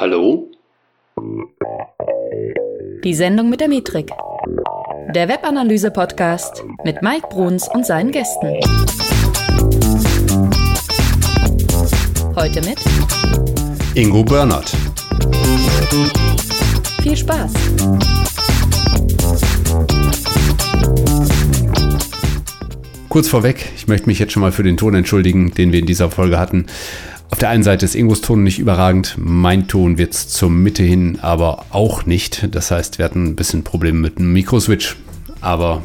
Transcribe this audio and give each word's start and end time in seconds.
Hallo? 0.00 0.50
Die 3.04 3.12
Sendung 3.12 3.50
mit 3.50 3.60
der 3.60 3.68
Metrik. 3.68 4.10
Der 5.14 5.28
Webanalyse-Podcast 5.28 6.64
mit 6.84 7.02
Mike 7.02 7.26
Bruns 7.28 7.68
und 7.68 7.84
seinen 7.84 8.10
Gästen. 8.10 8.60
Heute 12.34 12.62
mit 12.62 12.78
Ingo 13.94 14.24
Bernhard. 14.24 14.74
Viel 17.02 17.16
Spaß! 17.18 17.52
Kurz 23.10 23.28
vorweg, 23.28 23.66
ich 23.76 23.86
möchte 23.86 24.06
mich 24.06 24.18
jetzt 24.18 24.32
schon 24.32 24.40
mal 24.40 24.52
für 24.52 24.62
den 24.62 24.78
Ton 24.78 24.94
entschuldigen, 24.94 25.52
den 25.52 25.72
wir 25.72 25.80
in 25.80 25.86
dieser 25.86 26.10
Folge 26.10 26.38
hatten. 26.38 26.66
Auf 27.40 27.42
der 27.48 27.52
einen 27.52 27.62
Seite 27.62 27.86
ist 27.86 27.94
Ingos 27.94 28.20
Ton 28.20 28.42
nicht 28.42 28.58
überragend, 28.58 29.14
mein 29.16 29.66
Ton 29.66 29.96
wird 29.96 30.12
zur 30.12 30.50
Mitte 30.50 30.82
hin 30.82 31.20
aber 31.22 31.64
auch 31.70 32.04
nicht. 32.04 32.54
Das 32.54 32.70
heißt, 32.70 32.98
wir 32.98 33.06
hatten 33.06 33.28
ein 33.28 33.34
bisschen 33.34 33.64
Probleme 33.64 33.98
mit 33.98 34.18
dem 34.18 34.34
Mikroswitch. 34.34 34.96
Aber 35.40 35.82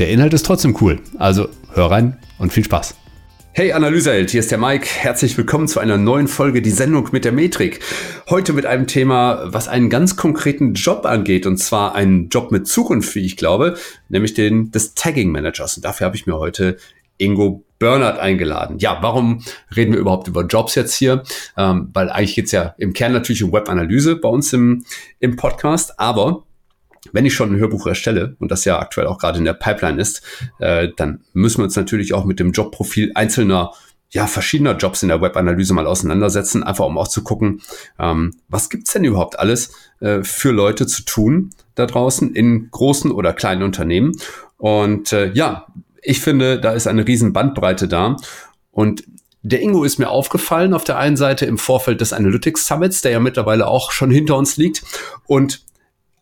der 0.00 0.10
Inhalt 0.10 0.34
ist 0.34 0.44
trotzdem 0.44 0.76
cool. 0.80 0.98
Also 1.16 1.50
hör 1.72 1.92
rein 1.92 2.18
und 2.40 2.52
viel 2.52 2.64
Spaß. 2.64 2.96
Hey 3.52 3.70
Analyseheld, 3.70 4.30
hier 4.30 4.40
ist 4.40 4.50
der 4.50 4.58
Mike. 4.58 4.88
Herzlich 4.88 5.38
willkommen 5.38 5.68
zu 5.68 5.78
einer 5.78 5.98
neuen 5.98 6.26
Folge 6.26 6.62
Die 6.62 6.72
Sendung 6.72 7.10
mit 7.12 7.24
der 7.24 7.30
Metrik. 7.30 7.78
Heute 8.28 8.52
mit 8.52 8.66
einem 8.66 8.88
Thema, 8.88 9.44
was 9.44 9.68
einen 9.68 9.90
ganz 9.90 10.16
konkreten 10.16 10.74
Job 10.74 11.06
angeht 11.06 11.46
und 11.46 11.58
zwar 11.58 11.94
einen 11.94 12.28
Job 12.28 12.50
mit 12.50 12.66
Zukunft, 12.66 13.14
wie 13.14 13.24
ich 13.24 13.36
glaube, 13.36 13.76
nämlich 14.08 14.34
den 14.34 14.72
des 14.72 14.94
Tagging 14.94 15.30
Managers. 15.30 15.76
Und 15.76 15.84
dafür 15.84 16.06
habe 16.06 16.16
ich 16.16 16.26
mir 16.26 16.38
heute 16.38 16.76
Ingo 17.18 17.64
Bernhard 17.78 18.18
eingeladen. 18.18 18.78
Ja, 18.78 18.98
warum 19.00 19.42
reden 19.74 19.92
wir 19.92 20.00
überhaupt 20.00 20.28
über 20.28 20.44
Jobs 20.44 20.74
jetzt 20.74 20.94
hier? 20.94 21.22
Ähm, 21.56 21.90
weil 21.92 22.10
eigentlich 22.10 22.34
geht's 22.34 22.52
ja 22.52 22.74
im 22.78 22.92
Kern 22.92 23.12
natürlich 23.12 23.42
um 23.42 23.52
Webanalyse 23.52 24.16
bei 24.16 24.28
uns 24.28 24.52
im, 24.52 24.84
im 25.20 25.36
Podcast, 25.36 25.98
aber 25.98 26.44
wenn 27.12 27.26
ich 27.26 27.34
schon 27.34 27.52
ein 27.52 27.58
Hörbuch 27.58 27.86
erstelle 27.86 28.36
und 28.38 28.50
das 28.50 28.64
ja 28.64 28.78
aktuell 28.78 29.06
auch 29.06 29.18
gerade 29.18 29.38
in 29.38 29.44
der 29.44 29.54
Pipeline 29.54 30.00
ist, 30.00 30.22
äh, 30.58 30.88
dann 30.96 31.22
müssen 31.32 31.58
wir 31.58 31.64
uns 31.64 31.76
natürlich 31.76 32.12
auch 32.12 32.24
mit 32.24 32.40
dem 32.40 32.52
Jobprofil 32.52 33.12
einzelner 33.14 33.72
ja, 34.10 34.26
verschiedener 34.26 34.76
Jobs 34.76 35.02
in 35.02 35.08
der 35.08 35.20
Webanalyse 35.20 35.74
mal 35.74 35.86
auseinandersetzen, 35.86 36.62
einfach 36.62 36.86
um 36.86 36.96
auch 36.96 37.08
zu 37.08 37.22
gucken, 37.22 37.60
ähm, 37.98 38.34
was 38.48 38.70
gibt's 38.70 38.92
denn 38.92 39.04
überhaupt 39.04 39.38
alles 39.38 39.72
äh, 40.00 40.22
für 40.22 40.50
Leute 40.50 40.86
zu 40.86 41.04
tun 41.04 41.50
da 41.74 41.86
draußen 41.86 42.34
in 42.34 42.70
großen 42.70 43.10
oder 43.10 43.32
kleinen 43.32 43.62
Unternehmen. 43.62 44.12
Und 44.56 45.12
äh, 45.12 45.30
ja, 45.32 45.66
ich 46.02 46.20
finde, 46.20 46.60
da 46.60 46.72
ist 46.72 46.86
eine 46.86 47.06
riesen 47.06 47.32
Bandbreite 47.32 47.88
da. 47.88 48.16
Und 48.70 49.04
der 49.42 49.62
Ingo 49.62 49.84
ist 49.84 49.98
mir 49.98 50.10
aufgefallen 50.10 50.74
auf 50.74 50.84
der 50.84 50.98
einen 50.98 51.16
Seite 51.16 51.46
im 51.46 51.58
Vorfeld 51.58 52.00
des 52.00 52.12
Analytics 52.12 52.66
Summits, 52.66 53.02
der 53.02 53.12
ja 53.12 53.20
mittlerweile 53.20 53.66
auch 53.66 53.92
schon 53.92 54.10
hinter 54.10 54.36
uns 54.36 54.56
liegt. 54.56 54.82
Und 55.26 55.62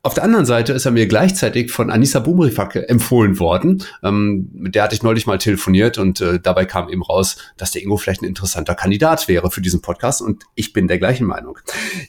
auf 0.03 0.15
der 0.15 0.23
anderen 0.23 0.47
Seite 0.47 0.73
ist 0.73 0.85
er 0.85 0.93
mir 0.93 1.09
gleichzeitig 1.09 1.73
von 1.73 1.91
Anissa 1.91 2.21
Bumrifak 2.21 2.77
empfohlen 2.89 3.41
worden. 3.41 3.83
Ähm, 4.05 4.49
mit 4.53 4.77
der 4.77 4.85
hatte 4.85 4.95
ich 4.95 5.03
neulich 5.03 5.27
mal 5.27 5.39
telefoniert 5.39 5.99
und 5.99 6.21
äh, 6.21 6.39
dabei 6.39 6.65
kam 6.65 6.89
eben 6.89 7.03
raus, 7.03 7.39
dass 7.57 7.73
der 7.73 7.83
Ingo 7.83 7.97
vielleicht 7.97 8.23
ein 8.23 8.27
interessanter 8.27 8.77
Kandidat 8.77 9.27
wäre 9.27 9.51
für 9.51 9.61
diesen 9.61 9.83
Podcast 9.83 10.23
und 10.23 10.45
ich 10.55 10.73
bin 10.73 10.87
der 10.87 10.99
gleichen 10.99 11.27
Meinung. 11.27 11.59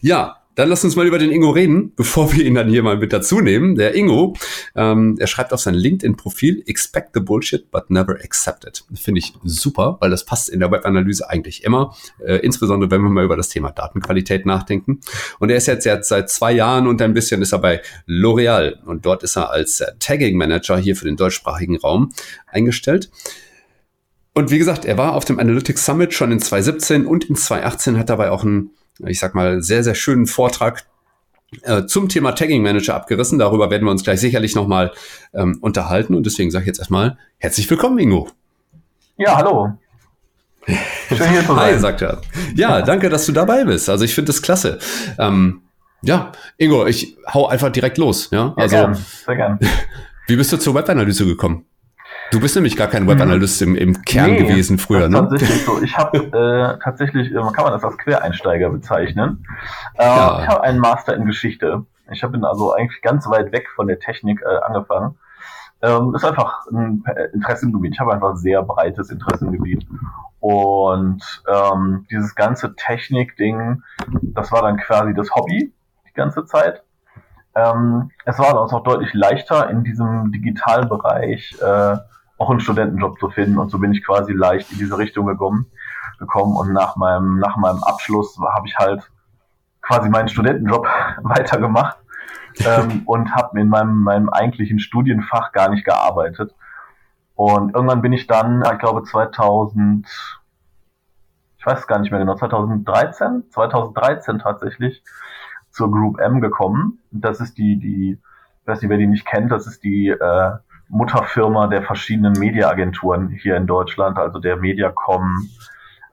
Ja, 0.01 0.43
dann 0.57 0.69
lass 0.69 0.83
uns 0.83 0.95
mal 0.95 1.05
über 1.05 1.19
den 1.19 1.31
Ingo 1.31 1.51
reden, 1.51 1.93
bevor 1.95 2.33
wir 2.33 2.43
ihn 2.43 2.55
dann 2.55 2.67
hier 2.67 2.81
mal 2.81 2.97
mit 2.97 3.13
dazu 3.13 3.41
nehmen. 3.41 3.75
Der 3.75 3.93
Ingo, 3.93 4.35
ähm, 4.75 5.15
er 5.19 5.27
schreibt 5.27 5.53
auf 5.53 5.59
sein 5.59 5.75
LinkedIn-Profil, 5.75 6.63
expect 6.65 7.11
the 7.13 7.19
bullshit, 7.19 7.69
but 7.69 7.91
never 7.91 8.15
accept 8.23 8.65
it. 8.65 8.83
Finde 8.95 9.19
ich 9.19 9.33
super, 9.43 9.97
weil 10.01 10.09
das 10.09 10.25
passt 10.25 10.49
in 10.49 10.59
der 10.59 10.71
Webanalyse 10.71 11.29
eigentlich 11.29 11.63
immer, 11.63 11.95
äh, 12.25 12.37
insbesondere 12.37 12.89
wenn 12.89 13.01
wir 13.01 13.09
mal 13.09 13.23
über 13.23 13.37
das 13.37 13.49
Thema 13.49 13.71
Datenqualität 13.71 14.47
nachdenken. 14.47 14.99
Und 15.37 15.51
er 15.51 15.57
ist 15.57 15.67
jetzt, 15.67 15.85
jetzt 15.85 16.09
seit 16.09 16.31
zwei 16.31 16.53
Jahren 16.53 16.87
und 16.87 17.01
ein 17.03 17.13
bisschen 17.13 17.43
ist 17.43 17.51
er 17.51 17.59
bei 17.59 17.81
L'Oreal 18.07 18.81
und 18.83 19.05
dort 19.05 19.21
ist 19.21 19.37
er 19.37 19.51
als 19.51 19.79
äh, 19.79 19.91
Tagging 19.99 20.37
Manager 20.37 20.77
hier 20.79 20.95
für 20.95 21.05
den 21.05 21.17
deutschsprachigen 21.17 21.77
Raum 21.77 22.11
eingestellt. 22.47 23.11
Und 24.33 24.49
wie 24.49 24.57
gesagt, 24.57 24.85
er 24.85 24.97
war 24.97 25.13
auf 25.13 25.25
dem 25.25 25.39
Analytics 25.39 25.85
Summit 25.85 26.15
schon 26.15 26.31
in 26.31 26.39
2017 26.39 27.05
und 27.05 27.25
in 27.25 27.35
2018 27.35 27.99
hat 27.99 28.09
dabei 28.09 28.31
auch 28.31 28.43
ein 28.43 28.71
ich 29.05 29.19
sag 29.19 29.35
mal, 29.35 29.61
sehr, 29.61 29.83
sehr 29.83 29.95
schönen 29.95 30.27
Vortrag 30.27 30.85
äh, 31.63 31.85
zum 31.85 32.09
Thema 32.09 32.33
Tagging 32.33 32.61
Manager 32.61 32.95
abgerissen. 32.95 33.39
Darüber 33.39 33.69
werden 33.69 33.85
wir 33.85 33.91
uns 33.91 34.03
gleich 34.03 34.19
sicherlich 34.19 34.55
nochmal 34.55 34.91
ähm, 35.33 35.57
unterhalten. 35.61 36.15
Und 36.15 36.25
deswegen 36.25 36.51
sage 36.51 36.63
ich 36.63 36.67
jetzt 36.67 36.79
erstmal 36.79 37.17
herzlich 37.37 37.69
willkommen, 37.69 37.97
Ingo. 37.99 38.29
Ja, 39.17 39.37
hallo. 39.37 39.77
Schön 40.65 41.29
hier 41.29 41.41
zu 41.41 41.47
sein. 41.55 41.57
Hi, 41.57 41.79
sagt 41.79 42.01
er. 42.01 42.21
Ja, 42.55 42.81
danke, 42.81 43.09
dass 43.09 43.25
du 43.25 43.31
dabei 43.31 43.63
bist. 43.63 43.89
Also 43.89 44.03
ich 44.03 44.13
finde 44.13 44.27
das 44.27 44.41
klasse. 44.41 44.79
Ähm, 45.17 45.61
ja, 46.01 46.31
Ingo, 46.57 46.85
ich 46.85 47.17
hau 47.33 47.47
einfach 47.47 47.71
direkt 47.71 47.97
los. 47.97 48.29
Ja, 48.31 48.53
also, 48.55 48.75
ja, 48.75 48.81
gern. 48.83 48.95
sehr 48.95 49.35
gern. 49.35 49.59
Wie 50.27 50.35
bist 50.35 50.51
du 50.51 50.57
zur 50.57 50.75
Webanalyse 50.75 51.25
gekommen? 51.25 51.65
Du 52.31 52.39
bist 52.39 52.55
nämlich 52.55 52.75
gar 52.75 52.87
kein 52.87 53.03
hm. 53.03 53.09
Webanalyst 53.09 53.61
im, 53.61 53.75
im 53.75 54.01
Kern 54.03 54.31
nee, 54.31 54.43
gewesen 54.43 54.77
früher, 54.77 55.07
ne? 55.07 55.17
Tatsächlich 55.29 55.65
so. 55.65 55.81
Ich 55.81 55.97
habe 55.97 56.17
äh, 56.17 56.83
tatsächlich, 56.83 57.31
äh, 57.31 57.35
kann 57.35 57.63
man 57.63 57.73
das 57.73 57.83
als 57.83 57.97
Quereinsteiger 57.97 58.69
bezeichnen. 58.69 59.45
Äh, 59.95 60.05
ja. 60.05 60.41
Ich 60.41 60.47
habe 60.47 60.63
einen 60.63 60.79
Master 60.79 61.15
in 61.15 61.25
Geschichte. 61.25 61.85
Ich 62.11 62.23
habe 62.23 62.39
also 62.47 62.73
eigentlich 62.73 63.01
ganz 63.01 63.29
weit 63.29 63.51
weg 63.51 63.67
von 63.75 63.87
der 63.87 63.99
Technik 63.99 64.41
äh, 64.41 64.65
angefangen. 64.65 65.17
Ähm, 65.81 66.15
ist 66.15 66.25
einfach 66.25 66.65
ein 66.71 67.03
Interessengebiet. 67.33 67.93
Ich 67.93 67.99
habe 67.99 68.13
einfach 68.13 68.31
ein 68.31 68.37
sehr 68.37 68.63
breites 68.63 69.09
Interessengebiet. 69.11 69.85
Und 70.39 71.23
ähm, 71.47 72.07
dieses 72.09 72.35
ganze 72.35 72.75
Technik-Ding, 72.75 73.83
das 74.21 74.51
war 74.51 74.63
dann 74.63 74.77
quasi 74.77 75.13
das 75.13 75.33
Hobby 75.35 75.73
die 76.07 76.13
ganze 76.13 76.45
Zeit. 76.45 76.83
Ähm, 77.55 78.11
es 78.25 78.37
war 78.39 78.61
uns 78.61 78.73
auch 78.73 78.83
deutlich 78.83 79.13
leichter 79.13 79.69
in 79.69 79.83
diesem 79.83 80.31
digitalen 80.31 80.89
Bereich 80.89 81.55
äh, 81.59 81.97
auch 82.37 82.49
einen 82.49 82.59
Studentenjob 82.59 83.19
zu 83.19 83.29
finden. 83.29 83.57
Und 83.57 83.69
so 83.69 83.79
bin 83.79 83.91
ich 83.91 84.05
quasi 84.05 84.33
leicht 84.33 84.71
in 84.71 84.77
diese 84.77 84.97
Richtung 84.97 85.25
gekommen. 85.25 85.67
gekommen. 86.19 86.55
Und 86.55 86.73
nach 86.73 86.95
meinem, 86.95 87.39
nach 87.39 87.57
meinem 87.57 87.83
Abschluss 87.83 88.37
habe 88.39 88.67
ich 88.67 88.77
halt 88.77 89.09
quasi 89.81 90.09
meinen 90.09 90.29
Studentenjob 90.29 90.87
weitergemacht 91.23 91.97
ähm, 92.65 93.03
und 93.05 93.33
habe 93.35 93.59
in 93.59 93.69
meinem, 93.69 94.03
meinem 94.03 94.29
eigentlichen 94.29 94.79
Studienfach 94.79 95.51
gar 95.51 95.69
nicht 95.69 95.85
gearbeitet. 95.85 96.53
Und 97.35 97.75
irgendwann 97.75 98.01
bin 98.01 98.13
ich 98.13 98.25
dann, 98.25 98.63
ich 98.63 98.79
glaube 98.79 99.03
2000, 99.03 100.07
ich 101.59 101.65
weiß 101.65 101.85
gar 101.85 101.99
nicht 101.99 102.09
mehr 102.11 102.19
genau, 102.19 102.35
2013, 102.35 103.45
2013 103.51 104.39
tatsächlich 104.39 105.03
zur 105.69 105.91
Group 105.91 106.19
M 106.19 106.41
gekommen. 106.41 106.99
Das 107.11 107.39
ist 107.39 107.57
die, 107.59 107.77
die, 107.77 108.19
ich 108.61 108.67
weiß 108.67 108.81
nicht, 108.81 108.89
wer 108.89 108.97
die 108.97 109.07
nicht 109.07 109.27
kennt, 109.27 109.51
das 109.51 109.67
ist 109.67 109.83
die 109.83 110.07
äh, 110.07 110.51
Mutterfirma 110.89 111.67
der 111.67 111.83
verschiedenen 111.83 112.33
Mediaagenturen 112.33 113.29
hier 113.29 113.57
in 113.57 113.67
Deutschland, 113.67 114.17
also 114.17 114.39
der 114.39 114.57
Mediacom, 114.57 115.49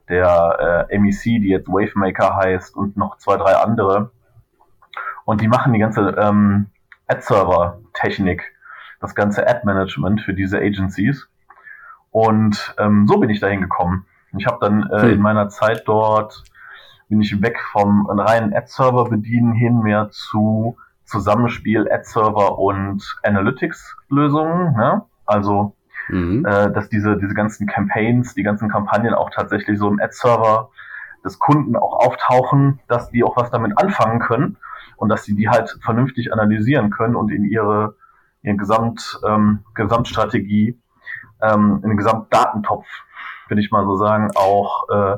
der 0.09 0.89
äh, 0.91 0.99
MEC, 0.99 1.23
die 1.23 1.49
jetzt 1.49 1.69
Wavemaker 1.69 2.37
heißt 2.37 2.77
und 2.77 2.97
noch 2.97 3.19
zwei, 3.19 3.37
drei 3.37 3.57
andere. 3.57 4.11
Und 5.25 5.41
die 5.41 5.49
machen 5.49 5.73
die 5.73 5.79
ganze 5.79 6.15
ähm, 6.19 6.67
Ad-Server-Technik, 7.07 8.43
das 9.01 9.15
ganze 9.15 9.47
Ad-Management 9.47 10.21
für 10.21 10.35
diese 10.35 10.59
Agencies. 10.59 11.29
Und 12.11 12.75
ähm, 12.79 13.07
so 13.07 13.19
bin 13.19 13.31
ich 13.31 13.41
dahin 13.41 13.61
gekommen. 13.61 14.07
Ich 14.37 14.47
habe 14.47 14.59
dann 14.61 14.91
äh, 14.91 15.03
hm. 15.03 15.11
in 15.11 15.21
meiner 15.21 15.49
Zeit 15.49 15.85
dort 15.87 16.45
bin 17.09 17.21
ich 17.21 17.41
weg 17.43 17.61
vom 17.73 18.07
reinen 18.09 18.55
Ad-Server 18.55 19.05
bedienen 19.05 19.53
hin 19.53 19.81
mehr 19.81 20.11
zu 20.11 20.77
Zusammenspiel 21.05 21.91
Ad-Server 21.91 22.59
und 22.59 23.03
Analytics-Lösungen. 23.23 24.75
Ne? 24.77 25.03
Also, 25.27 25.75
mhm. 26.09 26.45
äh, 26.47 26.73
dass 26.73 26.89
diese, 26.89 27.17
diese 27.19 27.35
ganzen 27.35 27.67
Campaigns, 27.67 28.35
die 28.35 28.43
ganzen 28.43 28.69
Kampagnen 28.69 29.15
auch 29.15 29.31
tatsächlich 29.31 29.79
so 29.79 29.89
im 29.89 30.01
Ad-Server 30.01 30.71
des 31.25 31.39
Kunden 31.39 31.77
auch 31.77 32.07
auftauchen, 32.07 32.81
dass 32.89 33.11
die 33.11 33.25
auch 33.25 33.37
was 33.37 33.51
damit 33.51 33.79
anfangen 33.79 34.21
können 34.21 34.57
und 34.97 35.09
dass 35.09 35.25
sie 35.25 35.35
die 35.35 35.49
halt 35.49 35.77
vernünftig 35.83 36.33
analysieren 36.33 36.91
können 36.91 37.17
und 37.17 37.31
in 37.31 37.45
ihre, 37.45 37.97
ihre 38.43 38.57
Gesamt, 38.57 39.19
ähm, 39.27 39.61
Gesamtstrategie, 39.75 40.79
ähm, 41.41 41.81
in 41.83 41.91
den 41.91 41.97
Gesamtdatentopf, 41.97 42.87
würde 43.49 43.61
ich 43.61 43.71
mal 43.71 43.85
so 43.85 43.97
sagen, 43.97 44.31
auch 44.35 44.89
äh, 44.91 45.17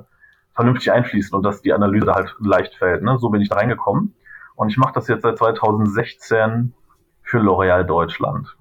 vernünftig 0.54 0.90
einfließen 0.92 1.36
und 1.36 1.42
dass 1.42 1.62
die 1.62 1.72
Analyse 1.72 2.12
halt 2.12 2.34
leicht 2.40 2.74
fällt. 2.76 3.02
Ne? 3.02 3.18
So 3.18 3.28
bin 3.28 3.40
ich 3.40 3.48
da 3.48 3.56
reingekommen. 3.56 4.14
Und 4.56 4.70
ich 4.70 4.76
mache 4.76 4.94
das 4.94 5.08
jetzt 5.08 5.22
seit 5.22 5.38
2016 5.38 6.72
für 7.22 7.38
L'Oreal 7.38 7.84
Deutschland. 7.84 8.56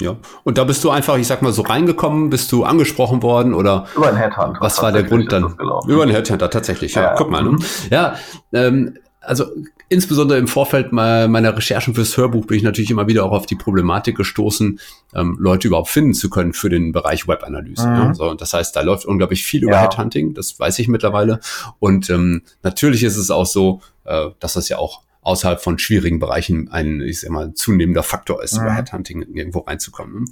Ja. 0.00 0.16
Und 0.44 0.58
da 0.58 0.64
bist 0.64 0.82
du 0.84 0.90
einfach, 0.90 1.16
ich 1.16 1.26
sag 1.26 1.42
mal, 1.42 1.52
so 1.52 1.62
reingekommen, 1.62 2.30
bist 2.30 2.50
du 2.50 2.64
angesprochen 2.64 3.22
worden 3.22 3.54
oder? 3.54 3.86
Über 3.94 4.08
einen 4.08 4.16
Headhunter. 4.16 4.60
Was 4.60 4.82
war 4.82 4.90
der 4.90 5.04
Grund 5.04 5.30
dann? 5.30 5.54
Über 5.86 6.02
einen 6.02 6.12
Headhunter, 6.12 6.50
tatsächlich. 6.50 6.94
Ja, 6.94 7.02
ja. 7.02 7.14
guck 7.16 7.30
mal. 7.30 7.42
Ne? 7.42 7.56
Ja, 7.90 8.16
ähm, 8.52 8.98
also 9.22 9.46
insbesondere 9.88 10.38
im 10.38 10.48
Vorfeld 10.48 10.92
meiner 10.92 11.56
Recherchen 11.56 11.94
fürs 11.94 12.16
Hörbuch 12.16 12.46
bin 12.46 12.56
ich 12.56 12.62
natürlich 12.62 12.90
immer 12.90 13.06
wieder 13.06 13.24
auch 13.24 13.32
auf 13.32 13.46
die 13.46 13.54
Problematik 13.54 14.16
gestoßen, 14.16 14.80
ähm, 15.14 15.36
Leute 15.38 15.68
überhaupt 15.68 15.88
finden 15.88 16.14
zu 16.14 16.30
können 16.30 16.52
für 16.52 16.68
den 16.68 16.92
Bereich 16.92 17.28
Webanalyse. 17.28 17.88
Mhm. 17.88 17.96
Ja. 17.96 18.14
So, 18.14 18.34
das 18.34 18.52
heißt, 18.52 18.74
da 18.74 18.80
läuft 18.80 19.04
unglaublich 19.04 19.44
viel 19.44 19.62
über 19.62 19.72
ja. 19.72 19.82
Headhunting, 19.82 20.34
das 20.34 20.58
weiß 20.58 20.78
ich 20.78 20.88
mittlerweile. 20.88 21.40
Und 21.78 22.10
ähm, 22.10 22.42
natürlich 22.62 23.02
ist 23.04 23.16
es 23.16 23.30
auch 23.30 23.46
so, 23.46 23.80
äh, 24.04 24.30
dass 24.40 24.54
das 24.54 24.68
ja 24.68 24.78
auch 24.78 25.02
außerhalb 25.22 25.60
von 25.60 25.78
schwierigen 25.78 26.18
Bereichen 26.18 26.68
ein, 26.70 27.00
ich 27.00 27.20
sag 27.20 27.30
mal, 27.30 27.54
zunehmender 27.54 28.02
Faktor 28.02 28.42
ist, 28.42 28.54
mhm. 28.54 28.62
über 28.62 28.72
Headhunting 28.72 29.22
irgendwo 29.34 29.60
reinzukommen. 29.60 30.28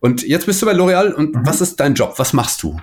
Und 0.00 0.22
jetzt 0.22 0.46
bist 0.46 0.60
du 0.60 0.66
bei 0.66 0.72
L'Oreal 0.72 1.12
und 1.12 1.34
mhm. 1.34 1.46
was 1.46 1.60
ist 1.60 1.80
dein 1.80 1.94
Job? 1.94 2.14
Was 2.18 2.32
machst 2.32 2.62
du? 2.62 2.78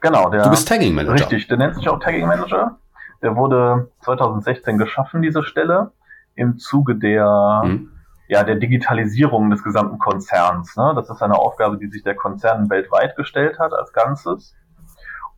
Genau, 0.00 0.30
der, 0.30 0.44
du 0.44 0.50
bist 0.50 0.68
Tagging 0.68 0.94
Manager. 0.94 1.14
Richtig, 1.14 1.48
der 1.48 1.56
nennt 1.56 1.74
sich 1.74 1.88
auch 1.88 1.98
Tagging 2.00 2.26
Manager. 2.26 2.78
Der 3.22 3.36
wurde 3.36 3.90
2016 4.00 4.78
geschaffen, 4.78 5.22
diese 5.22 5.42
Stelle, 5.42 5.92
im 6.34 6.58
Zuge 6.58 6.96
der, 6.96 7.62
mhm. 7.64 7.90
ja, 8.28 8.42
der 8.44 8.56
Digitalisierung 8.56 9.50
des 9.50 9.62
gesamten 9.62 9.98
Konzerns. 9.98 10.76
Ne? 10.76 10.92
Das 10.94 11.10
ist 11.10 11.22
eine 11.22 11.36
Aufgabe, 11.36 11.76
die 11.78 11.88
sich 11.88 12.02
der 12.02 12.14
Konzern 12.14 12.70
weltweit 12.70 13.16
gestellt 13.16 13.58
hat 13.58 13.72
als 13.72 13.92
Ganzes. 13.92 14.54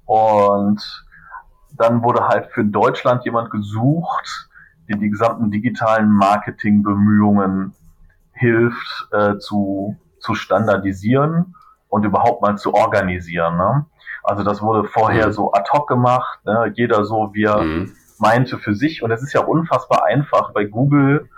Und 0.04 1.06
dann 1.76 2.02
wurde 2.02 2.28
halt 2.28 2.50
für 2.52 2.64
Deutschland 2.64 3.24
jemand 3.24 3.50
gesucht, 3.50 4.48
der 4.88 4.98
die 4.98 5.10
gesamten 5.10 5.50
digitalen 5.50 6.10
Marketingbemühungen 6.10 7.74
hilft 8.32 9.08
äh, 9.12 9.38
zu, 9.38 9.96
zu 10.18 10.34
standardisieren 10.34 11.54
und 11.88 12.04
überhaupt 12.04 12.42
mal 12.42 12.56
zu 12.58 12.74
organisieren. 12.74 13.56
Ne? 13.56 13.86
Also 14.22 14.44
das 14.44 14.62
wurde 14.62 14.88
vorher 14.88 15.28
mhm. 15.28 15.32
so 15.32 15.52
ad 15.52 15.68
hoc 15.72 15.88
gemacht, 15.88 16.44
ne? 16.44 16.72
jeder 16.74 17.04
so, 17.04 17.30
wie 17.32 17.44
er 17.44 17.62
mhm. 17.62 17.92
meinte 18.18 18.58
für 18.58 18.74
sich. 18.74 19.02
Und 19.02 19.10
es 19.10 19.22
ist 19.22 19.32
ja 19.32 19.42
unfassbar 19.42 20.04
einfach, 20.04 20.52
bei 20.52 20.64
Google 20.64 21.28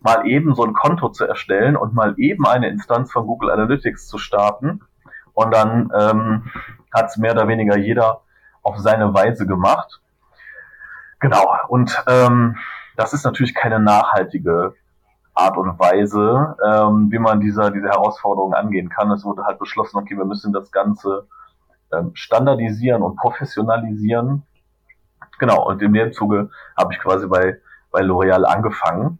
mal 0.00 0.26
eben 0.26 0.54
so 0.54 0.64
ein 0.64 0.74
Konto 0.74 1.08
zu 1.08 1.24
erstellen 1.24 1.76
und 1.76 1.94
mal 1.94 2.14
eben 2.18 2.46
eine 2.46 2.68
Instanz 2.68 3.10
von 3.10 3.26
Google 3.26 3.50
Analytics 3.50 4.06
zu 4.06 4.18
starten. 4.18 4.82
Und 5.32 5.52
dann 5.52 5.90
ähm, 5.98 6.50
hat 6.92 7.06
es 7.06 7.16
mehr 7.16 7.32
oder 7.32 7.48
weniger 7.48 7.76
jeder 7.78 8.20
auf 8.62 8.78
seine 8.78 9.14
Weise 9.14 9.46
gemacht. 9.46 10.00
Genau. 11.20 11.56
Und 11.68 12.04
ähm, 12.06 12.56
das 12.96 13.14
ist 13.14 13.24
natürlich 13.24 13.54
keine 13.54 13.80
nachhaltige 13.80 14.74
Art 15.34 15.56
und 15.56 15.78
Weise, 15.78 16.56
ähm, 16.64 17.08
wie 17.10 17.18
man 17.18 17.40
dieser, 17.40 17.70
diese 17.70 17.88
Herausforderung 17.88 18.54
angehen 18.54 18.88
kann. 18.88 19.10
Es 19.10 19.24
wurde 19.24 19.44
halt 19.44 19.58
beschlossen, 19.58 19.96
okay, 19.96 20.16
wir 20.16 20.24
müssen 20.24 20.52
das 20.52 20.70
Ganze 20.70 21.26
ähm, 21.96 22.10
standardisieren 22.14 23.02
und 23.02 23.16
professionalisieren. 23.16 24.42
Genau, 25.38 25.66
und 25.66 25.82
in 25.82 25.92
dem 25.92 26.12
Zuge 26.12 26.50
habe 26.76 26.92
ich 26.92 27.00
quasi 27.00 27.26
bei, 27.26 27.60
bei 27.90 28.00
L'Oreal 28.00 28.44
angefangen. 28.44 29.18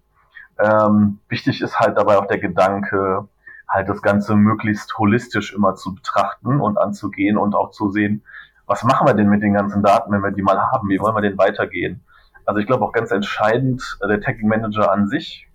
Ähm, 0.59 1.19
wichtig 1.29 1.61
ist 1.61 1.81
halt 1.81 1.97
dabei 1.99 2.19
auch 2.19 2.27
der 2.27 2.39
Gedanke, 2.39 3.29
halt 3.69 3.89
das 3.89 4.03
Ganze 4.03 4.37
möglichst 4.37 4.97
holistisch 4.99 5.53
immer 5.53 5.75
zu 5.75 5.95
betrachten 5.95 6.61
und 6.61 6.79
anzugehen 6.79 7.37
und 7.37 7.55
auch 7.55 7.71
zu 7.71 7.91
sehen, 7.91 8.23
was 8.67 8.85
machen 8.85 9.07
wir 9.07 9.15
denn 9.15 9.29
mit 9.29 9.43
den 9.43 9.55
ganzen 9.55 9.83
Daten, 9.83 10.13
wenn 10.13 10.23
wir 10.23 10.31
die 10.31 10.43
mal 10.43 10.59
haben? 10.59 10.89
Wie 10.89 10.99
wollen 11.01 11.15
wir 11.15 11.23
denn 11.23 11.37
weitergehen? 11.37 12.03
Also 12.47 12.61
ich 12.61 12.67
glaube 12.67 12.85
auch 12.85 12.93
ganz 12.93 13.11
entscheidend, 13.11 13.83
äh, 14.01 14.09
der 14.09 14.21
Tagging 14.21 14.49
Manager 14.49 14.91
an 14.91 15.09
sich 15.09 15.49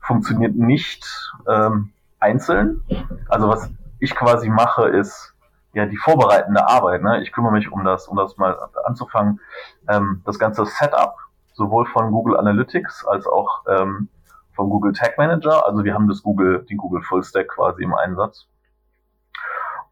funktioniert 0.00 0.56
nicht 0.56 1.06
ähm, 1.48 1.92
einzeln. 2.18 2.82
Also 3.28 3.48
was 3.48 3.70
ich 3.98 4.14
quasi 4.14 4.48
mache, 4.48 4.88
ist 4.88 5.34
ja 5.72 5.86
die 5.86 5.96
vorbereitende 5.96 6.66
Arbeit. 6.66 7.02
Ne? 7.02 7.22
Ich 7.22 7.32
kümmere 7.32 7.52
mich 7.52 7.70
um 7.70 7.84
das, 7.84 8.08
um 8.08 8.16
das 8.16 8.36
mal 8.36 8.58
anzufangen, 8.84 9.40
ähm, 9.88 10.22
das 10.24 10.38
ganze 10.38 10.64
Setup 10.66 11.16
sowohl 11.54 11.86
von 11.86 12.10
Google 12.10 12.36
Analytics 12.36 13.06
als 13.06 13.26
auch 13.26 13.64
ähm, 13.68 14.08
von 14.54 14.70
Google 14.70 14.92
Tag 14.92 15.18
Manager. 15.18 15.66
Also 15.66 15.84
wir 15.84 15.94
haben 15.94 16.08
das 16.08 16.22
Google, 16.22 16.64
den 16.68 16.76
Google 16.76 17.02
Full 17.02 17.22
Stack 17.22 17.48
quasi 17.48 17.82
im 17.82 17.94
Einsatz. 17.94 18.46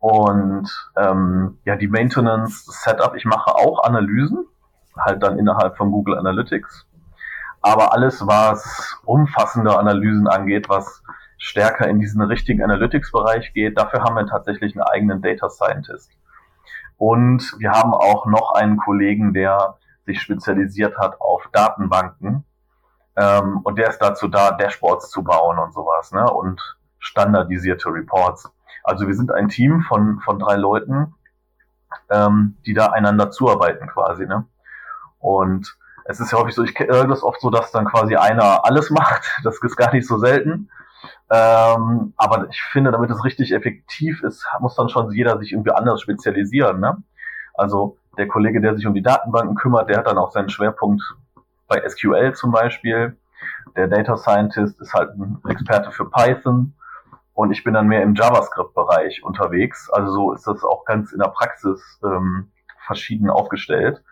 Und 0.01 0.69
ähm, 0.97 1.59
ja, 1.65 1.77
die 1.77 1.89
Maintenance, 1.89 2.65
das 2.67 2.83
Setup, 2.83 3.15
ich 3.17 3.25
mache 3.25 3.55
auch 3.55 3.83
Analysen, 3.83 4.47
halt 4.97 5.23
dann 5.23 5.39
innerhalb 5.39 5.77
von 5.77 5.91
Google 5.91 6.19
Analytics. 6.19 6.87
Aber 7.61 7.93
alles, 7.93 8.25
was 8.27 8.97
umfassende 9.05 9.77
Analysen 9.77 10.29
angeht, 10.29 10.69
was 10.69 11.03
stärker 11.39 11.89
in 11.89 12.01
diesen 12.01 12.21
richtigen 12.21 12.63
Analytics-Bereich 12.63 13.53
geht. 13.55 13.79
Dafür 13.79 14.03
haben 14.03 14.17
wir 14.17 14.27
tatsächlich 14.27 14.75
einen 14.75 14.83
eigenen 14.83 15.23
Data 15.23 15.49
Scientist. 15.49 16.11
Und 16.97 17.55
wir 17.59 17.71
haben 17.71 17.95
auch 17.95 18.27
noch 18.27 18.53
einen 18.53 18.77
Kollegen, 18.77 19.33
der 19.33 19.77
sich 20.05 20.21
spezialisiert 20.21 20.99
hat 20.99 21.21
auf 21.21 21.49
Datenbanken. 21.53 22.45
Ähm, 23.17 23.61
und 23.63 23.79
der 23.79 23.89
ist 23.89 23.99
dazu 23.99 24.29
da, 24.29 24.51
Dashboards 24.51 25.11
zu 25.11 25.23
bauen 25.23 25.59
und 25.59 25.73
sowas, 25.73 26.13
ne? 26.13 26.29
Und 26.31 26.61
standardisierte 26.99 27.89
Reports. 27.89 28.51
Also 28.83 29.07
wir 29.07 29.15
sind 29.15 29.33
ein 29.33 29.49
Team 29.49 29.83
von, 29.83 30.21
von 30.21 30.39
drei 30.39 30.57
Leuten, 30.57 31.15
ähm, 32.11 32.57
die 32.67 32.75
da 32.75 32.87
einander 32.87 33.31
zuarbeiten 33.31 33.87
quasi, 33.89 34.27
ne? 34.27 34.47
Und 35.21 35.77
es 36.05 36.21
ist 36.21 36.33
ja 36.33 36.39
häufig 36.39 36.55
so, 36.55 36.65
ich 36.65 36.79
höre 36.79 37.07
das 37.07 37.23
oft 37.23 37.41
so, 37.41 37.51
dass 37.51 37.71
dann 37.71 37.85
quasi 37.85 38.17
einer 38.17 38.65
alles 38.65 38.91
macht. 38.91 39.25
Das 39.45 39.63
ist 39.63 39.77
gar 39.77 39.93
nicht 39.93 40.07
so 40.07 40.19
selten. 40.19 40.71
Ähm, 41.31 42.15
aber 42.17 42.49
ich 42.51 42.61
finde, 42.61 42.91
damit 42.91 43.11
es 43.11 43.25
richtig 43.25 43.53
effektiv 43.53 44.23
ist, 44.23 44.47
muss 44.61 44.77
dann 44.77 44.89
schon 44.89 45.13
jeder 45.13 45.39
sich 45.39 45.53
irgendwie 45.53 45.73
anders 45.73 46.01
spezialisieren. 46.01 46.81
Ne? 46.81 47.03
Also 47.55 47.99
der 48.17 48.29
Kollege, 48.29 48.61
der 48.61 48.77
sich 48.77 48.87
um 48.87 48.95
die 48.95 49.03
Datenbanken 49.03 49.57
kümmert, 49.57 49.89
der 49.89 49.99
hat 49.99 50.07
dann 50.07 50.19
auch 50.19 50.33
seinen 50.33 50.49
Schwerpunkt 50.49 51.03
bei 51.69 51.87
SQL 51.87 52.35
zum 52.35 52.51
Beispiel. 52.51 53.17
Der 53.77 53.89
Data 53.89 54.17
Scientist 54.17 54.81
ist 54.81 54.95
halt 54.95 55.11
ein 55.11 55.41
Experte 55.49 55.93
für 55.93 56.11
Python 56.11 56.75
und 57.35 57.53
ich 57.53 57.63
bin 57.63 57.75
dann 57.75 57.87
mehr 57.87 58.03
im 58.03 58.15
JavaScript-Bereich 58.15 59.23
unterwegs. 59.23 59.91
Also 59.91 60.13
so 60.13 60.33
ist 60.33 60.47
das 60.47 60.65
auch 60.65 60.85
ganz 60.85 61.13
in 61.13 61.21
der 61.21 61.29
Praxis 61.29 62.01
ähm, 62.03 62.51
verschieden 62.87 63.31
aufgestellt. 63.31 64.03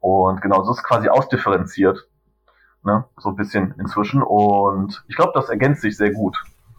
Und 0.00 0.40
genau, 0.40 0.62
so 0.62 0.72
ist 0.72 0.82
quasi 0.82 1.08
ausdifferenziert 1.08 2.08
ne? 2.84 3.04
so 3.18 3.30
ein 3.30 3.36
bisschen 3.36 3.74
inzwischen. 3.78 4.22
Und 4.22 5.04
ich 5.08 5.16
glaube, 5.16 5.32
das 5.34 5.48
ergänzt 5.48 5.82
sich 5.82 5.96
sehr 5.96 6.12
gut. 6.12 6.36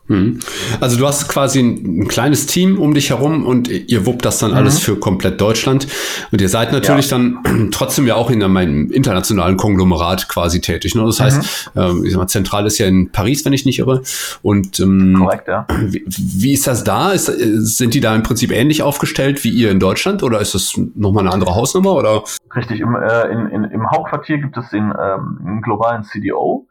Mhm. 0.08 0.40
Also 0.80 0.98
du 0.98 1.08
hast 1.08 1.28
quasi 1.30 1.60
ein, 1.60 2.02
ein, 2.02 2.08
kleines 2.08 2.46
Team 2.46 2.80
um 2.80 2.94
dich 2.94 3.10
herum 3.10 3.46
und 3.46 3.68
ihr 3.68 4.06
wuppt 4.06 4.24
das 4.24 4.38
dann 4.38 4.52
mhm. 4.52 4.58
alles 4.58 4.80
für 4.80 4.98
komplett 4.98 5.42
Deutschland. 5.42 5.88
Und 6.32 6.42
ihr 6.42 6.50
seid 6.50 6.72
natürlich 6.72 7.10
ja. 7.10 7.18
dann 7.18 7.70
trotzdem 7.72 8.06
ja 8.06 8.16
auch 8.16 8.30
in 8.30 8.44
einem 8.44 8.92
internationalen 8.92 9.58
Konglomerat 9.58 10.30
quasi 10.30 10.62
tätig. 10.62 10.94
Ne? 10.94 11.04
Das 11.06 11.20
heißt, 11.20 11.72
mhm. 11.74 11.82
ähm, 11.82 12.06
ich 12.06 12.12
sag 12.12 12.20
mal, 12.20 12.28
zentral 12.28 12.68
ist 12.68 12.78
ja 12.78 12.86
in 12.86 13.12
Paris, 13.12 13.46
wenn 13.46 13.54
ich 13.54 13.66
nicht 13.66 13.80
irre. 13.80 14.04
Und 14.44 14.80
ähm, 14.80 15.16
Korrekt, 15.18 15.48
ja. 15.48 15.66
Wie, 15.82 16.04
wie, 16.08 16.54
ist 16.54 16.68
das 16.68 16.84
da? 16.84 17.12
Ist, 17.12 17.26
sind 17.26 17.94
die 17.96 18.00
da 18.00 18.16
im 18.16 18.24
Prinzip 18.24 18.52
ähnlich 18.52 18.84
aufgestellt 18.84 19.44
wie 19.44 19.50
ihr 19.50 19.72
in 19.72 19.80
Deutschland 19.80 20.22
oder 20.22 20.40
ist 20.40 20.54
das 20.54 20.80
nochmal 20.96 21.24
eine 21.24 21.34
andere 21.34 21.56
Hausnummer? 21.56 21.94
Oder? 21.94 22.24
Richtig, 22.56 22.80
im, 22.80 22.96
äh, 22.96 23.28
in, 23.32 23.48
in, 23.48 23.64
im 23.66 23.90
Hauptquartier 23.90 24.38
gibt 24.38 24.56
es 24.58 24.70
den 24.70 24.94
ähm, 25.02 25.62
globalen 25.64 26.04
CDO 26.04 26.68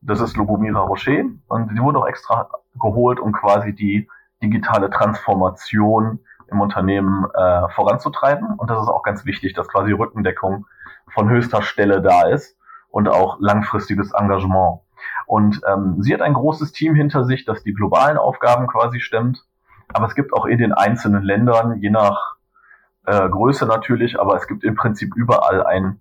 das 0.00 0.20
ist 0.20 0.36
Lubomira 0.36 0.80
Rocher 0.80 1.24
und 1.48 1.70
die 1.72 1.80
wurde 1.80 1.98
auch 1.98 2.06
extra 2.06 2.48
geholt, 2.78 3.20
um 3.20 3.32
quasi 3.32 3.74
die 3.74 4.08
digitale 4.42 4.90
Transformation 4.90 6.20
im 6.50 6.60
Unternehmen 6.60 7.26
äh, 7.34 7.68
voranzutreiben. 7.70 8.54
Und 8.56 8.70
das 8.70 8.82
ist 8.82 8.88
auch 8.88 9.02
ganz 9.02 9.24
wichtig, 9.24 9.54
dass 9.54 9.68
quasi 9.68 9.92
Rückendeckung 9.92 10.66
von 11.12 11.28
höchster 11.28 11.62
Stelle 11.62 12.00
da 12.00 12.28
ist 12.28 12.56
und 12.88 13.08
auch 13.08 13.38
langfristiges 13.40 14.12
Engagement. 14.12 14.80
Und 15.26 15.60
ähm, 15.66 15.96
sie 16.00 16.14
hat 16.14 16.22
ein 16.22 16.34
großes 16.34 16.72
Team 16.72 16.94
hinter 16.94 17.24
sich, 17.24 17.44
das 17.44 17.62
die 17.62 17.74
globalen 17.74 18.16
Aufgaben 18.16 18.66
quasi 18.66 19.00
stemmt. 19.00 19.44
Aber 19.92 20.06
es 20.06 20.14
gibt 20.14 20.32
auch 20.32 20.46
in 20.46 20.58
den 20.58 20.72
einzelnen 20.72 21.22
Ländern, 21.22 21.80
je 21.80 21.90
nach 21.90 22.36
äh, 23.06 23.28
Größe 23.28 23.66
natürlich, 23.66 24.18
aber 24.18 24.36
es 24.36 24.46
gibt 24.46 24.64
im 24.64 24.74
Prinzip 24.74 25.14
überall 25.14 25.64
ein 25.64 26.00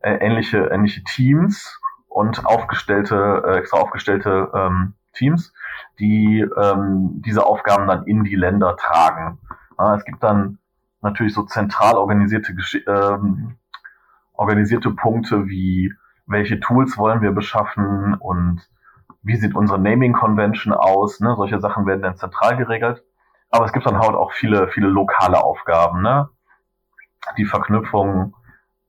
äh, 0.00 0.14
ähnliche, 0.14 0.66
ähnliche 0.66 1.02
Teams 1.04 1.80
und 2.16 2.46
aufgestellte, 2.46 3.42
äh, 3.46 3.58
extra 3.58 3.76
aufgestellte 3.76 4.50
ähm, 4.54 4.94
Teams, 5.12 5.52
die 5.98 6.40
ähm, 6.40 7.20
diese 7.22 7.44
Aufgaben 7.44 7.86
dann 7.86 8.06
in 8.06 8.24
die 8.24 8.36
Länder 8.36 8.74
tragen. 8.78 9.38
Ja, 9.78 9.96
es 9.96 10.04
gibt 10.06 10.22
dann 10.22 10.56
natürlich 11.02 11.34
so 11.34 11.42
zentral 11.42 11.96
organisierte 11.96 12.54
ähm, 12.86 13.58
organisierte 14.32 14.92
Punkte 14.92 15.46
wie 15.46 15.92
welche 16.26 16.58
Tools 16.58 16.96
wollen 16.96 17.20
wir 17.20 17.32
beschaffen 17.32 18.14
und 18.14 18.66
wie 19.22 19.36
sieht 19.36 19.54
unsere 19.54 19.78
Naming 19.78 20.14
Convention 20.14 20.72
aus, 20.72 21.20
ne? 21.20 21.34
Solche 21.36 21.60
Sachen 21.60 21.84
werden 21.84 22.00
dann 22.00 22.16
zentral 22.16 22.56
geregelt. 22.56 23.04
Aber 23.50 23.66
es 23.66 23.74
gibt 23.74 23.84
dann 23.84 23.98
halt 23.98 24.14
auch 24.14 24.32
viele, 24.32 24.68
viele 24.68 24.88
lokale 24.88 25.44
Aufgaben, 25.44 26.00
ne? 26.00 26.30
Die 27.36 27.44
Verknüpfung 27.44 28.34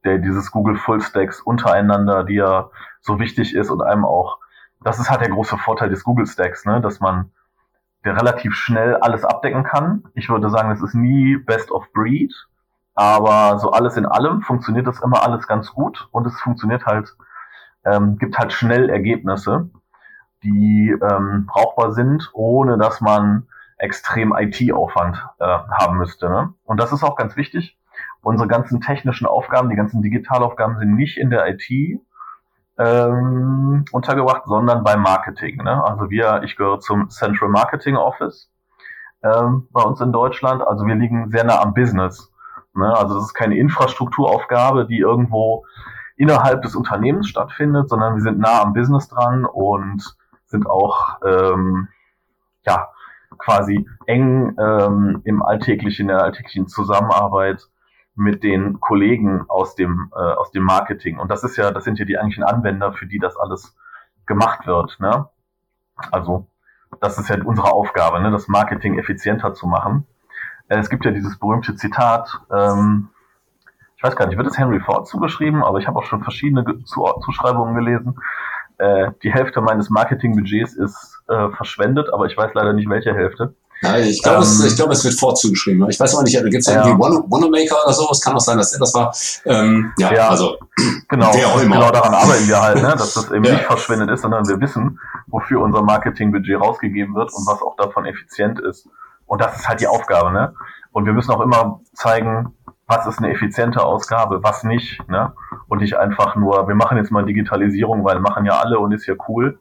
der, 0.08 0.18
dieses 0.18 0.52
Google 0.52 0.78
Full 0.78 1.02
Stacks 1.02 1.42
untereinander, 1.42 2.24
die 2.24 2.36
ja 2.36 2.70
so 3.02 3.20
wichtig 3.20 3.54
ist 3.54 3.70
und 3.70 3.82
einem 3.82 4.06
auch, 4.06 4.40
das 4.84 5.00
ist 5.00 5.10
halt 5.10 5.22
der 5.22 5.30
große 5.30 5.58
Vorteil 5.58 5.90
des 5.90 6.04
Google 6.04 6.26
Stacks, 6.26 6.66
ne, 6.66 6.82
dass 6.82 7.00
man 7.00 7.32
der 8.06 8.16
relativ 8.16 8.54
schnell 8.56 8.96
alles 8.96 9.26
abdecken 9.26 9.64
kann. 9.64 10.04
Ich 10.14 10.30
würde 10.30 10.50
sagen, 10.50 10.72
es 10.72 10.82
ist 10.82 10.94
nie 10.94 11.38
Best 11.38 11.72
of 11.72 11.92
Breed, 11.94 12.34
aber 12.96 13.60
so 13.60 13.72
alles 13.72 13.98
in 13.98 14.06
allem 14.06 14.42
funktioniert 14.42 14.88
das 14.88 15.02
immer 15.02 15.24
alles 15.24 15.48
ganz 15.48 15.74
gut 15.74 16.08
und 16.12 16.26
es 16.26 16.40
funktioniert 16.40 16.86
halt 16.86 17.16
ähm, 17.88 18.18
gibt 18.18 18.38
halt 18.38 18.54
schnell 18.54 18.90
Ergebnisse, 18.90 19.70
die 20.44 20.96
ähm, 21.02 21.46
brauchbar 21.48 21.94
sind, 21.94 22.30
ohne 22.34 22.78
dass 22.78 23.02
man 23.02 23.48
extrem 23.78 24.36
IT-Aufwand 24.36 25.18
äh, 25.40 25.46
haben 25.46 25.98
müsste. 25.98 26.30
Ne? 26.30 26.54
Und 26.66 26.80
das 26.80 26.92
ist 26.92 27.04
auch 27.04 27.16
ganz 27.16 27.36
wichtig. 27.36 27.78
Unsere 28.22 28.48
ganzen 28.48 28.82
technischen 28.82 29.28
Aufgaben, 29.28 29.70
die 29.70 29.76
ganzen 29.76 30.02
Digitalaufgaben 30.02 30.78
sind 30.80 30.96
nicht 30.96 31.18
in 31.18 31.30
der 31.30 31.48
IT 31.48 31.70
ähm, 32.78 33.86
untergebracht, 33.92 34.44
sondern 34.46 34.84
beim 34.84 35.02
Marketing. 35.02 35.64
Ne? 35.64 35.84
Also 35.84 36.10
wir, 36.10 36.42
ich 36.44 36.56
gehöre 36.56 36.80
zum 36.80 37.10
Central 37.10 37.50
Marketing 37.50 37.96
Office 37.96 38.52
ähm, 39.24 39.68
bei 39.72 39.82
uns 39.82 40.02
in 40.02 40.12
Deutschland. 40.12 40.62
Also 40.62 40.86
wir 40.86 40.96
liegen 40.96 41.30
sehr 41.30 41.44
nah 41.44 41.62
am 41.62 41.74
Business. 41.74 42.32
Ne? 42.76 42.96
Also 42.96 43.16
das 43.16 43.26
ist 43.26 43.34
keine 43.34 43.58
Infrastrukturaufgabe, 43.58 44.86
die 44.86 45.00
irgendwo 45.00 45.66
innerhalb 46.16 46.62
des 46.62 46.76
Unternehmens 46.76 47.28
stattfindet, 47.28 47.90
sondern 47.90 48.16
wir 48.16 48.22
sind 48.22 48.40
nah 48.40 48.62
am 48.62 48.74
Business 48.74 49.08
dran 49.08 49.46
und 49.46 50.04
sind 50.46 50.68
auch 50.68 51.20
ähm, 51.26 51.88
ja 52.66 52.90
quasi 53.38 53.88
eng 54.06 54.56
ähm, 54.60 55.22
im 55.26 55.44
alltäglichen, 55.44 56.04
in 56.04 56.08
der 56.10 56.24
alltäglichen 56.24 56.68
Zusammenarbeit 56.68 57.68
mit 58.18 58.44
den 58.44 58.80
Kollegen 58.80 59.46
aus 59.48 59.76
dem 59.76 60.12
äh, 60.14 60.20
aus 60.20 60.52
dem 60.52 60.64
Marketing. 60.64 61.20
Und 61.20 61.30
das 61.30 61.44
ist 61.44 61.56
ja, 61.56 61.72
das 61.72 61.84
sind 61.84 62.00
ja 62.00 62.06
die 62.06 62.18
eigentlichen 62.18 62.44
Anwender, 62.44 62.92
für 62.94 63.06
die 63.06 63.20
das 63.20 63.38
alles 63.38 63.76
gemacht 64.26 64.66
wird. 64.66 65.00
Ne? 65.00 65.30
Also 66.12 66.48
das 67.00 67.18
ist 67.18 67.30
ja 67.30 67.38
unsere 67.44 67.72
Aufgabe, 67.72 68.20
ne? 68.20 68.32
das 68.32 68.48
Marketing 68.48 68.98
effizienter 68.98 69.54
zu 69.54 69.68
machen. 69.68 70.08
Äh, 70.68 70.80
es 70.80 70.90
gibt 70.90 71.06
ja 71.06 71.12
dieses 71.12 71.38
berühmte 71.38 71.76
Zitat, 71.76 72.42
ähm, 72.52 73.10
ich 73.96 74.04
weiß 74.04 74.16
gar 74.16 74.28
nicht, 74.28 74.38
wird 74.38 74.48
es 74.48 74.58
Henry 74.58 74.80
Ford 74.80 75.08
zugeschrieben, 75.08 75.64
aber 75.64 75.80
ich 75.80 75.88
habe 75.88 75.98
auch 75.98 76.04
schon 76.04 76.22
verschiedene 76.22 76.64
Zuschreibungen 76.86 77.74
gelesen. 77.74 78.20
Äh, 78.78 79.12
die 79.24 79.34
Hälfte 79.34 79.60
meines 79.62 79.90
Marketingbudgets 79.90 80.76
ist 80.76 81.24
äh, 81.28 81.50
verschwendet, 81.50 82.14
aber 82.14 82.26
ich 82.26 82.38
weiß 82.38 82.54
leider 82.54 82.74
nicht, 82.74 82.90
welche 82.90 83.14
Hälfte. 83.14 83.56
Ja, 83.82 83.98
ich 83.98 84.24
glaube, 84.24 84.38
ähm, 84.38 84.66
es, 84.66 84.76
glaub, 84.76 84.90
es 84.92 85.04
wird 85.04 85.14
Ford 85.14 85.38
zugeschrieben. 85.38 85.88
Ich 85.90 86.00
weiß 86.00 86.16
auch 86.16 86.24
nicht, 86.24 86.36
da 86.36 86.42
gibt 86.42 86.56
es 86.56 86.66
ja. 86.66 86.86
irgendwie 86.86 87.00
Wannamaker 87.00 87.84
oder 87.86 87.94
so. 87.94 88.08
Es 88.12 88.22
kann 88.22 88.36
auch 88.36 88.40
sein, 88.40 88.58
dass 88.58 88.72
das 88.72 88.94
war. 88.94 89.14
Ähm, 89.46 89.94
ja, 89.98 90.12
ja, 90.14 90.30
also 90.30 90.58
genau, 91.08 91.32
genau 91.32 91.92
daran 91.92 92.14
arbeiten 92.14 92.48
wir 92.48 92.62
halt, 92.62 92.82
ne? 92.82 92.96
dass 92.98 93.14
das 93.14 93.32
eben 93.32 93.44
ja. 93.44 93.54
nicht 93.54 93.66
verschwendet 93.66 94.10
ist, 94.10 94.22
sondern 94.22 94.48
wir 94.48 94.60
wissen, 94.60 95.00
wofür 95.28 95.62
unser 95.62 95.84
Marketingbudget 95.84 96.60
rausgegeben 96.60 97.14
wird 97.14 97.32
und 97.34 97.46
was 97.46 97.62
auch 97.62 97.76
davon 97.78 98.06
effizient 98.06 98.60
ist. 98.60 98.88
Und 99.28 99.42
das 99.42 99.60
ist 99.60 99.68
halt 99.68 99.82
die 99.82 99.88
Aufgabe, 99.88 100.32
ne? 100.32 100.54
Und 100.92 101.06
wir 101.06 101.14
müssen 101.14 101.32
auch 101.32 101.42
immer 101.42 101.82
zeigen, 101.94 102.54
was 102.88 103.06
ist 103.06 103.20
eine 103.20 103.32
effiziente 103.32 103.84
Ausgabe, 103.84 104.42
was 104.42 104.64
nicht, 104.64 105.08
ne? 105.10 105.34
Und 105.68 105.82
nicht 105.82 105.98
einfach 105.98 106.36
nur, 106.36 106.68
wir 106.68 106.76
machen 106.76 106.98
jetzt 106.98 107.12
mal 107.12 107.26
Digitalisierung, 107.26 108.04
weil 108.06 108.20
machen 108.22 108.46
ja 108.46 108.58
alle 108.60 108.80
und 108.80 108.94
ist 108.94 109.06
ja 109.06 109.16
cool, 109.28 109.60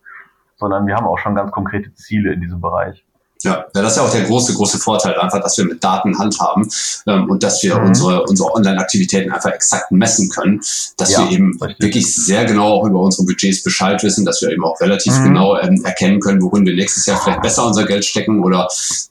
sondern 0.55 0.87
wir 0.87 0.95
haben 0.95 1.07
auch 1.07 1.19
schon 1.19 1.35
ganz 1.35 1.51
konkrete 1.51 1.93
Ziele 1.95 2.33
in 2.33 2.41
diesem 2.41 2.61
Bereich. 2.61 3.06
Ja, 3.43 3.67
das 3.73 3.93
ist 3.93 3.97
ja 3.99 4.03
auch 4.03 4.11
der 4.11 4.23
große, 4.23 4.55
große 4.55 4.79
Vorteil 4.79 5.15
einfach, 5.17 5.43
dass 5.43 5.59
wir 5.59 5.67
mit 5.67 5.85
Daten 5.85 6.19
handhaben 6.19 6.69
ähm, 7.07 7.29
und 7.29 7.43
dass 7.43 7.63
wir 7.63 7.79
mhm. 7.79 7.89
unsere, 7.89 8.23
unsere 8.25 8.55
Online-Aktivitäten 8.55 9.31
einfach 9.31 9.51
exakt 9.51 9.93
messen 9.93 10.31
können, 10.31 10.61
dass 10.97 11.13
ja, 11.13 11.21
wir 11.21 11.31
eben 11.31 11.59
richtig. 11.61 11.81
wirklich 11.81 12.15
sehr 12.15 12.47
genau 12.47 12.81
auch 12.81 12.87
über 12.87 13.01
unsere 13.01 13.25
Budgets 13.25 13.63
Bescheid 13.63 14.03
wissen, 14.03 14.25
dass 14.25 14.41
wir 14.41 14.51
eben 14.51 14.65
auch 14.65 14.81
relativ 14.81 15.19
mhm. 15.19 15.25
genau 15.25 15.59
ähm, 15.59 15.85
erkennen 15.85 16.21
können, 16.21 16.41
worin 16.41 16.65
wir 16.65 16.75
nächstes 16.75 17.05
Jahr 17.07 17.21
vielleicht 17.23 17.43
besser 17.43 17.67
unser 17.67 17.85
Geld 17.85 18.05
stecken 18.05 18.43
oder 18.43 18.69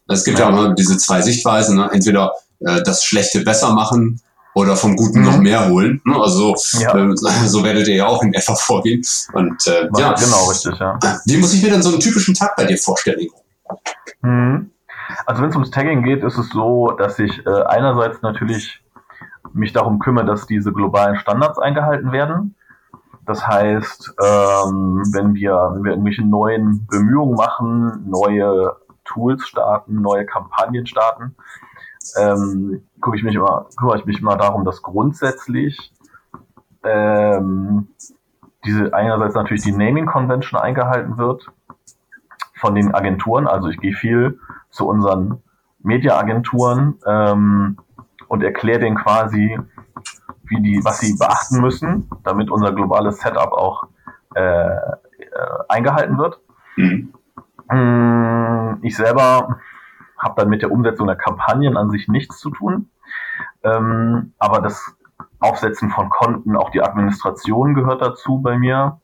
es 0.08 0.24
gibt 0.24 0.40
ja, 0.40 0.50
ja 0.50 0.50
immer 0.50 0.74
diese 0.74 0.98
zwei 0.98 1.22
Sichtweisen, 1.22 1.78
ne? 1.78 1.90
entweder 1.92 2.34
äh, 2.60 2.82
das 2.84 3.04
Schlechte 3.04 3.42
besser 3.42 3.74
machen 3.74 4.22
oder 4.56 4.76
vom 4.76 4.96
Guten 4.96 5.20
mhm. 5.20 5.26
noch 5.26 5.38
mehr 5.38 5.70
holen. 5.70 6.02
Ne? 6.06 6.16
Also 6.20 6.56
ja. 6.80 6.96
äh, 6.96 7.16
so 7.48 7.64
werdet 7.64 7.88
ihr 7.88 7.96
ja 7.96 8.08
auch 8.08 8.24
in 8.24 8.34
etwa 8.34 8.56
vorgehen. 8.56 9.06
Und 9.34 9.68
äh, 9.68 9.88
ja, 9.98 10.14
genau 10.14 10.50
richtig. 10.50 10.74
Ja. 10.80 10.98
Wie 11.26 11.38
muss 11.38 11.54
ich 11.54 11.62
mir 11.62 11.70
dann 11.70 11.84
so 11.84 11.90
einen 11.90 12.00
typischen 12.00 12.34
Tag 12.34 12.56
bei 12.56 12.66
dir 12.66 12.78
vorstellen? 12.78 13.28
Also 15.26 15.42
wenn 15.42 15.50
es 15.50 15.56
ums 15.56 15.72
Tagging 15.72 16.04
geht, 16.04 16.24
ist 16.24 16.38
es 16.38 16.50
so, 16.50 16.92
dass 16.92 17.20
ich 17.20 17.46
äh, 17.46 17.64
einerseits 17.64 18.22
natürlich 18.22 18.84
mich 19.54 19.74
darum 19.74 20.00
kümmere, 20.00 20.26
dass 20.26 20.48
diese 20.48 20.74
globalen 20.74 21.18
Standards 21.18 21.60
eingehalten 21.60 22.12
werden. 22.12 22.56
Das 23.26 23.48
heißt, 23.48 24.16
ähm, 24.22 25.04
wenn 25.14 25.34
wir, 25.34 25.72
wenn 25.74 25.84
wir 25.84 25.92
irgendwelche 25.92 26.24
neuen 26.24 26.86
Bemühungen 26.88 27.36
machen, 27.36 28.08
neue 28.08 28.76
Tools 29.04 29.48
starten, 29.48 30.02
neue 30.02 30.26
Kampagnen 30.26 30.86
starten, 30.86 31.36
ähm, 32.18 32.84
gucke 33.02 33.18
ich 33.18 33.24
mich 33.24 33.36
immer, 33.36 33.68
kümmere 33.78 33.98
ich 33.98 34.06
mich 34.06 34.20
immer 34.20 34.38
darum, 34.38 34.64
dass 34.64 34.82
grundsätzlich 34.82 35.94
ähm, 36.84 37.88
diese 38.64 38.94
einerseits 38.94 39.36
natürlich 39.36 39.64
die 39.64 39.72
Naming 39.72 40.06
Convention 40.06 40.60
eingehalten 40.60 41.18
wird 41.18 41.52
von 42.56 42.76
den 42.76 42.94
Agenturen. 42.94 43.48
Also 43.48 43.70
ich 43.70 43.80
gehe 43.80 43.94
viel 43.94 44.40
zu 44.70 44.88
unseren 44.88 45.42
Media-Agenturen 45.80 46.96
ähm, 47.06 47.78
und 48.28 48.44
erkläre 48.44 48.80
denen 48.80 48.98
quasi, 48.98 49.60
wie 50.44 50.62
die, 50.62 50.84
was 50.84 51.00
sie 51.00 51.16
beachten 51.18 51.62
müssen, 51.62 52.10
damit 52.24 52.50
unser 52.50 52.74
globales 52.74 53.20
Setup 53.20 53.52
auch 53.52 53.88
äh, 54.36 54.68
äh, 54.68 55.00
eingehalten 55.70 56.18
wird. 56.18 56.40
Mhm. 56.76 57.14
Mm, 57.70 58.80
ich 58.82 58.96
selber 58.96 59.60
habe 60.18 60.42
dann 60.42 60.50
mit 60.50 60.62
der 60.62 60.72
Umsetzung 60.72 61.08
der 61.08 61.16
Kampagnen 61.16 61.78
an 61.78 61.90
sich 61.90 62.08
nichts 62.08 62.40
zu 62.40 62.50
tun. 62.50 62.90
Ähm, 63.64 64.34
aber 64.40 64.62
das 64.62 64.96
Aufsetzen 65.40 65.90
von 65.90 66.10
Konten, 66.10 66.56
auch 66.56 66.70
die 66.70 66.82
Administration 66.82 67.74
gehört 67.74 68.02
dazu 68.02 68.40
bei 68.40 68.58
mir. 68.58 69.00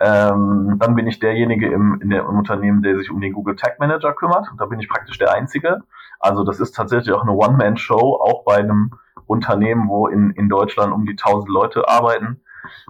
Ähm, 0.00 0.76
dann 0.78 0.94
bin 0.94 1.06
ich 1.08 1.18
derjenige 1.18 1.72
im, 1.72 2.00
in 2.00 2.10
der, 2.10 2.20
im 2.20 2.38
Unternehmen, 2.38 2.82
der 2.82 2.96
sich 2.98 3.10
um 3.10 3.20
den 3.20 3.32
Google 3.32 3.56
Tag 3.56 3.80
Manager 3.80 4.12
kümmert. 4.12 4.46
Da 4.58 4.66
bin 4.66 4.78
ich 4.78 4.88
praktisch 4.88 5.18
der 5.18 5.32
Einzige. 5.32 5.82
Also 6.20 6.44
das 6.44 6.60
ist 6.60 6.72
tatsächlich 6.72 7.14
auch 7.14 7.22
eine 7.22 7.32
One-Man-Show, 7.32 8.20
auch 8.20 8.44
bei 8.44 8.56
einem 8.56 8.92
Unternehmen, 9.26 9.88
wo 9.88 10.06
in, 10.06 10.30
in 10.30 10.48
Deutschland 10.48 10.92
um 10.92 11.04
die 11.04 11.12
1000 11.12 11.48
Leute 11.48 11.88
arbeiten, 11.88 12.40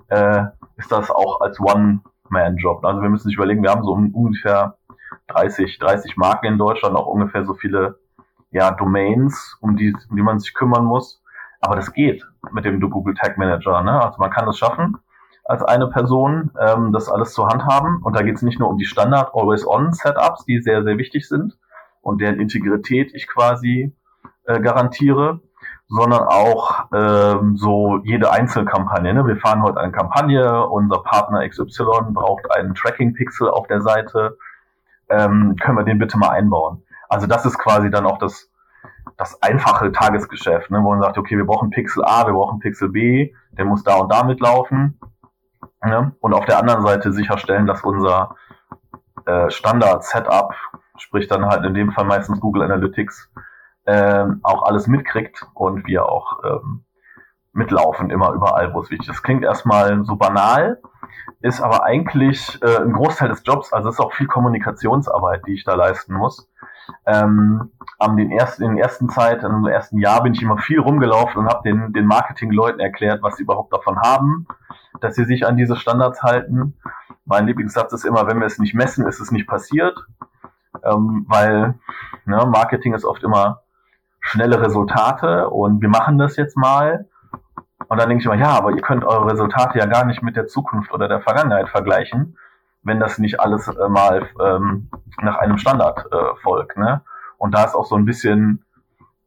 äh, 0.08 0.44
ist 0.76 0.92
das 0.92 1.10
auch 1.10 1.40
als 1.40 1.60
One-Man-Job. 1.60 2.84
Also 2.84 3.02
wir 3.02 3.08
müssen 3.08 3.28
sich 3.28 3.36
überlegen, 3.36 3.62
wir 3.62 3.70
haben 3.70 3.84
so 3.84 3.92
ungefähr 3.92 4.76
30, 5.28 5.78
30 5.78 6.16
Marken 6.16 6.46
in 6.46 6.58
Deutschland, 6.58 6.96
auch 6.96 7.06
ungefähr 7.06 7.44
so 7.44 7.54
viele 7.54 7.98
ja, 8.50 8.70
Domains, 8.70 9.56
um 9.60 9.76
die, 9.76 9.94
um 10.08 10.16
die 10.16 10.22
man 10.22 10.38
sich 10.38 10.54
kümmern 10.54 10.84
muss. 10.84 11.22
Aber 11.60 11.76
das 11.76 11.92
geht 11.92 12.24
mit 12.52 12.64
dem 12.64 12.80
Google 12.80 13.14
Tag 13.14 13.36
Manager. 13.36 13.82
Ne? 13.82 14.00
Also 14.00 14.18
man 14.18 14.30
kann 14.30 14.48
es 14.48 14.58
schaffen, 14.58 14.98
als 15.48 15.64
eine 15.64 15.88
Person 15.88 16.50
ähm, 16.60 16.92
das 16.92 17.08
alles 17.08 17.32
zu 17.32 17.46
handhaben. 17.46 18.00
Und 18.02 18.14
da 18.16 18.22
geht 18.22 18.36
es 18.36 18.42
nicht 18.42 18.60
nur 18.60 18.68
um 18.68 18.78
die 18.78 18.84
Standard 18.84 19.34
Always-On-Setups, 19.34 20.44
die 20.44 20.60
sehr, 20.60 20.84
sehr 20.84 20.98
wichtig 20.98 21.26
sind 21.26 21.58
und 22.02 22.20
deren 22.20 22.38
Integrität 22.38 23.12
ich 23.14 23.26
quasi 23.26 23.92
äh, 24.44 24.60
garantiere, 24.60 25.40
sondern 25.88 26.20
auch 26.20 26.84
ähm, 26.94 27.56
so 27.56 28.00
jede 28.04 28.30
Einzelkampagne. 28.30 29.12
Ne? 29.12 29.26
Wir 29.26 29.36
fahren 29.36 29.62
heute 29.62 29.80
eine 29.80 29.90
Kampagne, 29.90 30.66
unser 30.68 31.02
Partner 31.02 31.48
XY 31.48 32.12
braucht 32.12 32.54
einen 32.54 32.74
Tracking-Pixel 32.74 33.48
auf 33.48 33.66
der 33.66 33.80
Seite 33.80 34.36
ähm, 35.08 35.56
können 35.60 35.78
wir 35.78 35.84
den 35.84 35.98
bitte 35.98 36.18
mal 36.18 36.30
einbauen. 36.30 36.82
Also 37.08 37.26
das 37.26 37.46
ist 37.46 37.58
quasi 37.58 37.90
dann 37.90 38.06
auch 38.06 38.18
das, 38.18 38.50
das 39.16 39.42
einfache 39.42 39.90
Tagesgeschäft, 39.92 40.70
ne, 40.70 40.82
wo 40.82 40.90
man 40.90 41.02
sagt, 41.02 41.18
okay, 41.18 41.36
wir 41.36 41.46
brauchen 41.46 41.70
Pixel 41.70 42.04
A, 42.04 42.26
wir 42.26 42.34
brauchen 42.34 42.60
Pixel 42.60 42.90
B, 42.90 43.32
der 43.52 43.64
muss 43.64 43.82
da 43.82 43.96
und 43.96 44.12
da 44.12 44.24
mitlaufen. 44.24 44.98
Ne? 45.84 46.12
Und 46.20 46.34
auf 46.34 46.46
der 46.46 46.58
anderen 46.58 46.82
Seite 46.82 47.12
sicherstellen, 47.12 47.66
dass 47.66 47.84
unser 47.84 48.36
äh, 49.26 49.50
Standard-Setup, 49.50 50.54
sprich 50.96 51.28
dann 51.28 51.46
halt 51.46 51.64
in 51.64 51.74
dem 51.74 51.92
Fall 51.92 52.04
meistens 52.04 52.40
Google 52.40 52.62
Analytics, 52.62 53.30
äh, 53.84 54.24
auch 54.42 54.64
alles 54.64 54.86
mitkriegt 54.86 55.46
und 55.54 55.86
wir 55.86 56.06
auch 56.06 56.44
ähm, 56.44 56.84
mitlaufen, 57.52 58.10
immer 58.10 58.32
überall, 58.32 58.72
wo 58.74 58.80
es 58.80 58.90
wichtig 58.90 59.08
ist. 59.08 59.16
Das 59.16 59.22
klingt 59.22 59.44
erstmal 59.44 60.04
so 60.04 60.16
banal, 60.16 60.80
ist 61.40 61.60
aber 61.60 61.84
eigentlich 61.84 62.60
äh, 62.62 62.78
ein 62.78 62.92
Großteil 62.92 63.28
des 63.28 63.42
Jobs, 63.44 63.72
also 63.72 63.88
es 63.88 63.96
ist 63.96 64.00
auch 64.00 64.12
viel 64.12 64.26
Kommunikationsarbeit, 64.26 65.42
die 65.46 65.54
ich 65.54 65.64
da 65.64 65.74
leisten 65.74 66.14
muss. 66.14 66.48
Ähm, 67.06 67.70
am 67.98 68.16
den 68.16 68.30
ersten, 68.30 68.64
in 68.64 68.76
der 68.76 68.84
ersten 68.84 69.08
Zeit, 69.08 69.42
im 69.42 69.66
ersten 69.66 69.98
Jahr 69.98 70.22
bin 70.22 70.32
ich 70.32 70.42
immer 70.42 70.58
viel 70.58 70.80
rumgelaufen 70.80 71.40
und 71.42 71.48
habe 71.48 71.68
den, 71.68 71.92
den 71.92 72.06
Marketingleuten 72.06 72.80
erklärt, 72.80 73.22
was 73.22 73.36
sie 73.36 73.42
überhaupt 73.42 73.72
davon 73.72 73.98
haben, 74.00 74.46
dass 75.00 75.16
sie 75.16 75.24
sich 75.24 75.46
an 75.46 75.56
diese 75.56 75.76
Standards 75.76 76.22
halten. 76.22 76.74
Mein 77.24 77.46
Lieblingssatz 77.46 77.92
ist 77.92 78.04
immer, 78.04 78.26
wenn 78.26 78.38
wir 78.38 78.46
es 78.46 78.58
nicht 78.58 78.74
messen, 78.74 79.06
ist 79.06 79.20
es 79.20 79.32
nicht 79.32 79.48
passiert, 79.48 79.98
ähm, 80.84 81.26
weil 81.28 81.74
ne, 82.24 82.46
Marketing 82.46 82.94
ist 82.94 83.04
oft 83.04 83.22
immer 83.22 83.62
schnelle 84.20 84.60
Resultate 84.60 85.50
und 85.50 85.80
wir 85.82 85.88
machen 85.88 86.18
das 86.18 86.36
jetzt 86.36 86.56
mal. 86.56 87.06
Und 87.88 87.98
dann 87.98 88.08
denke 88.08 88.20
ich 88.20 88.26
immer, 88.26 88.36
ja, 88.36 88.50
aber 88.50 88.72
ihr 88.72 88.82
könnt 88.82 89.04
eure 89.04 89.32
Resultate 89.32 89.78
ja 89.78 89.86
gar 89.86 90.04
nicht 90.04 90.22
mit 90.22 90.36
der 90.36 90.46
Zukunft 90.46 90.92
oder 90.92 91.08
der 91.08 91.20
Vergangenheit 91.20 91.68
vergleichen, 91.68 92.36
wenn 92.88 93.00
das 93.00 93.18
nicht 93.18 93.40
alles 93.40 93.68
äh, 93.68 93.88
mal 93.88 94.28
ähm, 94.44 94.90
nach 95.22 95.38
einem 95.38 95.58
Standard 95.58 96.06
äh, 96.10 96.36
folgt. 96.42 96.76
Ne? 96.76 97.02
Und 97.36 97.54
da 97.54 97.64
ist 97.64 97.74
auch 97.74 97.86
so 97.86 97.94
ein 97.94 98.04
bisschen 98.04 98.64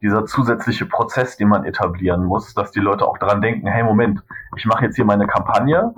dieser 0.02 0.26
zusätzliche 0.26 0.86
Prozess, 0.86 1.38
den 1.38 1.48
man 1.48 1.64
etablieren 1.64 2.26
muss, 2.26 2.54
dass 2.54 2.72
die 2.72 2.80
Leute 2.80 3.08
auch 3.08 3.20
daran 3.20 3.42
denken, 3.42 3.68
hey 3.68 3.84
Moment, 3.84 4.24
ich 4.58 4.66
mache 4.66 4.86
jetzt 4.86 4.96
hier 4.96 5.06
meine 5.06 5.28
Kampagne, 5.28 5.94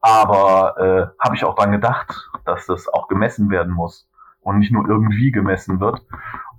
Aber 0.00 0.76
äh, 0.78 1.24
habe 1.24 1.34
ich 1.34 1.44
auch 1.44 1.54
dran 1.54 1.72
gedacht, 1.72 2.30
dass 2.44 2.66
das 2.66 2.88
auch 2.88 3.08
gemessen 3.08 3.48
werden 3.50 3.72
muss 3.72 4.06
und 4.40 4.58
nicht 4.58 4.70
nur 4.70 4.86
irgendwie 4.86 5.30
gemessen 5.30 5.80
wird. 5.80 6.02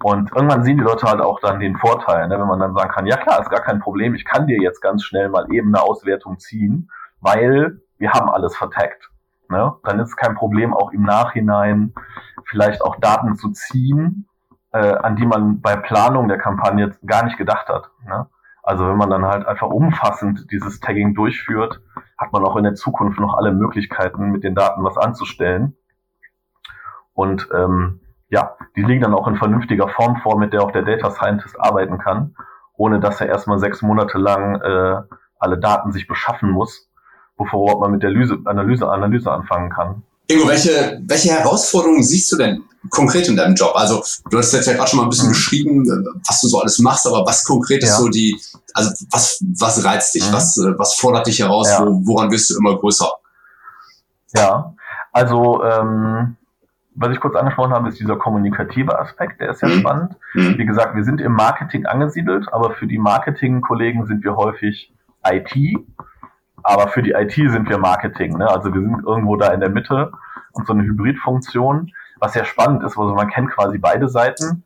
Und 0.03 0.31
irgendwann 0.35 0.63
sehen 0.63 0.77
die 0.77 0.83
Leute 0.83 1.07
halt 1.07 1.21
auch 1.21 1.39
dann 1.39 1.59
den 1.59 1.77
Vorteil, 1.77 2.27
ne, 2.27 2.39
wenn 2.39 2.47
man 2.47 2.59
dann 2.59 2.73
sagen 2.73 2.91
kann, 2.91 3.05
ja 3.05 3.17
klar, 3.17 3.39
ist 3.41 3.51
gar 3.51 3.61
kein 3.61 3.79
Problem, 3.79 4.15
ich 4.15 4.25
kann 4.25 4.47
dir 4.47 4.59
jetzt 4.59 4.81
ganz 4.81 5.03
schnell 5.03 5.29
mal 5.29 5.45
eben 5.51 5.67
eine 5.73 5.83
Auswertung 5.83 6.39
ziehen, 6.39 6.89
weil 7.21 7.79
wir 7.99 8.11
haben 8.13 8.29
alles 8.29 8.55
vertagt. 8.55 9.11
Ne? 9.49 9.73
Dann 9.83 9.99
ist 9.99 10.09
es 10.09 10.15
kein 10.15 10.35
Problem, 10.35 10.73
auch 10.73 10.91
im 10.91 11.03
Nachhinein 11.03 11.93
vielleicht 12.45 12.81
auch 12.81 12.97
Daten 12.99 13.35
zu 13.35 13.51
ziehen, 13.51 14.27
äh, 14.71 14.95
an 14.95 15.15
die 15.15 15.25
man 15.25 15.61
bei 15.61 15.75
Planung 15.75 16.27
der 16.27 16.37
Kampagne 16.37 16.95
gar 17.05 17.23
nicht 17.23 17.37
gedacht 17.37 17.67
hat. 17.69 17.89
Ne? 18.05 18.27
Also 18.63 18.87
wenn 18.87 18.97
man 18.97 19.09
dann 19.09 19.25
halt 19.25 19.45
einfach 19.45 19.67
umfassend 19.67 20.51
dieses 20.51 20.79
Tagging 20.79 21.13
durchführt, 21.13 21.81
hat 22.17 22.33
man 22.33 22.43
auch 22.43 22.55
in 22.55 22.63
der 22.63 22.73
Zukunft 22.73 23.19
noch 23.19 23.37
alle 23.37 23.51
Möglichkeiten, 23.51 24.31
mit 24.31 24.43
den 24.43 24.55
Daten 24.55 24.83
was 24.83 24.97
anzustellen. 24.97 25.77
Und 27.13 27.47
ähm, 27.53 28.01
ja, 28.29 28.55
die 28.75 28.81
liegen 28.81 29.01
dann 29.01 29.13
auch 29.13 29.27
in 29.27 29.35
vernünftiger 29.35 29.87
Form 29.87 30.17
vor, 30.17 30.37
mit 30.37 30.51
der 30.51 30.63
auch 30.63 30.71
der 30.71 30.81
Data 30.81 31.11
Scientist 31.11 31.59
arbeiten 31.59 31.99
kann, 31.99 32.35
ohne 32.75 32.99
dass 32.99 33.21
er 33.21 33.27
erstmal 33.27 33.59
sechs 33.59 33.81
Monate 33.81 34.17
lang 34.17 34.61
äh, 34.61 35.01
alle 35.37 35.59
Daten 35.59 35.91
sich 35.91 36.07
beschaffen 36.07 36.49
muss, 36.49 36.89
bevor 37.37 37.79
man 37.79 37.91
mit 37.91 38.03
der 38.03 38.09
Analyse, 38.09 38.37
Analyse, 38.45 38.89
Analyse 38.89 39.31
anfangen 39.31 39.69
kann. 39.69 40.03
Ingo, 40.27 40.47
welche, 40.47 41.01
welche 41.05 41.29
Herausforderungen 41.29 42.03
siehst 42.03 42.31
du 42.31 42.37
denn 42.37 42.63
konkret 42.89 43.27
in 43.27 43.35
deinem 43.35 43.55
Job? 43.55 43.73
Also 43.75 44.03
du 44.29 44.37
hast 44.37 44.53
jetzt 44.53 44.67
ja 44.67 44.73
gerade 44.73 44.89
schon 44.89 44.97
mal 44.97 45.03
ein 45.03 45.09
bisschen 45.09 45.27
mhm. 45.27 45.33
beschrieben, 45.33 46.05
was 46.27 46.41
du 46.41 46.47
so 46.47 46.59
alles 46.59 46.79
machst, 46.79 47.05
aber 47.05 47.25
was 47.25 47.43
konkret 47.43 47.83
ist 47.83 47.89
ja. 47.89 47.97
so 47.97 48.09
die, 48.09 48.39
also 48.73 48.91
was, 49.11 49.43
was 49.57 49.83
reizt 49.83 50.15
dich, 50.15 50.27
mhm. 50.27 50.33
was, 50.33 50.57
was 50.77 50.95
fordert 50.95 51.27
dich 51.27 51.39
heraus, 51.39 51.69
ja. 51.69 51.85
wo, 51.85 52.01
woran 52.05 52.31
wirst 52.31 52.49
du 52.49 52.57
immer 52.57 52.75
größer? 52.77 53.09
Ja, 54.35 54.73
also 55.11 55.63
ähm, 55.63 56.37
was 56.95 57.11
ich 57.11 57.19
kurz 57.19 57.35
angesprochen 57.35 57.73
habe, 57.73 57.89
ist 57.89 57.99
dieser 57.99 58.15
kommunikative 58.15 58.97
Aspekt, 58.97 59.41
der 59.41 59.51
ist 59.51 59.61
ja 59.61 59.67
mhm. 59.67 59.79
spannend. 59.79 60.15
Mhm. 60.33 60.57
Wie 60.57 60.65
gesagt, 60.65 60.95
wir 60.95 61.03
sind 61.03 61.21
im 61.21 61.33
Marketing 61.33 61.85
angesiedelt, 61.85 62.51
aber 62.51 62.71
für 62.71 62.87
die 62.87 62.97
Marketing-Kollegen 62.97 64.07
sind 64.07 64.23
wir 64.23 64.35
häufig 64.35 64.91
IT 65.23 65.55
aber 66.65 66.87
für 66.87 67.03
die 67.03 67.11
IT 67.11 67.33
sind 67.33 67.69
wir 67.69 67.77
Marketing. 67.77 68.37
Ne? 68.37 68.49
Also 68.49 68.73
wir 68.73 68.81
sind 68.81 69.03
irgendwo 69.05 69.35
da 69.35 69.53
in 69.53 69.59
der 69.59 69.69
Mitte 69.69 70.11
und 70.53 70.65
so 70.65 70.73
eine 70.73 70.83
Hybridfunktion, 70.83 71.91
was 72.19 72.33
sehr 72.33 72.45
spannend 72.45 72.83
ist, 72.83 72.97
also 72.97 73.13
man 73.13 73.29
kennt 73.29 73.51
quasi 73.51 73.77
beide 73.77 74.09
Seiten 74.09 74.63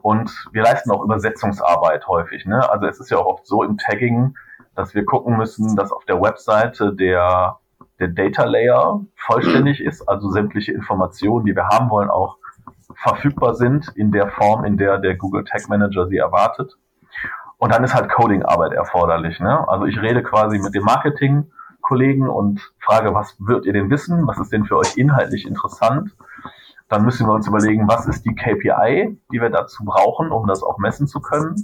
und 0.00 0.32
wir 0.52 0.62
leisten 0.62 0.90
auch 0.90 1.04
Übersetzungsarbeit 1.04 2.08
häufig. 2.08 2.46
Ne? 2.46 2.68
Also 2.70 2.86
es 2.86 3.00
ist 3.00 3.10
ja 3.10 3.18
auch 3.18 3.26
oft 3.26 3.46
so 3.46 3.62
im 3.62 3.76
Tagging, 3.76 4.34
dass 4.74 4.94
wir 4.94 5.04
gucken 5.04 5.36
müssen, 5.36 5.76
dass 5.76 5.92
auf 5.92 6.06
der 6.06 6.22
Webseite 6.22 6.94
der, 6.94 7.58
der 8.00 8.08
Data 8.08 8.44
Layer 8.44 9.02
vollständig 9.16 9.82
ist, 9.82 10.08
also 10.08 10.30
sämtliche 10.30 10.72
Informationen, 10.72 11.44
die 11.44 11.54
wir 11.54 11.68
haben 11.68 11.90
wollen, 11.90 12.08
auch 12.08 12.38
verfügbar 12.94 13.54
sind 13.54 13.90
in 13.94 14.10
der 14.10 14.28
Form, 14.28 14.64
in 14.64 14.78
der 14.78 14.98
der 14.98 15.16
Google 15.16 15.44
Tag 15.44 15.68
Manager 15.68 16.06
sie 16.06 16.16
erwartet. 16.16 16.78
Und 17.62 17.72
dann 17.72 17.84
ist 17.84 17.94
halt 17.94 18.10
Coding-Arbeit 18.10 18.72
erforderlich. 18.72 19.38
Ne? 19.38 19.68
Also 19.68 19.84
ich 19.84 19.96
rede 20.02 20.24
quasi 20.24 20.58
mit 20.58 20.74
dem 20.74 20.82
Marketing-Kollegen 20.82 22.28
und 22.28 22.60
frage, 22.80 23.14
was 23.14 23.36
wird 23.38 23.66
ihr 23.66 23.72
denn 23.72 23.88
wissen? 23.88 24.26
Was 24.26 24.36
ist 24.40 24.52
denn 24.52 24.64
für 24.64 24.78
euch 24.78 24.96
inhaltlich 24.96 25.46
interessant? 25.46 26.10
Dann 26.88 27.04
müssen 27.04 27.24
wir 27.24 27.32
uns 27.32 27.46
überlegen, 27.46 27.86
was 27.86 28.08
ist 28.08 28.24
die 28.24 28.34
KPI, 28.34 29.16
die 29.30 29.40
wir 29.40 29.48
dazu 29.48 29.84
brauchen, 29.84 30.32
um 30.32 30.48
das 30.48 30.64
auch 30.64 30.78
messen 30.78 31.06
zu 31.06 31.20
können. 31.20 31.54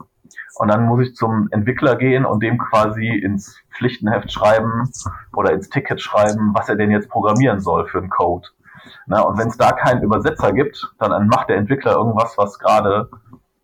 Und 0.55 0.69
dann 0.69 0.87
muss 0.87 1.01
ich 1.01 1.17
zum 1.17 1.49
Entwickler 1.51 1.97
gehen 1.97 2.25
und 2.25 2.45
dem 2.45 2.59
quasi 2.59 3.09
ins 3.09 3.61
Pflichtenheft 3.77 4.31
schreiben 4.31 4.89
oder 5.35 5.51
ins 5.51 5.69
Ticket 5.69 6.01
schreiben, 6.01 6.53
was 6.55 6.69
er 6.69 6.77
denn 6.77 6.93
jetzt 6.93 7.11
programmieren 7.11 7.59
soll 7.59 7.89
für 7.89 7.99
einen 7.99 8.11
Code. 8.11 8.47
Na, 9.09 9.23
und 9.23 9.37
wenn 9.37 9.49
es 9.49 9.57
da 9.57 9.73
keinen 9.73 10.05
Übersetzer 10.05 10.53
gibt, 10.53 10.95
dann 11.01 11.27
macht 11.27 11.49
der 11.49 11.57
Entwickler 11.57 11.97
irgendwas, 11.97 12.39
was 12.39 12.61
gerade 12.61 13.11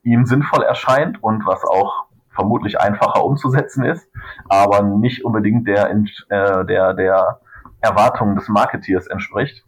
ihm 0.03 0.27
sinnvoll 0.27 0.65
erscheint 0.65 1.23
und 1.23 1.47
was 1.47 1.63
auch 1.63 2.07
vermutlich 2.35 2.81
einfacher 2.81 3.25
umzusetzen 3.25 3.85
ist, 3.85 4.09
aber 4.49 4.83
nicht 4.83 5.25
unbedingt 5.25 5.67
der, 5.69 5.91
äh, 5.91 6.65
der, 6.65 6.95
der 6.95 7.41
Erwartungen 7.81 8.37
des 8.37 8.49
Marketeers 8.49 9.07
entspricht. 9.07 9.65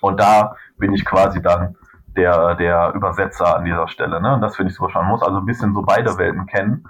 Und 0.00 0.20
da 0.20 0.56
bin 0.78 0.92
ich 0.92 1.04
quasi 1.04 1.40
dann 1.40 1.76
der, 2.16 2.54
der 2.54 2.92
Übersetzer 2.94 3.56
an 3.56 3.64
dieser 3.64 3.88
Stelle. 3.88 4.20
Ne? 4.20 4.34
Und 4.34 4.40
das 4.40 4.56
finde 4.56 4.70
ich 4.70 4.76
super 4.76 4.90
spannend. 4.90 5.08
Man 5.08 5.18
muss 5.18 5.26
also 5.26 5.38
ein 5.38 5.46
bisschen 5.46 5.74
so 5.74 5.82
beide 5.82 6.16
Welten 6.18 6.46
kennen. 6.46 6.84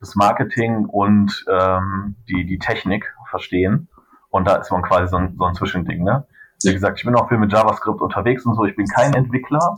Das 0.00 0.14
Marketing 0.14 0.84
und 0.86 1.44
ähm, 1.50 2.16
die, 2.28 2.46
die 2.46 2.58
Technik 2.58 3.12
verstehen. 3.28 3.88
Und 4.30 4.46
da 4.46 4.56
ist 4.56 4.70
man 4.70 4.82
quasi 4.82 5.08
so 5.08 5.16
ein, 5.16 5.36
so 5.36 5.44
ein 5.44 5.54
Zwischending. 5.54 6.04
Ne? 6.04 6.26
Wie 6.64 6.72
gesagt, 6.72 6.98
ich 6.98 7.04
bin 7.04 7.14
auch 7.14 7.28
viel 7.28 7.38
mit 7.38 7.52
JavaScript 7.52 8.00
unterwegs 8.00 8.44
und 8.46 8.54
so. 8.54 8.64
Ich 8.64 8.76
bin 8.76 8.86
kein 8.86 9.14
Entwickler, 9.14 9.76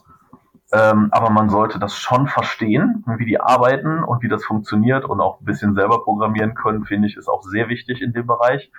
ähm, 0.73 1.09
aber 1.11 1.31
man 1.31 1.49
sollte 1.49 1.79
das 1.79 1.95
schon 1.95 2.29
verstehen, 2.29 3.05
wie 3.19 3.27
die 3.27 3.41
arbeiten 3.41 4.05
und 4.05 4.23
wie 4.23 4.29
das 4.29 4.45
funktioniert 4.45 5.05
und 5.05 5.21
auch 5.21 5.41
ein 5.41 5.45
bisschen 5.45 5.75
selber 5.75 6.03
programmieren 6.05 6.55
können, 6.55 6.85
finde 6.85 7.09
ich, 7.09 7.17
ist 7.17 7.29
auch 7.29 7.43
sehr 7.43 7.69
wichtig 7.69 8.03
in 8.03 8.13
dem 8.13 8.27
Bereich. 8.27 8.71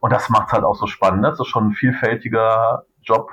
Und 0.00 0.12
das 0.12 0.28
macht 0.28 0.48
es 0.48 0.52
halt 0.52 0.64
auch 0.64 0.74
so 0.74 0.86
spannend. 0.86 1.24
Das 1.24 1.40
ist 1.40 1.46
schon 1.46 1.68
ein 1.68 1.72
vielfältiger 1.72 2.84
Job. 3.02 3.30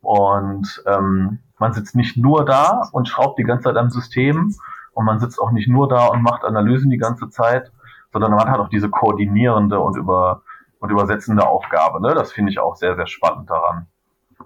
Und 0.00 0.82
ähm, 0.86 1.38
man 1.58 1.72
sitzt 1.72 1.94
nicht 1.94 2.16
nur 2.16 2.44
da 2.44 2.82
und 2.92 3.08
schraubt 3.08 3.38
die 3.38 3.44
ganze 3.44 3.64
Zeit 3.64 3.76
am 3.76 3.90
System 3.90 4.54
und 4.92 5.04
man 5.04 5.20
sitzt 5.20 5.40
auch 5.40 5.52
nicht 5.52 5.68
nur 5.68 5.88
da 5.88 6.06
und 6.06 6.22
macht 6.22 6.44
Analysen 6.44 6.90
die 6.90 6.98
ganze 6.98 7.28
Zeit, 7.28 7.70
sondern 8.12 8.32
man 8.32 8.50
hat 8.50 8.58
auch 8.58 8.68
diese 8.68 8.90
koordinierende 8.90 9.78
und 9.78 9.96
über 9.96 10.42
und 10.78 10.90
übersetzende 10.90 11.46
Aufgabe. 11.46 12.00
Ne? 12.00 12.14
Das 12.14 12.32
finde 12.32 12.50
ich 12.50 12.58
auch 12.58 12.76
sehr, 12.76 12.96
sehr 12.96 13.06
spannend 13.06 13.50
daran. 13.50 13.86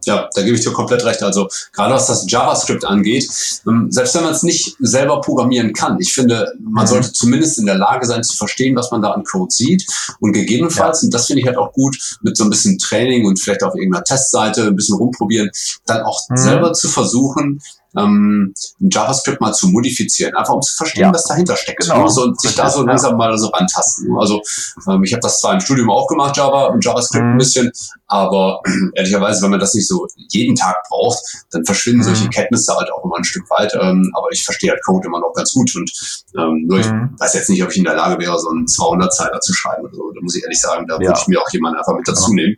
Ja, 0.05 0.29
da 0.35 0.43
gebe 0.43 0.57
ich 0.57 0.63
dir 0.63 0.73
komplett 0.73 1.05
recht. 1.05 1.23
Also 1.23 1.49
gerade 1.73 1.95
was 1.95 2.07
das 2.07 2.25
JavaScript 2.29 2.85
angeht, 2.85 3.29
ähm, 3.67 3.89
selbst 3.91 4.15
wenn 4.15 4.25
man 4.25 4.33
es 4.33 4.43
nicht 4.43 4.77
selber 4.81 5.21
programmieren 5.21 5.73
kann, 5.73 5.99
ich 6.01 6.13
finde, 6.13 6.53
man 6.61 6.85
mhm. 6.85 6.89
sollte 6.89 7.13
zumindest 7.13 7.59
in 7.59 7.67
der 7.67 7.77
Lage 7.77 8.07
sein 8.07 8.23
zu 8.23 8.37
verstehen, 8.37 8.77
was 8.77 8.91
man 8.91 9.03
da 9.03 9.11
an 9.11 9.25
Code 9.25 9.53
sieht 9.53 9.87
und 10.21 10.33
gegebenenfalls, 10.33 11.03
ja. 11.03 11.07
und 11.07 11.15
das 11.15 11.27
finde 11.27 11.41
ich 11.41 11.47
halt 11.47 11.59
auch 11.59 11.73
gut, 11.73 11.99
mit 12.23 12.37
so 12.37 12.45
ein 12.45 12.51
bisschen 12.51 12.79
Training 12.79 13.27
und 13.27 13.39
vielleicht 13.39 13.63
auf 13.63 13.75
irgendeiner 13.75 14.05
Testseite 14.05 14.67
ein 14.67 14.77
bisschen 14.77 14.97
rumprobieren, 14.97 15.51
dann 15.87 16.03
auch 16.03 16.21
mhm. 16.29 16.37
selber 16.37 16.73
zu 16.73 16.89
versuchen, 16.89 17.61
ähm, 17.97 18.55
JavaScript 18.79 19.41
mal 19.41 19.53
zu 19.53 19.69
modifizieren, 19.69 20.35
einfach 20.35 20.55
um 20.55 20.63
zu 20.63 20.75
verstehen, 20.75 21.03
ja. 21.03 21.13
was 21.13 21.25
dahinter 21.25 21.57
steckt. 21.57 21.83
Genau. 21.83 22.09
So, 22.09 22.23
und 22.23 22.41
sich 22.41 22.55
da 22.55 22.71
so 22.71 22.83
langsam 22.83 23.17
mal 23.17 23.37
so 23.37 23.51
antasten. 23.53 24.17
Also 24.19 24.41
ähm, 24.89 25.03
ich 25.03 25.13
habe 25.13 25.21
das 25.21 25.41
zwar 25.41 25.55
im 25.55 25.61
Studium 25.61 25.91
auch 25.91 26.07
gemacht, 26.07 26.37
Java 26.37 26.67
und 26.67 26.85
JavaScript 26.85 27.25
mhm. 27.25 27.33
ein 27.33 27.39
bisschen, 27.39 27.73
aber 28.07 28.61
ehrlicherweise, 28.95 29.43
wenn 29.43 29.51
man 29.51 29.61
das 29.61 29.75
nicht 29.75 29.89
so 29.89 30.07
jeden 30.29 30.55
Tag 30.55 30.77
braucht, 30.89 31.19
dann 31.51 31.65
verschwinden 31.65 32.01
mhm. 32.01 32.05
solche 32.05 32.29
Kenntnisse 32.29 32.75
halt 32.75 32.93
auch 32.93 33.05
immer 33.05 33.17
ein 33.17 33.25
Stück 33.25 33.49
weit. 33.51 33.73
Ähm, 33.81 34.11
aber 34.15 34.29
ich 34.31 34.45
verstehe 34.45 34.71
halt 34.71 34.83
Code 34.85 35.07
immer 35.07 35.21
noch 35.21 35.33
ganz 35.35 35.53
gut 35.53 35.75
und 35.75 35.91
ähm, 36.39 36.67
nur 36.67 36.79
mhm. 36.79 37.11
ich 37.15 37.21
weiß 37.21 37.35
jetzt 37.35 37.51
nicht, 37.51 37.63
ob 37.63 37.71
ich 37.71 37.79
in 37.79 37.85
der 37.85 37.97
Lage 37.97 38.21
wäre, 38.21 38.39
so 38.39 38.51
einen 38.51 38.67
200-Zeiler 38.67 39.41
zu 39.41 39.53
schreiben 39.53 39.85
oder 39.85 39.95
so. 39.95 40.11
Da 40.13 40.21
muss 40.23 40.37
ich 40.37 40.43
ehrlich 40.43 40.61
sagen, 40.61 40.87
da 40.87 40.95
ja. 40.95 41.01
würde 41.01 41.19
ich 41.21 41.27
mir 41.29 41.41
auch 41.41 41.51
jemanden 41.53 41.79
einfach 41.79 41.95
mit 41.95 42.07
dazu 42.07 42.33
nehmen. 42.33 42.57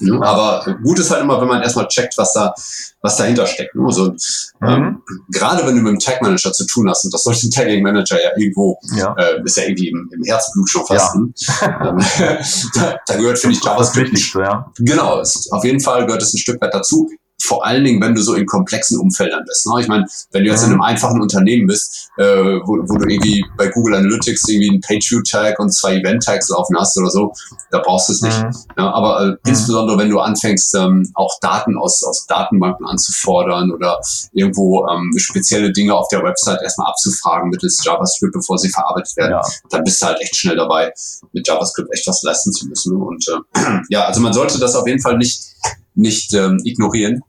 Ne? 0.00 0.20
Aber 0.22 0.76
gut 0.82 0.98
ist 0.98 1.10
halt 1.10 1.22
immer, 1.22 1.40
wenn 1.40 1.48
man 1.48 1.62
erstmal 1.62 1.88
checkt, 1.88 2.16
was 2.18 2.32
da, 2.32 2.54
was 3.00 3.16
dahinter 3.16 3.46
steckt. 3.46 3.74
Ne? 3.74 3.84
Also, 3.84 4.12
mhm. 4.60 4.68
ähm, 4.68 5.02
gerade 5.30 5.66
wenn 5.66 5.76
du 5.76 5.82
mit 5.82 5.88
einem 5.88 5.98
Tag 5.98 6.22
Manager 6.22 6.52
zu 6.52 6.66
tun 6.66 6.88
hast, 6.88 7.04
und 7.04 7.14
das 7.14 7.22
sollte 7.22 7.46
ein 7.46 7.50
Tagging 7.50 7.82
Manager 7.82 8.22
ja 8.22 8.30
irgendwo, 8.36 8.78
ja. 8.96 9.14
Äh, 9.18 9.42
ist 9.44 9.56
ja 9.56 9.64
irgendwie 9.64 9.88
im, 9.88 10.10
im 10.12 10.22
Herzblut 10.24 10.68
schon 10.68 10.86
fast. 10.86 11.14
Ja. 11.60 11.88
Ähm, 11.88 11.98
da, 12.74 12.96
da, 13.06 13.16
gehört, 13.16 13.38
finde 13.38 13.56
ich, 13.56 13.64
JavaScript. 13.64 14.12
Das 14.12 14.32
ja. 14.34 14.72
Genau, 14.78 15.20
ist, 15.20 15.52
auf 15.52 15.64
jeden 15.64 15.80
Fall 15.80 16.06
gehört 16.06 16.22
es 16.22 16.34
ein 16.34 16.38
Stück 16.38 16.60
weit 16.60 16.74
dazu 16.74 17.08
vor 17.46 17.64
allen 17.64 17.84
Dingen, 17.84 18.02
wenn 18.02 18.14
du 18.14 18.22
so 18.22 18.34
in 18.34 18.46
komplexen 18.46 18.98
Umfeldern 18.98 19.44
bist. 19.46 19.66
Ne? 19.66 19.80
Ich 19.80 19.88
meine, 19.88 20.06
wenn 20.32 20.44
du 20.44 20.50
jetzt 20.50 20.64
in 20.64 20.70
einem 20.70 20.82
einfachen 20.82 21.20
Unternehmen 21.20 21.66
bist, 21.66 22.10
äh, 22.18 22.24
wo, 22.24 22.76
wo 22.88 22.98
du 22.98 23.08
irgendwie 23.08 23.44
bei 23.56 23.68
Google 23.68 23.94
Analytics 23.94 24.48
irgendwie 24.48 24.70
einen 24.70 24.80
Page-View-Tag 24.80 25.58
und 25.58 25.72
zwei 25.72 25.96
Event-Tags 25.96 26.48
laufen 26.48 26.76
hast 26.78 26.98
oder 26.98 27.10
so, 27.10 27.32
da 27.70 27.78
brauchst 27.78 28.08
du 28.08 28.12
es 28.14 28.22
nicht. 28.22 28.38
Mhm. 28.38 28.50
Ja, 28.76 28.92
aber 28.92 29.20
äh, 29.20 29.26
mhm. 29.26 29.36
insbesondere, 29.46 29.98
wenn 29.98 30.10
du 30.10 30.18
anfängst, 30.18 30.74
ähm, 30.74 31.10
auch 31.14 31.38
Daten 31.40 31.76
aus, 31.78 32.02
aus 32.02 32.26
Datenbanken 32.26 32.86
anzufordern 32.86 33.70
oder 33.70 34.00
irgendwo 34.32 34.86
ähm, 34.88 35.12
spezielle 35.16 35.72
Dinge 35.72 35.94
auf 35.94 36.08
der 36.08 36.22
Website 36.22 36.62
erstmal 36.62 36.88
abzufragen 36.90 37.50
mittels 37.50 37.82
JavaScript, 37.84 38.32
bevor 38.32 38.58
sie 38.58 38.68
verarbeitet 38.68 39.16
werden, 39.16 39.32
ja. 39.32 39.40
dann 39.70 39.84
bist 39.84 40.02
du 40.02 40.06
halt 40.06 40.20
echt 40.20 40.34
schnell 40.36 40.56
dabei, 40.56 40.92
mit 41.32 41.46
JavaScript 41.46 41.88
echt 41.92 42.06
was 42.06 42.22
leisten 42.22 42.52
zu 42.52 42.66
müssen. 42.66 42.96
Und 42.96 43.24
äh, 43.28 43.60
ja, 43.88 44.04
also 44.04 44.20
man 44.20 44.32
sollte 44.32 44.58
das 44.58 44.74
auf 44.74 44.86
jeden 44.86 45.00
Fall 45.00 45.16
nicht 45.16 45.56
nicht 45.96 46.34
ähm, 46.34 46.60
ignorieren. 46.64 47.22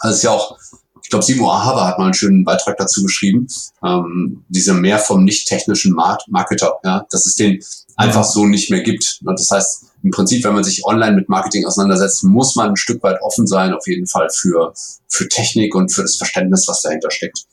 Also 0.00 0.12
es 0.12 0.16
ist 0.18 0.22
ja 0.24 0.30
auch, 0.30 0.58
ich 1.02 1.10
glaube, 1.10 1.24
Simo 1.24 1.50
Ahava 1.50 1.86
hat 1.86 1.98
mal 1.98 2.06
einen 2.06 2.14
schönen 2.14 2.44
Beitrag 2.44 2.76
dazu 2.78 3.02
geschrieben, 3.02 3.46
ähm, 3.84 4.44
diese 4.48 4.72
mehr 4.72 4.98
vom 4.98 5.24
nicht-technischen 5.24 5.92
Marketer, 5.92 6.78
ja, 6.84 7.06
dass 7.10 7.26
es 7.26 7.36
den 7.36 7.62
einfach 7.96 8.24
so 8.24 8.46
nicht 8.46 8.70
mehr 8.70 8.82
gibt. 8.82 9.20
Und 9.24 9.38
das 9.38 9.50
heißt, 9.50 9.86
im 10.02 10.10
Prinzip, 10.10 10.44
wenn 10.44 10.54
man 10.54 10.64
sich 10.64 10.84
online 10.84 11.16
mit 11.16 11.28
Marketing 11.28 11.66
auseinandersetzt, 11.66 12.24
muss 12.24 12.56
man 12.56 12.70
ein 12.70 12.76
Stück 12.76 13.02
weit 13.02 13.20
offen 13.22 13.46
sein, 13.46 13.74
auf 13.74 13.86
jeden 13.86 14.06
Fall 14.06 14.28
für, 14.30 14.72
für 15.08 15.28
Technik 15.28 15.74
und 15.74 15.92
für 15.92 16.02
das 16.02 16.16
Verständnis, 16.16 16.66
was 16.68 16.82
dahinter 16.82 17.10
steckt. 17.10 17.44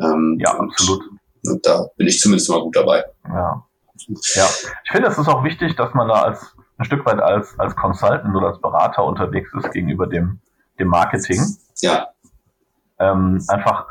Ähm, 0.00 0.38
ja, 0.40 0.52
absolut. 0.58 1.02
Und, 1.44 1.52
und 1.52 1.66
da 1.66 1.86
bin 1.96 2.06
ich 2.06 2.20
zumindest 2.20 2.50
mal 2.50 2.60
gut 2.60 2.76
dabei. 2.76 3.04
Ja. 3.28 3.64
Ja, 4.34 4.48
ich 4.84 4.92
finde, 4.92 5.08
es 5.08 5.18
ist 5.18 5.28
auch 5.28 5.42
wichtig, 5.42 5.74
dass 5.76 5.94
man 5.94 6.08
da 6.08 6.22
als 6.22 6.54
ein 6.78 6.84
Stück 6.84 7.04
weit 7.06 7.18
als, 7.20 7.58
als 7.58 7.74
Consultant 7.74 8.34
oder 8.36 8.48
als 8.48 8.60
Berater 8.60 9.04
unterwegs 9.04 9.50
ist 9.58 9.72
gegenüber 9.72 10.06
dem, 10.06 10.40
dem 10.78 10.88
Marketing. 10.88 11.40
Ja. 11.80 12.08
Ähm, 12.98 13.42
einfach 13.48 13.86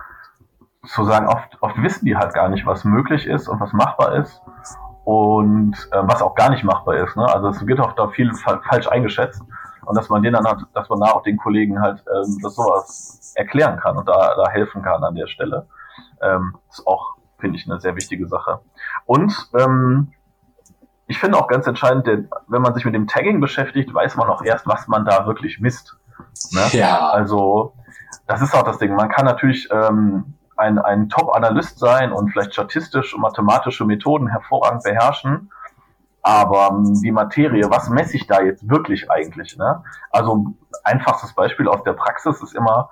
zu 0.85 1.03
sagen, 1.05 1.27
oft, 1.27 1.57
oft 1.61 1.81
wissen 1.81 2.05
die 2.05 2.15
halt 2.15 2.33
gar 2.33 2.49
nicht, 2.49 2.65
was 2.65 2.83
möglich 2.83 3.27
ist 3.27 3.47
und 3.47 3.59
was 3.59 3.73
machbar 3.73 4.15
ist 4.15 4.41
und 5.03 5.73
äh, 5.91 6.01
was 6.01 6.21
auch 6.21 6.35
gar 6.35 6.49
nicht 6.49 6.63
machbar 6.63 6.95
ist. 6.97 7.15
Ne? 7.15 7.25
Also 7.25 7.49
es 7.49 7.65
wird 7.65 7.79
auch 7.79 7.93
da 7.93 8.07
viel 8.09 8.33
fa 8.33 8.61
falsch 8.67 8.87
eingeschätzt 8.87 9.41
und 9.85 9.95
dass 9.95 10.09
man 10.09 10.23
denen 10.23 10.33
dann 10.33 10.47
hat, 10.47 10.65
dass 10.73 10.89
man 10.89 10.99
da 10.99 11.11
auch 11.11 11.23
den 11.23 11.37
Kollegen 11.37 11.81
halt 11.81 12.03
ähm, 12.07 12.39
das 12.41 12.55
sowas 12.55 13.33
erklären 13.35 13.79
kann 13.79 13.97
und 13.97 14.07
da, 14.07 14.35
da 14.35 14.49
helfen 14.49 14.81
kann 14.81 15.03
an 15.03 15.15
der 15.15 15.27
Stelle. 15.27 15.67
Ähm, 16.21 16.57
ist 16.69 16.85
auch, 16.87 17.17
finde 17.37 17.57
ich, 17.57 17.69
eine 17.69 17.79
sehr 17.79 17.95
wichtige 17.95 18.27
Sache. 18.27 18.61
Und 19.05 19.49
ähm, 19.57 20.13
ich 21.07 21.19
finde 21.19 21.37
auch 21.37 21.47
ganz 21.47 21.67
entscheidend, 21.67 22.07
denn, 22.07 22.29
wenn 22.47 22.61
man 22.61 22.73
sich 22.73 22.85
mit 22.85 22.95
dem 22.95 23.07
Tagging 23.07 23.39
beschäftigt, 23.39 23.93
weiß 23.93 24.15
man 24.15 24.27
auch 24.27 24.43
erst, 24.43 24.65
was 24.65 24.87
man 24.87 25.05
da 25.05 25.27
wirklich 25.27 25.59
misst. 25.59 25.97
Ne? 26.51 26.67
Ja. 26.71 27.09
Also 27.09 27.73
das 28.27 28.41
ist 28.41 28.53
auch 28.55 28.63
das 28.63 28.77
Ding. 28.79 28.95
Man 28.95 29.09
kann 29.09 29.25
natürlich 29.25 29.69
ähm, 29.71 30.35
ein, 30.57 30.79
ein 30.79 31.09
Top-Analyst 31.09 31.79
sein 31.79 32.11
und 32.11 32.29
vielleicht 32.29 32.53
statistisch 32.53 33.13
und 33.13 33.21
mathematische 33.21 33.85
Methoden 33.85 34.27
hervorragend 34.27 34.83
beherrschen. 34.83 35.51
Aber 36.21 36.69
ähm, 36.71 36.99
die 37.03 37.11
Materie, 37.11 37.69
was 37.69 37.89
messe 37.89 38.17
ich 38.17 38.25
da 38.25 38.41
jetzt 38.41 38.67
wirklich 38.67 39.11
eigentlich? 39.11 39.57
Ne? 39.57 39.83
Also 40.09 40.55
einfachstes 40.83 41.33
Beispiel 41.33 41.67
aus 41.67 41.83
der 41.83 41.93
Praxis 41.93 42.41
ist 42.41 42.55
immer, 42.55 42.89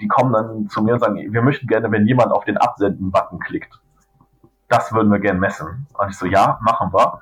die 0.00 0.08
kommen 0.08 0.32
dann 0.32 0.68
zu 0.68 0.82
mir 0.82 0.94
und 0.94 1.00
sagen, 1.00 1.16
wir 1.16 1.42
möchten 1.42 1.66
gerne, 1.66 1.90
wenn 1.92 2.06
jemand 2.06 2.32
auf 2.32 2.44
den 2.44 2.56
Absenden-Button 2.56 3.38
klickt. 3.40 3.78
Das 4.68 4.92
würden 4.92 5.12
wir 5.12 5.20
gerne 5.20 5.38
messen. 5.38 5.86
Und 5.98 6.10
ich 6.10 6.18
so, 6.18 6.26
ja, 6.26 6.58
machen 6.62 6.92
wir. 6.92 7.20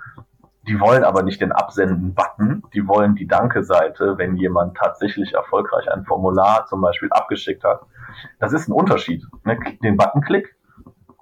Die 0.70 0.78
wollen 0.78 1.02
aber 1.02 1.24
nicht 1.24 1.40
den 1.40 1.50
Absenden-Button, 1.50 2.62
die 2.72 2.86
wollen 2.86 3.16
die 3.16 3.26
Danke-Seite, 3.26 4.18
wenn 4.18 4.36
jemand 4.36 4.76
tatsächlich 4.76 5.34
erfolgreich 5.34 5.90
ein 5.90 6.04
Formular 6.04 6.66
zum 6.66 6.80
Beispiel 6.80 7.08
abgeschickt 7.10 7.64
hat. 7.64 7.80
Das 8.38 8.52
ist 8.52 8.68
ein 8.68 8.72
Unterschied. 8.72 9.26
Ne? 9.42 9.58
Den 9.82 9.96
Button-Klick 9.96 10.54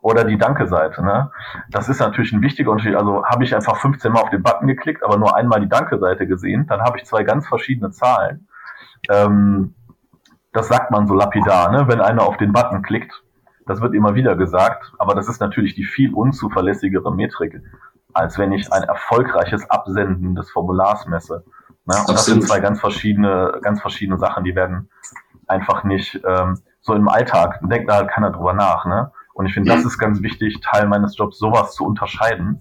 oder 0.02 0.24
die 0.24 0.37
Danke-Seite. 0.37 1.02
Ne? 1.02 1.30
Das 1.70 1.88
ist 1.88 1.98
natürlich 1.98 2.30
ein 2.34 2.42
wichtiger 2.42 2.70
Unterschied. 2.72 2.94
Also 2.94 3.24
habe 3.24 3.42
ich 3.42 3.54
einfach 3.54 3.76
15 3.76 4.12
Mal 4.12 4.20
auf 4.20 4.28
den 4.28 4.42
Button 4.42 4.66
geklickt, 4.66 5.02
aber 5.02 5.16
nur 5.16 5.34
einmal 5.34 5.61
die 5.62 5.68
Danke-Seite 5.70 6.26
gesehen, 6.26 6.66
dann 6.66 6.82
habe 6.82 6.98
ich 6.98 7.06
zwei 7.06 7.22
ganz 7.22 7.48
verschiedene 7.48 7.90
Zahlen. 7.90 8.48
Ähm, 9.08 9.74
das 10.52 10.68
sagt 10.68 10.90
man 10.90 11.06
so 11.06 11.14
lapidar, 11.14 11.72
ne? 11.72 11.88
wenn 11.88 12.02
einer 12.02 12.24
auf 12.24 12.37
den 12.37 12.52
Button 12.52 12.82
klickt. 12.82 13.22
Das 13.64 13.80
wird 13.80 13.94
immer 13.94 14.14
wieder 14.14 14.37
gesagt, 14.37 14.92
aber 14.98 15.14
das 15.14 15.26
ist 15.26 15.40
natürlich 15.40 15.74
die 15.74 15.84
viel 15.84 16.12
unzuverlässigere 16.12 17.14
Metrik 17.14 17.62
als 18.12 18.38
wenn 18.38 18.52
ich 18.52 18.72
ein 18.72 18.82
erfolgreiches 18.82 19.68
Absenden 19.70 20.34
des 20.34 20.50
Formulars 20.50 21.06
messe. 21.06 21.44
Ne? 21.84 21.94
Und 22.06 22.10
das 22.10 22.26
sind 22.26 22.44
zwei 22.44 22.60
ganz 22.60 22.80
verschiedene, 22.80 23.58
ganz 23.62 23.80
verschiedene 23.80 24.18
Sachen, 24.18 24.44
die 24.44 24.54
werden 24.54 24.90
einfach 25.46 25.84
nicht 25.84 26.20
ähm, 26.26 26.58
so 26.80 26.94
im 26.94 27.08
Alltag, 27.08 27.60
denkt 27.62 27.90
da 27.90 27.96
halt 27.96 28.10
keiner 28.10 28.30
drüber 28.30 28.52
nach. 28.52 28.84
Ne? 28.84 29.10
Und 29.34 29.46
ich 29.46 29.54
finde, 29.54 29.70
das 29.70 29.84
ist 29.84 29.98
ganz 29.98 30.22
wichtig, 30.22 30.60
Teil 30.60 30.86
meines 30.88 31.16
Jobs, 31.16 31.38
sowas 31.38 31.74
zu 31.74 31.84
unterscheiden. 31.84 32.60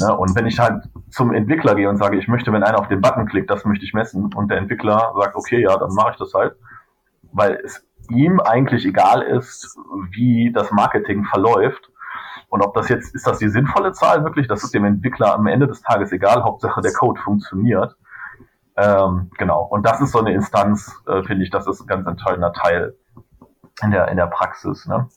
Ne? 0.00 0.16
Und 0.16 0.36
wenn 0.36 0.46
ich 0.46 0.58
halt 0.58 0.84
zum 1.10 1.32
Entwickler 1.32 1.74
gehe 1.74 1.88
und 1.88 1.96
sage, 1.96 2.18
ich 2.18 2.28
möchte, 2.28 2.52
wenn 2.52 2.62
einer 2.62 2.78
auf 2.78 2.88
den 2.88 3.00
Button 3.00 3.26
klickt, 3.26 3.50
das 3.50 3.64
möchte 3.64 3.84
ich 3.84 3.94
messen, 3.94 4.32
und 4.34 4.50
der 4.50 4.58
Entwickler 4.58 5.12
sagt, 5.18 5.34
okay, 5.34 5.62
ja, 5.62 5.76
dann 5.76 5.92
mache 5.94 6.12
ich 6.12 6.16
das 6.18 6.34
halt, 6.34 6.54
weil 7.32 7.60
es 7.64 7.84
ihm 8.10 8.40
eigentlich 8.40 8.86
egal 8.86 9.22
ist, 9.22 9.76
wie 10.10 10.52
das 10.52 10.70
Marketing 10.70 11.24
verläuft, 11.24 11.90
und 12.48 12.62
ob 12.62 12.74
das 12.74 12.88
jetzt, 12.88 13.14
ist 13.14 13.26
das 13.26 13.38
die 13.38 13.48
sinnvolle 13.48 13.92
Zahl 13.92 14.24
wirklich? 14.24 14.48
Das 14.48 14.64
ist 14.64 14.74
dem 14.74 14.84
Entwickler 14.84 15.34
am 15.34 15.46
Ende 15.46 15.66
des 15.66 15.82
Tages 15.82 16.12
egal. 16.12 16.42
Hauptsache 16.42 16.80
der 16.80 16.92
Code 16.92 17.20
funktioniert. 17.20 17.96
Ähm, 18.76 19.30
genau. 19.36 19.64
Und 19.64 19.84
das 19.84 20.00
ist 20.00 20.12
so 20.12 20.20
eine 20.20 20.32
Instanz, 20.32 20.92
äh, 21.06 21.22
finde 21.24 21.44
ich, 21.44 21.50
das 21.50 21.66
ist 21.66 21.80
ein 21.80 21.86
ganz 21.86 22.06
entscheidender 22.06 22.52
Teil 22.52 22.96
in 23.82 23.90
der, 23.90 24.08
in 24.08 24.16
der 24.16 24.28
Praxis. 24.28 24.86
Ne? 24.86 25.08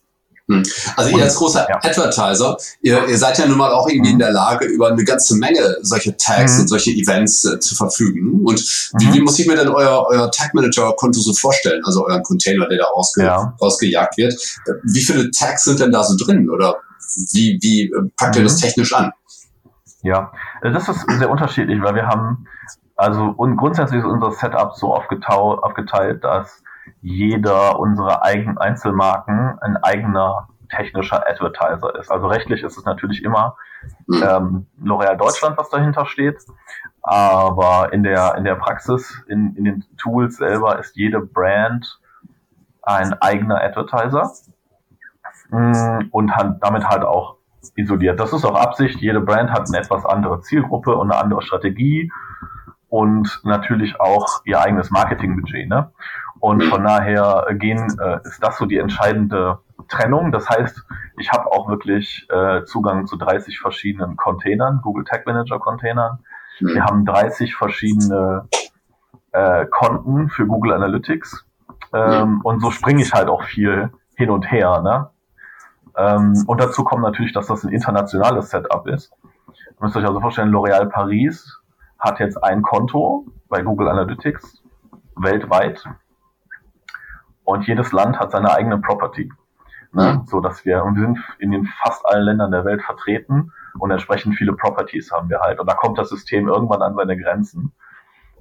Hm. 0.48 0.62
Also 0.96 1.16
ihr 1.16 1.22
als 1.22 1.36
großer 1.36 1.66
ja. 1.68 1.76
Advertiser, 1.76 2.56
ihr, 2.82 3.08
ihr, 3.08 3.18
seid 3.18 3.38
ja 3.38 3.46
nun 3.46 3.56
mal 3.56 3.72
auch 3.72 3.88
irgendwie 3.88 4.10
mhm. 4.10 4.14
in 4.14 4.18
der 4.18 4.32
Lage, 4.32 4.66
über 4.66 4.88
eine 4.88 5.04
ganze 5.04 5.36
Menge 5.36 5.76
solche 5.82 6.16
Tags 6.16 6.54
mhm. 6.54 6.62
und 6.62 6.68
solche 6.68 6.90
Events 6.90 7.44
äh, 7.44 7.60
zu 7.60 7.76
verfügen. 7.76 8.42
Und 8.44 8.60
wie, 8.98 9.06
mhm. 9.06 9.14
wie, 9.14 9.20
muss 9.20 9.38
ich 9.38 9.46
mir 9.46 9.56
denn 9.56 9.68
euer, 9.68 10.04
euer 10.08 10.30
Tag 10.32 10.52
Manager 10.54 10.92
Konto 10.96 11.20
so 11.20 11.32
vorstellen? 11.32 11.80
Also 11.84 12.04
euren 12.04 12.22
Container, 12.24 12.68
der 12.68 12.78
da 12.78 12.84
rausge 12.86 13.22
ja. 13.22 13.54
rausgejagt 13.60 14.16
wird. 14.16 14.34
Wie 14.82 15.02
viele 15.02 15.30
Tags 15.30 15.62
sind 15.62 15.78
denn 15.78 15.92
da 15.92 16.02
so 16.02 16.16
drin? 16.16 16.50
Oder 16.50 16.76
wie, 17.32 17.58
wie 17.62 17.82
äh, 17.84 18.10
packt 18.16 18.36
ihr 18.36 18.42
das 18.42 18.56
mhm. 18.56 18.66
technisch 18.66 18.92
an? 18.94 19.12
Ja, 20.02 20.32
das 20.62 20.88
ist 20.88 21.08
sehr 21.08 21.30
unterschiedlich, 21.30 21.80
weil 21.82 21.94
wir 21.94 22.06
haben, 22.06 22.46
also 22.96 23.26
und 23.36 23.56
grundsätzlich 23.56 24.00
ist 24.00 24.06
unser 24.06 24.32
Setup 24.32 24.74
so 24.74 24.92
aufgeteilt, 24.92 26.24
dass 26.24 26.62
jeder 27.00 27.78
unserer 27.78 28.22
eigenen 28.22 28.58
Einzelmarken 28.58 29.58
ein 29.60 29.76
eigener 29.76 30.48
technischer 30.68 31.28
Advertiser 31.28 31.94
ist. 31.98 32.10
Also 32.10 32.26
rechtlich 32.26 32.62
ist 32.62 32.76
es 32.76 32.84
natürlich 32.84 33.22
immer 33.22 33.56
mhm. 34.06 34.22
ähm, 34.22 34.66
L'Oreal 34.82 35.16
Deutschland, 35.16 35.56
was 35.56 35.70
dahinter 35.70 36.06
steht. 36.06 36.38
Aber 37.02 37.92
in 37.92 38.02
der, 38.02 38.36
in 38.36 38.44
der 38.44 38.54
Praxis, 38.54 39.22
in, 39.28 39.54
in 39.56 39.64
den 39.64 39.84
Tools 39.98 40.36
selber 40.36 40.78
ist 40.78 40.96
jede 40.96 41.20
Brand 41.20 42.00
ein 42.82 43.12
eigener 43.20 43.62
Advertiser. 43.62 44.30
Mm, 45.52 46.08
und 46.10 46.34
halt, 46.34 46.56
damit 46.60 46.88
halt 46.88 47.04
auch 47.04 47.36
isoliert. 47.76 48.18
Das 48.18 48.32
ist 48.32 48.44
auch 48.44 48.56
Absicht. 48.56 49.00
Jede 49.00 49.20
Brand 49.20 49.50
hat 49.50 49.68
eine 49.68 49.78
etwas 49.78 50.04
andere 50.04 50.40
Zielgruppe 50.40 50.96
und 50.96 51.12
eine 51.12 51.22
andere 51.22 51.42
Strategie 51.42 52.10
und 52.88 53.40
natürlich 53.44 54.00
auch 54.00 54.40
ihr 54.44 54.60
eigenes 54.60 54.90
Marketingbudget. 54.90 55.68
Ne? 55.68 55.92
Und 56.40 56.64
von 56.64 56.82
daher 56.82 57.46
gehen, 57.52 57.86
äh, 58.00 58.18
ist 58.24 58.42
das 58.42 58.58
so 58.58 58.66
die 58.66 58.78
entscheidende 58.78 59.58
Trennung. 59.88 60.32
Das 60.32 60.48
heißt, 60.48 60.84
ich 61.18 61.30
habe 61.30 61.52
auch 61.52 61.68
wirklich 61.68 62.26
äh, 62.30 62.64
Zugang 62.64 63.06
zu 63.06 63.16
30 63.16 63.60
verschiedenen 63.60 64.16
Containern, 64.16 64.80
Google 64.82 65.04
Tag 65.04 65.26
Manager 65.26 65.58
Containern. 65.58 66.18
Wir 66.58 66.84
haben 66.84 67.04
30 67.04 67.54
verschiedene 67.54 68.48
äh, 69.32 69.66
Konten 69.66 70.28
für 70.28 70.46
Google 70.46 70.72
Analytics. 70.72 71.46
Ähm, 71.92 72.40
und 72.42 72.60
so 72.60 72.70
springe 72.70 73.02
ich 73.02 73.12
halt 73.12 73.28
auch 73.28 73.42
viel 73.42 73.90
hin 74.16 74.30
und 74.30 74.50
her. 74.50 74.80
Ne? 74.82 75.10
Ähm, 75.96 76.44
und 76.46 76.60
dazu 76.60 76.84
kommt 76.84 77.02
natürlich, 77.02 77.32
dass 77.32 77.46
das 77.46 77.64
ein 77.64 77.72
internationales 77.72 78.50
Setup 78.50 78.86
ist. 78.86 79.12
Ihr 79.48 79.74
müsst 79.80 79.96
euch 79.96 80.06
also 80.06 80.20
vorstellen, 80.20 80.50
L'Oréal 80.50 80.86
Paris 80.86 81.60
hat 81.98 82.18
jetzt 82.20 82.42
ein 82.42 82.62
Konto 82.62 83.26
bei 83.48 83.62
Google 83.62 83.88
Analytics 83.88 84.62
weltweit 85.16 85.84
und 87.44 87.66
jedes 87.66 87.92
Land 87.92 88.18
hat 88.18 88.32
seine 88.32 88.52
eigene 88.52 88.78
Property. 88.78 89.30
Ne? 89.92 90.22
So 90.26 90.40
dass 90.40 90.64
wir, 90.64 90.84
und 90.84 90.96
wir 90.96 91.02
sind 91.02 91.18
in 91.38 91.50
den 91.50 91.66
fast 91.66 92.06
allen 92.06 92.24
Ländern 92.24 92.50
der 92.50 92.64
Welt 92.64 92.82
vertreten 92.82 93.52
und 93.78 93.90
entsprechend 93.90 94.36
viele 94.36 94.54
Properties 94.54 95.12
haben 95.12 95.28
wir 95.28 95.40
halt. 95.40 95.60
Und 95.60 95.68
da 95.68 95.74
kommt 95.74 95.98
das 95.98 96.08
System 96.08 96.48
irgendwann 96.48 96.82
an 96.82 96.94
seine 96.94 97.16
Grenzen, 97.16 97.72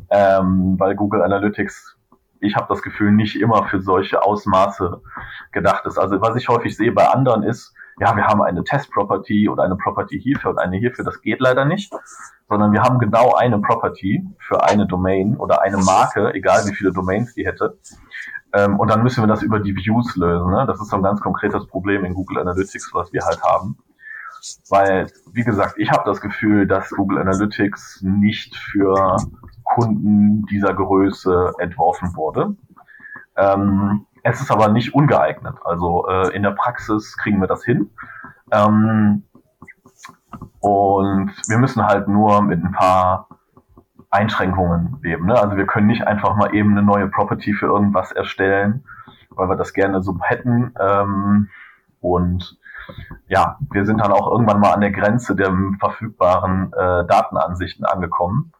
ähm, 0.10 0.76
weil 0.80 0.96
Google 0.96 1.22
Analytics 1.22 1.98
ich 2.42 2.56
habe 2.56 2.66
das 2.68 2.82
Gefühl, 2.82 3.12
nicht 3.12 3.40
immer 3.40 3.66
für 3.68 3.82
solche 3.82 4.24
Ausmaße 4.24 5.02
gedacht 5.52 5.86
ist. 5.86 5.98
Also 5.98 6.20
was 6.22 6.36
ich 6.36 6.50
häufig 6.50 6.76
sehe 6.76 6.92
bei 6.92 7.08
anderen 7.08 7.44
ist, 7.44 7.74
ja, 8.00 8.16
wir 8.16 8.26
haben 8.26 8.42
eine 8.42 8.64
Test-Property 8.64 9.48
oder 9.48 9.64
eine 9.64 9.76
Property 9.76 10.20
hierfür 10.20 10.52
und 10.52 10.58
eine 10.58 10.78
hierfür. 10.78 11.06
Das 11.06 11.22
geht 11.22 11.40
leider 11.40 11.66
nicht, 11.66 11.94
sondern 12.50 12.72
wir 12.72 12.82
haben 12.82 12.98
genau 12.98 13.36
eine 13.36 13.60
Property 13.60 14.26
für 14.40 14.64
eine 14.64 14.88
Domain 14.88 15.38
oder 15.38 15.62
eine 15.62 15.78
Marke, 15.78 16.34
egal 16.34 16.66
wie 16.66 16.74
viele 16.74 16.92
Domains 16.92 17.36
die 17.36 17.46
hätte. 17.46 17.78
Ähm, 18.54 18.80
und 18.80 18.90
dann 18.90 19.04
müssen 19.04 19.22
wir 19.22 19.28
das 19.28 19.44
über 19.44 19.60
die 19.60 19.76
Views 19.76 20.16
lösen. 20.16 20.50
Ne? 20.50 20.66
Das 20.66 20.82
ist 20.82 20.90
so 20.90 20.96
ein 20.96 21.04
ganz 21.04 21.22
konkretes 21.22 21.68
Problem 21.68 22.04
in 22.04 22.16
Google 22.16 22.40
Analytics, 22.40 22.90
was 22.94 23.14
wir 23.14 23.22
halt 23.24 23.42
haben. 23.44 23.78
Weil, 24.70 25.08
wie 25.32 25.44
gesagt, 25.44 25.76
ich 25.78 25.92
habe 25.92 26.04
das 26.06 26.20
Gefühl, 26.20 26.66
dass 26.66 26.90
Google 26.90 27.20
Analytics 27.20 28.02
nicht 28.02 28.56
für 28.56 29.16
Kunden 29.74 30.46
dieser 30.48 30.74
Größe 30.74 31.54
entworfen 31.60 32.16
wurde. 32.16 32.56
Ähm, 33.38 34.06
es 34.24 34.42
ist 34.42 34.52
aber 34.52 34.68
nicht 34.68 34.94
ungeeignet. 34.94 35.56
Also 35.64 36.08
äh, 36.08 36.36
in 36.36 36.44
der 36.44 36.52
Praxis 36.52 37.18
kriegen 37.18 37.40
wir 37.40 37.48
das 37.48 37.64
hin. 37.64 37.90
Ähm, 38.52 39.24
und 40.60 41.32
wir 41.48 41.58
müssen 41.58 41.86
halt 41.86 42.08
nur 42.08 42.42
mit 42.42 42.64
ein 42.64 42.72
paar 42.72 43.28
Einschränkungen 44.10 45.00
leben. 45.02 45.26
Ne? 45.26 45.40
Also 45.40 45.56
wir 45.56 45.66
können 45.66 45.88
nicht 45.88 46.06
einfach 46.06 46.36
mal 46.36 46.54
eben 46.54 46.72
eine 46.72 46.84
neue 46.84 47.08
Property 47.08 47.54
für 47.54 47.68
irgendwas 47.68 48.12
erstellen, 48.12 48.84
weil 49.30 49.50
wir 49.50 49.56
das 49.56 49.74
gerne 49.74 50.04
so 50.04 50.18
hätten. 50.22 50.74
Ähm, 50.80 51.50
und 52.02 52.60
ja, 53.28 53.58
wir 53.72 53.86
sind 53.86 54.02
dann 54.02 54.12
auch 54.12 54.30
irgendwann 54.30 54.60
mal 54.60 54.74
an 54.74 54.82
der 54.82 54.92
Grenze 54.92 55.36
der 55.36 55.54
verfügbaren 55.80 56.74
äh, 56.74 57.06
Datenansichten 57.08 57.86
angekommen. 57.86 58.52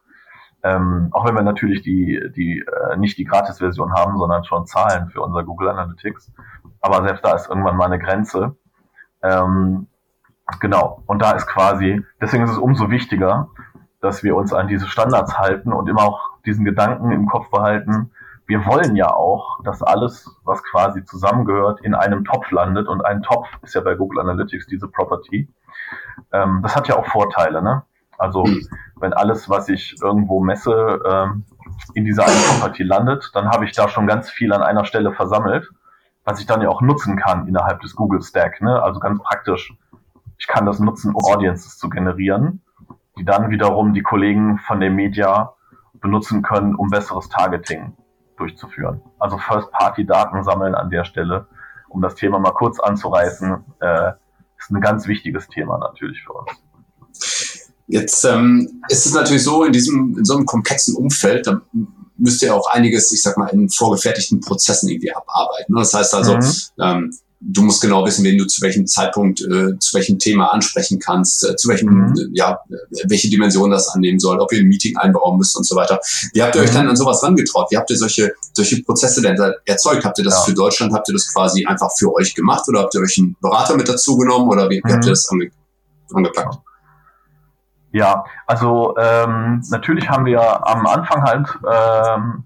Ähm, 0.64 1.08
auch 1.10 1.26
wenn 1.26 1.34
wir 1.34 1.42
natürlich 1.42 1.82
die, 1.82 2.30
die 2.34 2.60
äh, 2.60 2.96
nicht 2.96 3.18
die 3.18 3.24
Gratis-Version 3.24 3.92
haben, 3.94 4.16
sondern 4.16 4.44
schon 4.44 4.66
Zahlen 4.66 5.08
für 5.08 5.20
unser 5.20 5.42
Google 5.42 5.68
Analytics. 5.70 6.32
Aber 6.80 7.02
selbst 7.02 7.24
da 7.24 7.34
ist 7.34 7.48
irgendwann 7.48 7.76
mal 7.76 7.86
eine 7.86 7.98
Grenze. 7.98 8.56
Ähm, 9.22 9.88
genau. 10.60 11.02
Und 11.06 11.20
da 11.20 11.32
ist 11.32 11.46
quasi, 11.46 12.04
deswegen 12.20 12.44
ist 12.44 12.50
es 12.50 12.58
umso 12.58 12.90
wichtiger, 12.90 13.48
dass 14.00 14.22
wir 14.22 14.36
uns 14.36 14.52
an 14.52 14.68
diese 14.68 14.86
Standards 14.86 15.38
halten 15.38 15.72
und 15.72 15.88
immer 15.88 16.02
auch 16.02 16.30
diesen 16.44 16.64
Gedanken 16.64 17.10
im 17.12 17.26
Kopf 17.26 17.50
behalten. 17.50 18.10
Wir 18.46 18.66
wollen 18.66 18.96
ja 18.96 19.14
auch, 19.14 19.62
dass 19.64 19.82
alles, 19.82 20.28
was 20.44 20.62
quasi 20.64 21.04
zusammengehört, 21.04 21.80
in 21.80 21.94
einem 21.94 22.24
Topf 22.24 22.50
landet. 22.50 22.88
Und 22.88 23.04
ein 23.04 23.22
Topf 23.22 23.48
ist 23.62 23.74
ja 23.74 23.80
bei 23.80 23.94
Google 23.94 24.20
Analytics 24.20 24.66
diese 24.66 24.88
Property. 24.88 25.48
Ähm, 26.32 26.60
das 26.62 26.76
hat 26.76 26.88
ja 26.88 26.96
auch 26.96 27.06
Vorteile. 27.06 27.62
Ne? 27.62 27.82
Also 28.22 28.44
wenn 29.00 29.12
alles, 29.12 29.50
was 29.50 29.68
ich 29.68 29.96
irgendwo 30.00 30.40
messe, 30.40 31.00
ähm, 31.04 31.44
in 31.94 32.04
dieser 32.04 32.24
einen 32.24 32.42
Property 32.50 32.82
landet, 32.82 33.30
dann 33.34 33.48
habe 33.48 33.64
ich 33.64 33.72
da 33.72 33.88
schon 33.88 34.06
ganz 34.06 34.30
viel 34.30 34.52
an 34.52 34.62
einer 34.62 34.84
Stelle 34.84 35.12
versammelt, 35.12 35.68
was 36.24 36.40
ich 36.40 36.46
dann 36.46 36.62
ja 36.62 36.68
auch 36.68 36.80
nutzen 36.80 37.16
kann 37.16 37.48
innerhalb 37.48 37.80
des 37.80 37.96
Google 37.96 38.22
Stack. 38.22 38.60
Ne? 38.60 38.82
Also 38.82 39.00
ganz 39.00 39.20
praktisch. 39.22 39.74
Ich 40.38 40.46
kann 40.48 40.66
das 40.66 40.80
nutzen, 40.80 41.14
um 41.14 41.24
Audiences 41.24 41.78
zu 41.78 41.88
generieren 41.88 42.62
die 43.18 43.24
dann 43.24 43.50
wiederum 43.50 43.92
die 43.92 44.02
Kollegen 44.02 44.58
von 44.58 44.80
der 44.80 44.90
Media 44.90 45.54
benutzen 45.94 46.42
können, 46.42 46.74
um 46.74 46.88
besseres 46.88 47.28
Targeting 47.28 47.96
durchzuführen. 48.36 49.02
Also 49.18 49.38
First-Party-Daten 49.38 50.42
sammeln 50.42 50.74
an 50.74 50.90
der 50.90 51.04
Stelle, 51.04 51.46
um 51.88 52.00
das 52.00 52.14
Thema 52.14 52.38
mal 52.38 52.52
kurz 52.52 52.80
anzureißen, 52.80 53.64
äh, 53.80 54.12
ist 54.58 54.70
ein 54.70 54.80
ganz 54.80 55.06
wichtiges 55.06 55.48
Thema 55.48 55.78
natürlich 55.78 56.24
für 56.24 56.32
uns. 56.32 56.64
Jetzt 57.92 58.24
ähm, 58.24 58.80
ist 58.88 59.04
es 59.04 59.12
natürlich 59.12 59.44
so, 59.44 59.64
in 59.64 59.72
diesem, 59.72 60.16
in 60.16 60.24
so 60.24 60.34
einem 60.34 60.46
komplexen 60.46 60.96
Umfeld, 60.96 61.46
da 61.46 61.60
müsst 62.16 62.40
ihr 62.40 62.54
auch 62.54 62.66
einiges, 62.70 63.12
ich 63.12 63.20
sag 63.20 63.36
mal, 63.36 63.48
in 63.48 63.68
vorgefertigten 63.68 64.40
Prozessen 64.40 64.88
irgendwie 64.88 65.14
abarbeiten. 65.14 65.74
Das 65.74 65.92
heißt 65.92 66.14
also, 66.14 66.36
mhm. 66.36 66.52
ähm, 66.80 67.18
du 67.42 67.60
musst 67.60 67.82
genau 67.82 68.06
wissen, 68.06 68.24
wen 68.24 68.38
du 68.38 68.46
zu 68.46 68.62
welchem 68.62 68.86
Zeitpunkt, 68.86 69.42
äh, 69.42 69.78
zu 69.78 69.94
welchem 69.94 70.18
Thema 70.18 70.54
ansprechen 70.54 71.00
kannst, 71.00 71.44
äh, 71.44 71.54
zu 71.54 71.68
welchem, 71.68 71.90
mhm. 71.90 72.14
äh, 72.16 72.28
ja, 72.32 72.60
welche 73.08 73.28
Dimension 73.28 73.70
das 73.70 73.88
annehmen 73.88 74.18
soll, 74.18 74.40
ob 74.40 74.50
ihr 74.54 74.60
ein 74.60 74.68
Meeting 74.68 74.96
einbauen 74.96 75.36
müsst 75.36 75.54
und 75.58 75.66
so 75.66 75.76
weiter. 75.76 76.00
Wie 76.32 76.42
habt 76.42 76.54
ihr 76.54 76.62
mhm. 76.62 76.68
euch 76.68 76.72
dann 76.72 76.88
an 76.88 76.96
sowas 76.96 77.22
rangetraut? 77.22 77.66
Wie 77.72 77.76
habt 77.76 77.90
ihr 77.90 77.98
solche, 77.98 78.32
solche 78.54 78.82
Prozesse 78.82 79.20
denn 79.20 79.36
erzeugt? 79.66 80.02
Habt 80.06 80.16
ihr 80.16 80.24
das 80.24 80.36
ja. 80.36 80.40
für 80.44 80.54
Deutschland, 80.54 80.94
habt 80.94 81.10
ihr 81.10 81.12
das 81.12 81.30
quasi 81.30 81.66
einfach 81.66 81.90
für 81.94 82.14
euch 82.14 82.34
gemacht 82.34 82.66
oder 82.68 82.80
habt 82.80 82.94
ihr 82.94 83.02
euch 83.02 83.18
einen 83.18 83.36
Berater 83.42 83.76
mit 83.76 83.86
dazu 83.86 84.16
genommen 84.16 84.48
oder 84.48 84.70
wie, 84.70 84.80
wie 84.82 84.92
habt 84.92 85.04
ihr 85.04 85.10
mhm. 85.10 85.12
das 85.12 85.28
ange, 85.28 85.50
angepackt? 86.14 86.56
Ja, 87.92 88.24
also 88.46 88.96
ähm, 88.96 89.62
natürlich 89.70 90.08
haben 90.08 90.24
wir 90.24 90.66
am 90.66 90.86
Anfang 90.86 91.22
halt 91.22 91.58
ähm, 91.70 92.44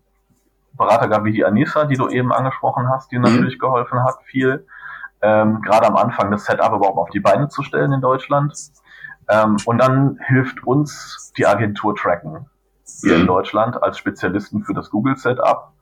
Berater 0.72 1.08
gab 1.08 1.24
wie 1.24 1.32
die 1.32 1.44
Anissa, 1.44 1.84
die 1.84 1.96
du 1.96 2.08
eben 2.08 2.32
angesprochen 2.32 2.88
hast, 2.90 3.10
die 3.10 3.16
mhm. 3.16 3.24
natürlich 3.24 3.58
geholfen 3.58 4.02
hat, 4.04 4.16
viel 4.24 4.66
ähm, 5.22 5.62
gerade 5.62 5.86
am 5.86 5.96
Anfang 5.96 6.30
das 6.30 6.44
Setup 6.44 6.72
überhaupt 6.72 6.98
auf 6.98 7.10
die 7.10 7.20
Beine 7.20 7.48
zu 7.48 7.62
stellen 7.62 7.92
in 7.92 8.00
Deutschland. 8.00 8.54
Ähm, 9.28 9.56
und 9.64 9.78
dann 9.78 10.18
hilft 10.26 10.62
uns 10.64 11.32
die 11.36 11.46
Agentur 11.46 11.96
Tracken 11.96 12.46
hier 13.02 13.16
in 13.16 13.22
mhm. 13.22 13.26
Deutschland 13.26 13.82
als 13.82 13.98
Spezialisten 13.98 14.62
für 14.62 14.74
das 14.74 14.90
Google 14.90 15.16
Setup, 15.16 15.72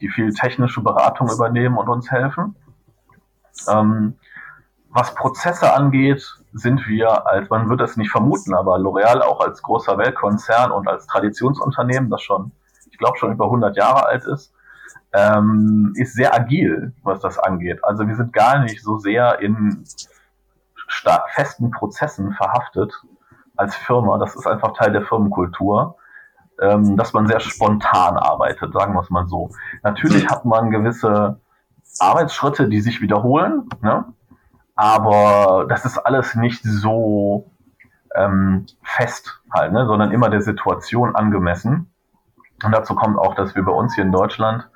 die 0.00 0.08
viel 0.08 0.32
technische 0.34 0.82
Beratung 0.82 1.30
übernehmen 1.30 1.78
und 1.78 1.88
uns 1.88 2.10
helfen. 2.10 2.56
Ähm, 3.68 4.16
was 4.92 5.14
Prozesse 5.14 5.72
angeht, 5.72 6.36
sind 6.52 6.86
wir, 6.88 7.26
als 7.26 7.48
man 7.48 7.68
würde 7.68 7.84
es 7.84 7.96
nicht 7.96 8.10
vermuten, 8.10 8.54
aber 8.54 8.76
L'Oreal 8.76 9.20
auch 9.20 9.40
als 9.40 9.62
großer 9.62 9.96
Weltkonzern 9.98 10.72
und 10.72 10.88
als 10.88 11.06
Traditionsunternehmen, 11.06 12.10
das 12.10 12.22
schon, 12.22 12.52
ich 12.90 12.98
glaube 12.98 13.16
schon 13.18 13.32
über 13.32 13.44
100 13.44 13.76
Jahre 13.76 14.06
alt 14.06 14.24
ist, 14.24 14.52
ähm, 15.12 15.92
ist 15.96 16.14
sehr 16.14 16.34
agil, 16.34 16.92
was 17.02 17.20
das 17.20 17.38
angeht. 17.38 17.84
Also 17.84 18.06
wir 18.06 18.16
sind 18.16 18.32
gar 18.32 18.60
nicht 18.60 18.82
so 18.82 18.98
sehr 18.98 19.38
in 19.40 19.84
festen 21.34 21.70
Prozessen 21.70 22.32
verhaftet 22.32 22.92
als 23.56 23.76
Firma. 23.76 24.18
Das 24.18 24.34
ist 24.34 24.46
einfach 24.46 24.72
Teil 24.72 24.92
der 24.92 25.02
Firmenkultur, 25.02 25.96
ähm, 26.60 26.96
dass 26.96 27.12
man 27.12 27.26
sehr 27.28 27.40
spontan 27.40 28.16
arbeitet, 28.16 28.72
sagen 28.72 28.94
wir 28.94 29.00
es 29.00 29.10
mal 29.10 29.26
so. 29.28 29.50
Natürlich 29.82 30.28
hat 30.28 30.44
man 30.44 30.70
gewisse 30.70 31.40
Arbeitsschritte, 31.98 32.68
die 32.68 32.80
sich 32.80 33.00
wiederholen, 33.00 33.68
ne? 33.82 34.04
Aber 34.80 35.66
das 35.68 35.84
ist 35.84 35.98
alles 35.98 36.34
nicht 36.36 36.62
so 36.62 37.50
ähm, 38.16 38.64
fest 38.82 39.42
halt, 39.52 39.74
ne? 39.74 39.84
sondern 39.84 40.10
immer 40.10 40.30
der 40.30 40.40
Situation 40.40 41.14
angemessen. 41.14 41.92
Und 42.64 42.72
dazu 42.72 42.94
kommt 42.94 43.18
auch, 43.18 43.34
dass 43.34 43.54
wir 43.54 43.62
bei 43.62 43.72
uns 43.72 43.94
hier 43.94 44.04
in 44.04 44.10
Deutschland 44.10 44.70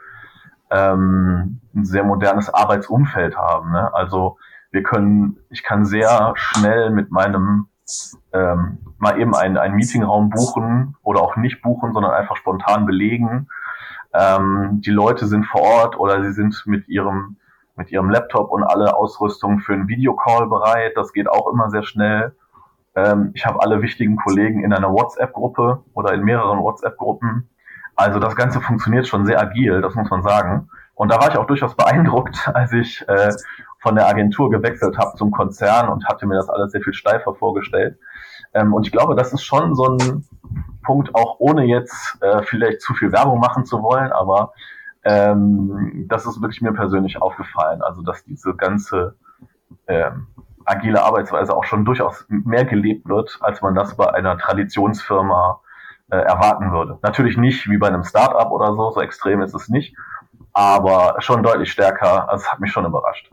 ähm, 0.70 1.62
ein 1.74 1.86
sehr 1.86 2.04
modernes 2.04 2.52
Arbeitsumfeld 2.52 3.34
haben. 3.38 3.72
Ne? 3.72 3.94
Also 3.94 4.36
wir 4.72 4.82
können, 4.82 5.38
ich 5.48 5.62
kann 5.62 5.86
sehr 5.86 6.34
schnell 6.36 6.90
mit 6.90 7.10
meinem 7.10 7.68
ähm, 8.34 8.80
mal 8.98 9.18
eben 9.18 9.34
einen, 9.34 9.56
einen 9.56 9.74
Meetingraum 9.74 10.28
buchen 10.28 10.96
oder 11.02 11.22
auch 11.22 11.36
nicht 11.36 11.62
buchen, 11.62 11.94
sondern 11.94 12.12
einfach 12.12 12.36
spontan 12.36 12.84
belegen. 12.84 13.48
Ähm, 14.12 14.82
die 14.84 14.90
Leute 14.90 15.24
sind 15.26 15.46
vor 15.46 15.62
Ort 15.62 15.98
oder 15.98 16.22
sie 16.22 16.32
sind 16.32 16.62
mit 16.66 16.88
ihrem 16.88 17.38
mit 17.76 17.90
ihrem 17.90 18.10
Laptop 18.10 18.50
und 18.50 18.62
alle 18.62 18.96
Ausrüstung 18.96 19.60
für 19.60 19.72
einen 19.72 19.88
Videocall 19.88 20.46
bereit. 20.48 20.92
Das 20.96 21.12
geht 21.12 21.28
auch 21.28 21.52
immer 21.52 21.70
sehr 21.70 21.82
schnell. 21.82 22.34
Ähm, 22.94 23.32
ich 23.34 23.46
habe 23.46 23.60
alle 23.62 23.82
wichtigen 23.82 24.16
Kollegen 24.16 24.62
in 24.62 24.72
einer 24.72 24.92
WhatsApp-Gruppe 24.92 25.82
oder 25.94 26.14
in 26.14 26.22
mehreren 26.22 26.60
WhatsApp-Gruppen. 26.60 27.48
Also 27.96 28.18
das 28.18 28.36
Ganze 28.36 28.60
funktioniert 28.60 29.06
schon 29.06 29.26
sehr 29.26 29.40
agil, 29.40 29.80
das 29.80 29.94
muss 29.94 30.10
man 30.10 30.22
sagen. 30.22 30.68
Und 30.94 31.10
da 31.10 31.20
war 31.20 31.28
ich 31.28 31.36
auch 31.36 31.46
durchaus 31.46 31.74
beeindruckt, 31.76 32.48
als 32.54 32.72
ich 32.72 33.06
äh, 33.08 33.32
von 33.80 33.96
der 33.96 34.08
Agentur 34.08 34.50
gewechselt 34.50 34.96
habe 34.96 35.16
zum 35.16 35.30
Konzern 35.30 35.88
und 35.88 36.06
hatte 36.06 36.26
mir 36.26 36.36
das 36.36 36.48
alles 36.48 36.72
sehr 36.72 36.80
viel 36.80 36.94
steifer 36.94 37.34
vorgestellt. 37.34 37.98
Ähm, 38.54 38.72
und 38.72 38.86
ich 38.86 38.92
glaube, 38.92 39.14
das 39.14 39.32
ist 39.32 39.44
schon 39.44 39.74
so 39.74 39.88
ein 39.88 40.24
Punkt, 40.84 41.14
auch 41.14 41.36
ohne 41.38 41.64
jetzt 41.64 42.18
äh, 42.20 42.42
vielleicht 42.42 42.80
zu 42.80 42.94
viel 42.94 43.10
Werbung 43.12 43.40
machen 43.40 43.64
zu 43.64 43.82
wollen, 43.82 44.12
aber 44.12 44.52
ähm, 45.04 46.06
das 46.08 46.26
ist 46.26 46.40
wirklich 46.40 46.62
mir 46.62 46.72
persönlich 46.72 47.20
aufgefallen. 47.20 47.82
Also, 47.82 48.02
dass 48.02 48.24
diese 48.24 48.54
ganze 48.54 49.16
ähm, 49.86 50.28
agile 50.64 51.02
Arbeitsweise 51.02 51.54
auch 51.54 51.64
schon 51.64 51.84
durchaus 51.84 52.26
mehr 52.28 52.64
gelebt 52.64 53.08
wird, 53.08 53.38
als 53.40 53.60
man 53.62 53.74
das 53.74 53.96
bei 53.96 54.12
einer 54.12 54.38
Traditionsfirma 54.38 55.60
äh, 56.10 56.16
erwarten 56.16 56.72
würde. 56.72 56.98
Natürlich 57.02 57.36
nicht 57.36 57.68
wie 57.68 57.78
bei 57.78 57.88
einem 57.88 58.04
Startup 58.04 58.50
oder 58.50 58.74
so, 58.74 58.90
so 58.90 59.00
extrem 59.00 59.42
ist 59.42 59.54
es 59.54 59.68
nicht, 59.68 59.96
aber 60.52 61.16
schon 61.20 61.42
deutlich 61.42 61.70
stärker. 61.70 62.28
Also 62.28 62.44
es 62.44 62.52
hat 62.52 62.60
mich 62.60 62.72
schon 62.72 62.86
überrascht. 62.86 63.30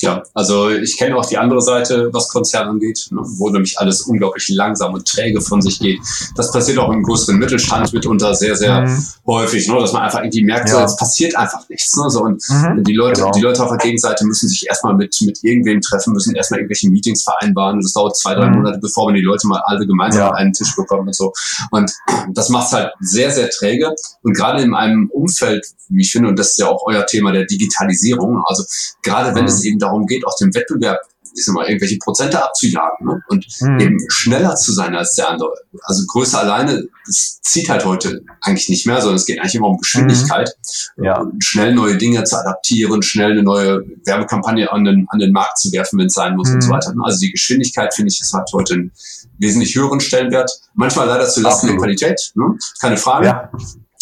Ja, 0.00 0.22
also 0.34 0.70
ich 0.70 0.96
kenne 0.96 1.16
auch 1.16 1.26
die 1.26 1.36
andere 1.36 1.60
Seite, 1.60 2.08
was 2.12 2.28
Konzern 2.28 2.68
angeht, 2.68 3.08
ne, 3.10 3.20
wo 3.36 3.50
nämlich 3.50 3.78
alles 3.78 4.02
unglaublich 4.02 4.48
langsam 4.48 4.94
und 4.94 5.06
träge 5.06 5.40
von 5.40 5.60
sich 5.60 5.78
geht. 5.78 6.00
Das 6.36 6.50
passiert 6.50 6.78
auch 6.78 6.90
im 6.90 7.02
größeren 7.02 7.38
Mittelstand 7.38 7.92
mitunter 7.92 8.34
sehr, 8.34 8.56
sehr 8.56 8.82
mhm. 8.82 9.04
häufig, 9.26 9.68
ne, 9.68 9.78
dass 9.78 9.92
man 9.92 10.02
einfach 10.02 10.20
irgendwie 10.20 10.42
merkt, 10.44 10.70
ja. 10.70 10.78
so, 10.78 10.84
es 10.84 10.96
passiert 10.96 11.36
einfach 11.36 11.68
nichts. 11.68 11.94
Ne, 11.96 12.08
so, 12.08 12.22
und 12.22 12.42
mhm, 12.48 12.82
die 12.84 12.94
Leute, 12.94 13.20
genau. 13.20 13.32
die 13.32 13.40
Leute 13.40 13.62
auf 13.62 13.68
der 13.68 13.78
Gegenseite 13.78 14.24
müssen 14.24 14.48
sich 14.48 14.66
erstmal 14.66 14.94
mit, 14.94 15.14
mit 15.20 15.38
irgendwem 15.42 15.82
treffen, 15.82 16.14
müssen 16.14 16.34
erstmal 16.34 16.60
irgendwelche 16.60 16.88
Meetings 16.88 17.22
vereinbaren. 17.22 17.76
Und 17.76 17.84
das 17.84 17.92
dauert 17.92 18.16
zwei, 18.16 18.34
drei 18.34 18.48
mhm. 18.48 18.56
Monate, 18.56 18.78
bevor 18.80 19.06
man 19.06 19.14
die 19.14 19.20
Leute 19.20 19.46
mal 19.46 19.60
alle 19.66 19.86
gemeinsam 19.86 20.22
ja. 20.22 20.30
an 20.30 20.36
einen 20.36 20.52
Tisch 20.52 20.74
bekommen 20.74 21.08
und 21.08 21.14
so. 21.14 21.32
Und 21.70 21.92
das 22.32 22.48
macht 22.48 22.68
es 22.68 22.72
halt 22.72 22.92
sehr, 23.00 23.30
sehr 23.30 23.50
träge. 23.50 23.94
Und 24.22 24.34
gerade 24.34 24.62
in 24.62 24.74
einem 24.74 25.10
Umfeld, 25.12 25.66
wie 25.88 26.02
ich 26.02 26.12
finde, 26.12 26.28
und 26.28 26.38
das 26.38 26.52
ist 26.52 26.58
ja 26.58 26.68
auch 26.68 26.82
euer 26.86 27.04
Thema 27.04 27.32
der 27.32 27.44
Digitalisierung, 27.44 28.42
also 28.46 28.64
gerade 29.02 29.34
wenn 29.34 29.42
mhm. 29.42 29.48
es 29.48 29.64
eben 29.64 29.78
darum 29.78 29.89
darum 29.90 30.06
geht, 30.06 30.26
auch 30.26 30.36
dem 30.38 30.54
Wettbewerb 30.54 31.00
ich 31.36 31.44
sag 31.44 31.54
mal, 31.54 31.66
irgendwelche 31.66 31.98
Prozente 31.98 32.42
abzujagen 32.42 33.06
ne? 33.06 33.22
und 33.28 33.46
mhm. 33.60 33.80
eben 33.80 33.98
schneller 34.08 34.54
zu 34.56 34.72
sein 34.72 34.94
als 34.94 35.14
der 35.14 35.30
andere. 35.30 35.52
Also 35.82 36.04
Größe 36.06 36.38
alleine, 36.38 36.84
das 37.06 37.40
zieht 37.42 37.68
halt 37.68 37.84
heute 37.84 38.22
eigentlich 38.40 38.68
nicht 38.68 38.86
mehr, 38.86 39.00
sondern 39.00 39.16
es 39.16 39.26
geht 39.26 39.38
eigentlich 39.38 39.54
immer 39.54 39.68
um 39.68 39.78
Geschwindigkeit. 39.78 40.54
Mhm. 40.96 41.04
Ja. 41.04 41.26
Schnell 41.40 41.74
neue 41.74 41.96
Dinge 41.96 42.24
zu 42.24 42.38
adaptieren, 42.38 43.02
schnell 43.02 43.32
eine 43.32 43.42
neue 43.42 43.84
Werbekampagne 44.04 44.70
an 44.72 44.84
den, 44.84 45.06
an 45.10 45.18
den 45.18 45.32
Markt 45.32 45.58
zu 45.58 45.72
werfen, 45.72 45.98
wenn 45.98 46.06
es 46.06 46.14
sein 46.14 46.36
muss 46.36 46.48
mhm. 46.48 46.56
und 46.56 46.60
so 46.62 46.68
mhm. 46.68 46.72
weiter. 46.72 46.94
Ne? 46.94 47.02
Also 47.04 47.20
die 47.20 47.30
Geschwindigkeit, 47.30 47.94
finde 47.94 48.10
ich, 48.12 48.20
es 48.20 48.32
hat 48.32 48.50
heute 48.52 48.74
einen 48.74 48.92
wesentlich 49.38 49.74
höheren 49.74 50.00
Stellenwert. 50.00 50.50
Manchmal 50.74 51.06
leider 51.06 51.28
zu 51.28 51.40
Lasten 51.40 51.68
der 51.68 51.76
Qualität, 51.76 52.32
ne? 52.34 52.56
keine 52.80 52.96
Frage. 52.96 53.26
Ja. 53.26 53.50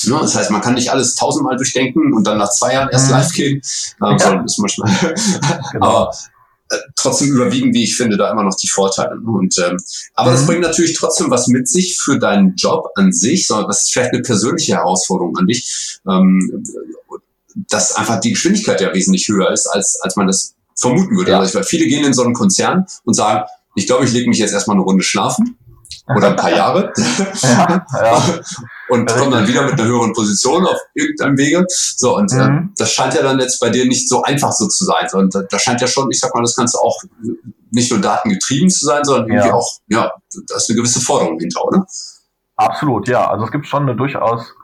Ne? 0.09 0.19
Das 0.21 0.35
heißt, 0.35 0.51
man 0.51 0.61
kann 0.61 0.75
nicht 0.75 0.91
alles 0.91 1.15
tausendmal 1.15 1.57
durchdenken 1.57 2.13
und 2.13 2.27
dann 2.27 2.39
nach 2.39 2.51
zwei 2.51 2.75
Jahren 2.75 2.89
erst 2.91 3.07
mhm. 3.07 3.13
live 3.13 3.33
gehen. 3.33 3.63
Ähm, 4.05 4.17
ja. 4.19 4.45
ist 4.45 4.59
manchmal 4.59 4.93
genau. 5.73 5.87
Aber 5.87 6.11
äh, 6.71 6.77
trotzdem 6.97 7.29
überwiegen, 7.29 7.73
wie 7.73 7.85
ich 7.85 7.97
finde, 7.97 8.17
da 8.17 8.31
immer 8.31 8.43
noch 8.43 8.57
die 8.57 8.69
Vorteile. 8.69 9.21
Ne? 9.21 9.31
Und, 9.31 9.57
ähm, 9.59 9.79
aber 10.15 10.31
mhm. 10.31 10.35
das 10.35 10.47
bringt 10.47 10.61
natürlich 10.61 10.95
trotzdem 10.95 11.31
was 11.31 11.49
mit 11.49 11.69
sich 11.69 11.99
für 11.99 12.19
deinen 12.19 12.55
Job 12.57 12.89
an 12.97 13.13
sich, 13.13 13.47
sondern 13.47 13.69
das 13.69 13.83
ist 13.83 13.93
vielleicht 13.93 14.13
eine 14.13 14.23
persönliche 14.23 14.75
Herausforderung 14.75 15.37
an 15.37 15.47
dich, 15.47 15.99
ähm, 16.09 16.63
dass 17.69 17.97
einfach 17.97 18.21
die 18.21 18.31
Geschwindigkeit 18.31 18.81
ja 18.81 18.93
wesentlich 18.93 19.29
höher 19.29 19.51
ist, 19.51 19.67
als, 19.67 19.99
als 20.03 20.17
man 20.17 20.27
das 20.27 20.55
vermuten 20.77 21.17
würde. 21.17 21.33
Ja. 21.33 21.41
Also, 21.41 21.55
weil 21.55 21.65
viele 21.65 21.87
gehen 21.87 22.05
in 22.05 22.15
so 22.15 22.23
einen 22.23 22.35
Konzern 22.35 22.87
und 23.05 23.15
sagen, 23.15 23.45
ich 23.75 23.87
glaube, 23.87 24.05
ich 24.05 24.13
lege 24.13 24.29
mich 24.29 24.39
jetzt 24.39 24.53
erstmal 24.53 24.77
eine 24.77 24.85
Runde 24.85 25.03
schlafen 25.03 25.57
oder 26.17 26.29
ein 26.29 26.37
paar 26.37 26.51
Jahre 26.51 26.93
ja, 27.43 27.87
ja. 28.03 28.23
und 28.89 29.11
kommen 29.11 29.31
dann 29.31 29.47
wieder 29.47 29.63
mit 29.63 29.75
einer 29.75 29.85
höheren 29.85 30.13
Position 30.13 30.67
auf 30.67 30.79
irgendeinem 30.95 31.37
Wege. 31.37 31.67
So, 31.69 32.17
und 32.17 32.33
äh, 32.33 32.49
mhm. 32.49 32.59
äh, 32.59 32.75
das 32.77 32.93
scheint 32.93 33.15
ja 33.15 33.23
dann 33.23 33.39
jetzt 33.41 33.61
bei 33.61 33.71
dir 33.71 33.87
nicht 33.87 34.09
so 34.09 34.23
einfach 34.23 34.53
so 34.53 34.67
zu 34.69 34.85
sein. 34.85 35.07
Und 35.13 35.35
da, 35.35 35.43
da 35.49 35.59
scheint 35.59 35.81
ja 35.81 35.87
schon, 35.87 36.11
ich 36.11 36.21
sag 36.21 36.35
mal, 36.35 36.43
das 36.43 36.57
Ganze 36.57 36.79
auch 36.79 36.97
nicht 37.71 37.91
nur 37.91 38.01
datengetrieben 38.01 38.71
zu 38.71 38.87
sein, 38.87 39.05
sondern 39.05 39.29
irgendwie 39.29 39.49
ja. 39.49 39.55
auch, 39.55 39.79
ja, 39.89 40.13
da 40.49 40.57
ist 40.57 40.71
eine 40.71 40.77
gewisse 40.77 41.01
Forderung 41.01 41.39
hinter, 41.39 41.65
oder? 41.65 41.87
Absolut, 42.57 43.09
ja. 43.09 43.29
Also 43.31 43.45
es 43.45 43.53
gibt 43.53 43.67
schon 43.67 43.83
eine 43.83 43.97
durchaus 43.97 44.55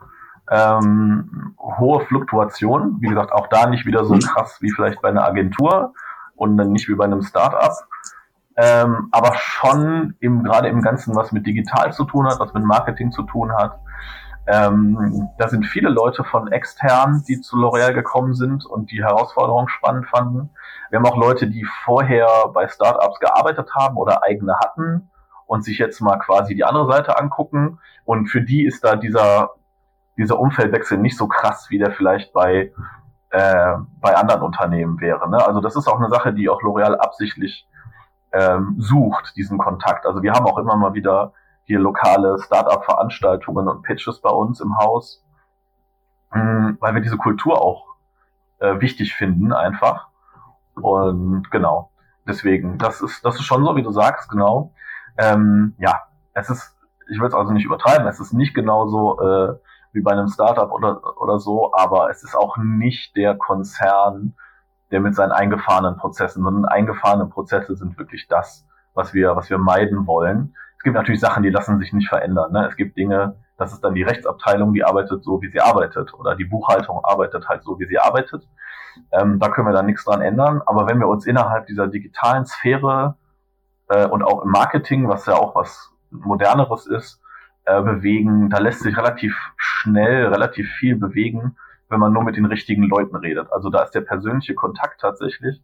ähm, 0.51 1.55
hohe 1.59 2.05
Fluktuation. 2.05 2.97
Wie 2.99 3.07
gesagt, 3.07 3.31
auch 3.31 3.47
da 3.47 3.67
nicht 3.67 3.85
wieder 3.85 4.05
so 4.05 4.15
mhm. 4.15 4.19
krass 4.19 4.57
wie 4.61 4.71
vielleicht 4.71 5.01
bei 5.01 5.09
einer 5.09 5.23
Agentur 5.23 5.93
und 6.35 6.57
dann 6.57 6.71
nicht 6.71 6.87
wie 6.89 6.95
bei 6.95 7.05
einem 7.05 7.21
Startup. 7.21 7.73
Ähm, 8.57 9.09
aber 9.11 9.33
schon 9.35 10.15
im, 10.19 10.43
gerade 10.43 10.69
im 10.69 10.81
Ganzen, 10.81 11.15
was 11.15 11.31
mit 11.31 11.45
digital 11.45 11.91
zu 11.91 12.05
tun 12.05 12.27
hat, 12.27 12.39
was 12.39 12.53
mit 12.53 12.63
Marketing 12.63 13.11
zu 13.11 13.23
tun 13.23 13.53
hat. 13.53 13.79
Ähm, 14.47 15.29
da 15.37 15.49
sind 15.49 15.65
viele 15.65 15.89
Leute 15.89 16.23
von 16.23 16.51
extern, 16.51 17.23
die 17.27 17.41
zu 17.41 17.57
L'Oreal 17.57 17.93
gekommen 17.93 18.35
sind 18.35 18.65
und 18.65 18.91
die 18.91 19.03
Herausforderung 19.03 19.67
spannend 19.67 20.07
fanden. 20.07 20.51
Wir 20.89 20.99
haben 20.99 21.05
auch 21.05 21.17
Leute, 21.17 21.47
die 21.47 21.65
vorher 21.83 22.27
bei 22.53 22.67
Startups 22.67 23.19
gearbeitet 23.19 23.73
haben 23.73 23.97
oder 23.97 24.23
eigene 24.23 24.55
hatten 24.59 25.09
und 25.47 25.63
sich 25.63 25.79
jetzt 25.79 25.99
mal 25.99 26.17
quasi 26.19 26.55
die 26.55 26.63
andere 26.63 26.91
Seite 26.91 27.17
angucken. 27.17 27.79
Und 28.05 28.27
für 28.27 28.41
die 28.41 28.65
ist 28.65 28.83
da 28.83 28.95
dieser, 28.95 29.51
dieser 30.17 30.39
Umfeldwechsel 30.39 30.99
nicht 30.99 31.17
so 31.17 31.27
krass, 31.27 31.69
wie 31.69 31.79
der 31.79 31.91
vielleicht 31.91 32.31
bei, 32.31 32.71
äh, 33.31 33.73
bei 33.99 34.15
anderen 34.15 34.43
Unternehmen 34.43 35.01
wäre. 35.01 35.27
Ne? 35.29 35.45
Also 35.45 35.59
das 35.59 35.75
ist 35.75 35.87
auch 35.87 35.97
eine 35.97 36.09
Sache, 36.09 36.33
die 36.33 36.49
auch 36.49 36.61
L'Oreal 36.61 36.95
absichtlich 36.95 37.67
ähm, 38.35 38.75
sucht, 38.77 39.35
diesen 39.37 39.57
Kontakt. 39.57 40.05
Also 40.05 40.21
wir 40.21 40.33
haben 40.33 40.45
auch 40.45 40.57
immer 40.57 40.75
mal 40.75 40.93
wieder 40.93 41.33
hier 41.63 41.79
lokale 41.79 42.37
Startup-Veranstaltungen 42.39 43.67
und 43.67 43.81
Pitches 43.81 44.21
bei 44.21 44.29
uns 44.29 44.59
im 44.59 44.77
Haus, 44.77 45.23
mh, 46.31 46.41
hm, 46.41 46.77
weil 46.79 46.93
wir 46.93 47.01
diese 47.01 47.17
Kultur 47.17 47.61
auch 47.61 47.95
äh, 48.59 48.79
wichtig 48.81 49.15
finden 49.15 49.53
einfach. 49.53 50.09
Und 50.75 51.49
genau, 51.49 51.91
deswegen, 52.27 52.77
das 52.77 53.01
ist, 53.01 53.23
das 53.23 53.35
ist 53.35 53.45
schon 53.45 53.63
so, 53.63 53.75
wie 53.75 53.83
du 53.83 53.91
sagst, 53.91 54.29
genau. 54.29 54.73
Ähm, 55.17 55.75
ja, 55.79 56.01
es 56.33 56.49
ist, 56.49 56.75
ich 57.09 57.19
will 57.19 57.27
es 57.27 57.33
also 57.33 57.53
nicht 57.53 57.65
übertreiben, 57.65 58.05
es 58.07 58.19
ist 58.19 58.33
nicht 58.33 58.53
genauso 58.53 59.19
äh, 59.21 59.53
wie 59.93 60.01
bei 60.01 60.11
einem 60.11 60.27
Startup 60.27 60.71
oder, 60.71 61.21
oder 61.21 61.39
so, 61.39 61.73
aber 61.73 62.09
es 62.09 62.23
ist 62.23 62.35
auch 62.35 62.57
nicht 62.57 63.15
der 63.15 63.35
Konzern, 63.35 64.35
der 64.91 64.99
mit 64.99 65.15
seinen 65.15 65.31
eingefahrenen 65.31 65.97
Prozessen, 65.97 66.43
sondern 66.43 66.65
eingefahrene 66.65 67.25
Prozesse 67.25 67.75
sind 67.75 67.97
wirklich 67.97 68.27
das, 68.27 68.65
was 68.93 69.13
wir, 69.13 69.35
was 69.35 69.49
wir 69.49 69.57
meiden 69.57 70.07
wollen. 70.07 70.55
Es 70.77 70.83
gibt 70.83 70.95
natürlich 70.95 71.21
Sachen, 71.21 71.43
die 71.43 71.49
lassen 71.49 71.79
sich 71.79 71.93
nicht 71.93 72.07
verändern. 72.07 72.51
Ne? 72.51 72.67
Es 72.67 72.75
gibt 72.75 72.97
Dinge, 72.97 73.35
das 73.57 73.73
ist 73.73 73.83
dann 73.83 73.95
die 73.95 74.03
Rechtsabteilung, 74.03 74.73
die 74.73 74.83
arbeitet 74.83 75.23
so, 75.23 75.41
wie 75.41 75.49
sie 75.49 75.59
arbeitet, 75.59 76.13
oder 76.13 76.35
die 76.35 76.45
Buchhaltung 76.45 77.03
arbeitet 77.03 77.47
halt 77.47 77.63
so, 77.63 77.79
wie 77.79 77.87
sie 77.87 77.99
arbeitet. 77.99 78.47
Ähm, 79.11 79.39
da 79.39 79.49
können 79.49 79.67
wir 79.67 79.73
dann 79.73 79.85
nichts 79.85 80.05
dran 80.05 80.21
ändern. 80.21 80.61
Aber 80.65 80.87
wenn 80.87 80.99
wir 80.99 81.07
uns 81.07 81.25
innerhalb 81.25 81.65
dieser 81.67 81.87
digitalen 81.87 82.45
Sphäre 82.45 83.15
äh, 83.87 84.05
und 84.07 84.23
auch 84.23 84.43
im 84.43 84.51
Marketing, 84.51 85.07
was 85.09 85.25
ja 85.25 85.33
auch 85.33 85.55
was 85.55 85.91
moderneres 86.11 86.85
ist, 86.85 87.21
äh, 87.65 87.81
bewegen, 87.81 88.49
da 88.49 88.59
lässt 88.59 88.81
sich 88.81 88.95
relativ 88.95 89.35
schnell, 89.57 90.27
relativ 90.27 90.69
viel 90.73 90.95
bewegen, 90.97 91.57
wenn 91.89 91.99
man 91.99 92.13
nur 92.13 92.23
mit 92.23 92.35
den 92.35 92.45
richtigen 92.45 92.83
Leuten 92.83 93.15
redet. 93.15 93.51
Also 93.51 93.69
da 93.69 93.83
ist 93.83 93.91
der 93.91 94.01
persönliche 94.01 94.55
Kontakt 94.55 95.01
tatsächlich 95.01 95.61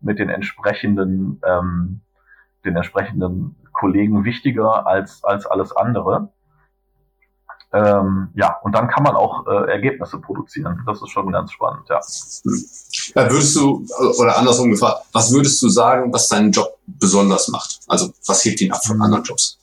mit 0.00 0.18
den 0.18 0.28
entsprechenden, 0.28 1.40
ähm, 1.46 2.00
den 2.64 2.76
entsprechenden 2.76 3.56
Kollegen 3.72 4.24
wichtiger 4.24 4.86
als, 4.86 5.24
als 5.24 5.46
alles 5.46 5.74
andere. 5.74 6.28
Ähm, 7.74 8.28
ja, 8.34 8.58
und 8.62 8.74
dann 8.74 8.88
kann 8.88 9.02
man 9.02 9.14
auch 9.14 9.46
äh, 9.46 9.70
Ergebnisse 9.70 10.18
produzieren. 10.18 10.82
Das 10.86 11.00
ist 11.00 11.08
schon 11.08 11.32
ganz 11.32 11.52
spannend, 11.52 11.88
ja. 11.88 12.00
ja. 13.14 13.30
Würdest 13.30 13.56
du, 13.56 13.86
oder 14.18 14.36
andersrum 14.36 14.70
gefragt, 14.70 15.06
was 15.12 15.32
würdest 15.32 15.62
du 15.62 15.70
sagen, 15.70 16.12
was 16.12 16.28
deinen 16.28 16.52
Job 16.52 16.78
besonders 16.86 17.48
macht? 17.48 17.80
Also 17.88 18.12
was 18.26 18.44
hebt 18.44 18.60
ihn 18.60 18.72
ab 18.72 18.84
von 18.84 19.00
anderen 19.00 19.24
Jobs? 19.24 19.58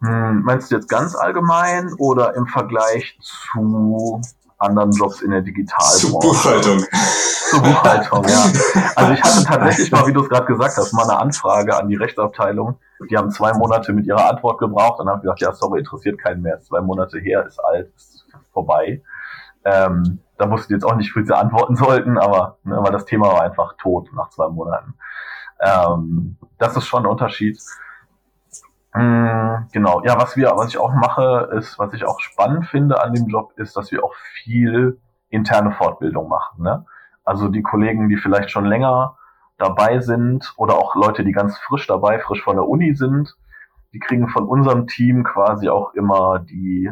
Hm, 0.00 0.42
meinst 0.42 0.70
du 0.70 0.76
jetzt 0.76 0.88
ganz 0.88 1.14
allgemein 1.14 1.92
oder 1.98 2.34
im 2.34 2.46
Vergleich 2.46 3.18
zu 3.20 4.20
anderen 4.58 4.92
Jobs 4.92 5.20
in 5.20 5.30
der 5.30 5.42
Digitalbranche? 5.42 5.98
Zur 5.98 6.20
Buchhaltung. 6.20 6.84
Zur 7.50 7.62
Buchhaltung, 7.62 8.24
ja. 8.28 8.44
Also 8.96 9.12
ich 9.12 9.22
hatte 9.22 9.44
tatsächlich 9.44 9.90
mal, 9.90 10.06
wie 10.06 10.12
du 10.12 10.22
es 10.22 10.28
gerade 10.28 10.46
gesagt 10.46 10.76
hast, 10.76 10.92
mal 10.92 11.02
eine 11.02 11.18
Anfrage 11.18 11.76
an 11.76 11.88
die 11.88 11.96
Rechtsabteilung. 11.96 12.78
Die 13.10 13.16
haben 13.16 13.30
zwei 13.30 13.52
Monate 13.52 13.92
mit 13.92 14.06
ihrer 14.06 14.28
Antwort 14.28 14.58
gebraucht. 14.58 15.00
Dann 15.00 15.08
habe 15.08 15.18
ich 15.18 15.22
gesagt, 15.22 15.40
ja, 15.40 15.52
sorry, 15.52 15.80
interessiert 15.80 16.18
keinen 16.18 16.42
mehr. 16.42 16.56
Ist 16.56 16.66
zwei 16.66 16.80
Monate 16.80 17.18
her, 17.18 17.44
ist 17.46 17.58
alt, 17.58 17.92
ist 17.96 18.26
vorbei. 18.52 19.02
Ähm, 19.64 20.20
da 20.38 20.50
wussten 20.50 20.72
jetzt 20.72 20.84
auch 20.84 20.94
nicht, 20.94 21.14
wie 21.14 21.24
sie 21.24 21.36
antworten 21.36 21.76
sollten, 21.76 22.16
aber, 22.16 22.58
ne, 22.64 22.76
aber 22.76 22.90
das 22.90 23.04
Thema 23.04 23.26
war 23.26 23.42
einfach 23.42 23.74
tot 23.78 24.08
nach 24.14 24.30
zwei 24.30 24.48
Monaten. 24.48 24.94
Ähm, 25.60 26.36
das 26.58 26.76
ist 26.76 26.86
schon 26.86 27.04
ein 27.04 27.10
Unterschied. 27.10 27.60
Mm, 28.92 29.68
genau, 29.72 30.02
ja, 30.04 30.16
was 30.18 30.36
wir, 30.36 30.50
was 30.56 30.68
ich 30.68 30.78
auch 30.78 30.92
mache, 30.92 31.50
ist, 31.56 31.78
was 31.78 31.92
ich 31.94 32.04
auch 32.04 32.20
spannend 32.20 32.66
finde 32.66 33.02
an 33.02 33.14
dem 33.14 33.28
Job, 33.28 33.52
ist, 33.56 33.76
dass 33.76 33.92
wir 33.92 34.04
auch 34.04 34.14
viel 34.42 35.00
interne 35.28 35.72
Fortbildung 35.72 36.28
machen. 36.28 36.62
Ne? 36.64 36.84
Also 37.24 37.48
die 37.48 37.62
Kollegen, 37.62 38.08
die 38.08 38.16
vielleicht 38.16 38.50
schon 38.50 38.64
länger 38.64 39.16
dabei 39.58 40.00
sind 40.00 40.52
oder 40.56 40.74
auch 40.74 40.94
Leute, 40.96 41.24
die 41.24 41.32
ganz 41.32 41.58
frisch 41.58 41.86
dabei, 41.86 42.18
frisch 42.18 42.42
von 42.42 42.56
der 42.56 42.66
Uni 42.66 42.94
sind, 42.94 43.36
die 43.92 44.00
kriegen 44.00 44.28
von 44.28 44.46
unserem 44.46 44.86
Team 44.86 45.24
quasi 45.24 45.68
auch 45.68 45.94
immer 45.94 46.40
die 46.40 46.90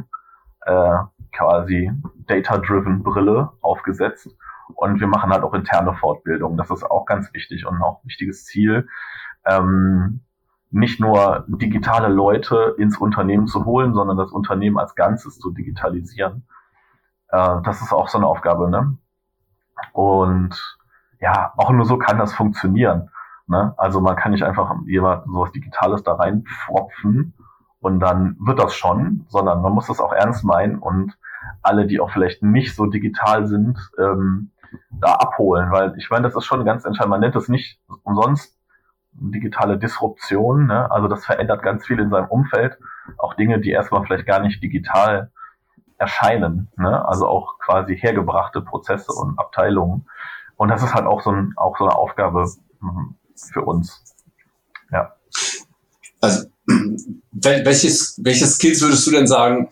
äh, 0.66 0.96
quasi 1.32 1.90
data-driven 2.26 3.02
Brille 3.02 3.50
aufgesetzt. 3.60 4.28
Und 4.74 5.00
wir 5.00 5.06
machen 5.06 5.30
halt 5.32 5.42
auch 5.42 5.54
interne 5.54 5.94
Fortbildung. 5.94 6.56
Das 6.56 6.70
ist 6.70 6.84
auch 6.84 7.06
ganz 7.06 7.32
wichtig 7.32 7.66
und 7.66 7.80
auch 7.82 8.02
ein 8.02 8.08
wichtiges 8.08 8.44
Ziel. 8.44 8.86
Ähm, 9.46 10.20
nicht 10.70 11.00
nur 11.00 11.44
digitale 11.48 12.08
Leute 12.08 12.74
ins 12.78 12.98
Unternehmen 12.98 13.46
zu 13.46 13.64
holen, 13.64 13.94
sondern 13.94 14.16
das 14.16 14.32
Unternehmen 14.32 14.78
als 14.78 14.94
Ganzes 14.94 15.38
zu 15.38 15.50
digitalisieren. 15.50 16.46
Äh, 17.28 17.62
das 17.62 17.80
ist 17.80 17.92
auch 17.92 18.08
so 18.08 18.18
eine 18.18 18.26
Aufgabe, 18.26 18.70
ne? 18.70 18.96
Und 19.92 20.78
ja, 21.20 21.52
auch 21.56 21.70
nur 21.70 21.84
so 21.84 21.98
kann 21.98 22.18
das 22.18 22.34
funktionieren. 22.34 23.10
Ne? 23.46 23.74
Also 23.76 24.00
man 24.00 24.16
kann 24.16 24.32
nicht 24.32 24.44
einfach 24.44 24.74
jemand 24.86 25.24
sowas 25.26 25.52
Digitales 25.52 26.02
da 26.02 26.14
reinpfropfen 26.14 27.34
und 27.80 28.00
dann 28.00 28.36
wird 28.40 28.58
das 28.58 28.74
schon, 28.74 29.24
sondern 29.28 29.62
man 29.62 29.72
muss 29.72 29.86
das 29.86 30.00
auch 30.00 30.12
ernst 30.12 30.44
meinen 30.44 30.78
und 30.78 31.16
alle, 31.62 31.86
die 31.86 32.00
auch 32.00 32.10
vielleicht 32.10 32.42
nicht 32.42 32.74
so 32.74 32.86
digital 32.86 33.46
sind, 33.46 33.78
ähm, 33.98 34.50
da 34.90 35.14
abholen, 35.14 35.70
weil 35.70 35.94
ich 35.96 36.10
meine, 36.10 36.24
das 36.24 36.36
ist 36.36 36.44
schon 36.44 36.64
ganz 36.64 36.84
entscheidend. 36.84 37.10
Man 37.10 37.20
nennt 37.20 37.34
das 37.34 37.48
nicht 37.48 37.80
umsonst 38.02 38.57
digitale 39.12 39.78
Disruption. 39.78 40.66
Ne? 40.66 40.90
Also 40.90 41.08
das 41.08 41.24
verändert 41.24 41.62
ganz 41.62 41.86
viel 41.86 41.98
in 41.98 42.10
seinem 42.10 42.28
Umfeld. 42.28 42.78
Auch 43.16 43.34
Dinge, 43.34 43.60
die 43.60 43.70
erstmal 43.70 44.04
vielleicht 44.04 44.26
gar 44.26 44.40
nicht 44.40 44.62
digital 44.62 45.30
erscheinen. 45.98 46.68
Ne? 46.76 47.06
Also 47.06 47.26
auch 47.26 47.58
quasi 47.58 47.96
hergebrachte 47.96 48.60
Prozesse 48.60 49.12
und 49.12 49.38
Abteilungen. 49.38 50.06
Und 50.56 50.68
das 50.68 50.82
ist 50.82 50.94
halt 50.94 51.06
auch 51.06 51.22
so, 51.22 51.30
ein, 51.30 51.54
auch 51.56 51.76
so 51.78 51.84
eine 51.84 51.94
Aufgabe 51.94 52.46
mhm, 52.80 53.14
für 53.52 53.62
uns. 53.62 54.02
Ja. 54.90 55.14
Also 56.20 56.46
welches, 57.32 58.20
welche 58.22 58.46
Skills 58.46 58.82
würdest 58.82 59.06
du 59.06 59.10
denn 59.10 59.26
sagen, 59.26 59.68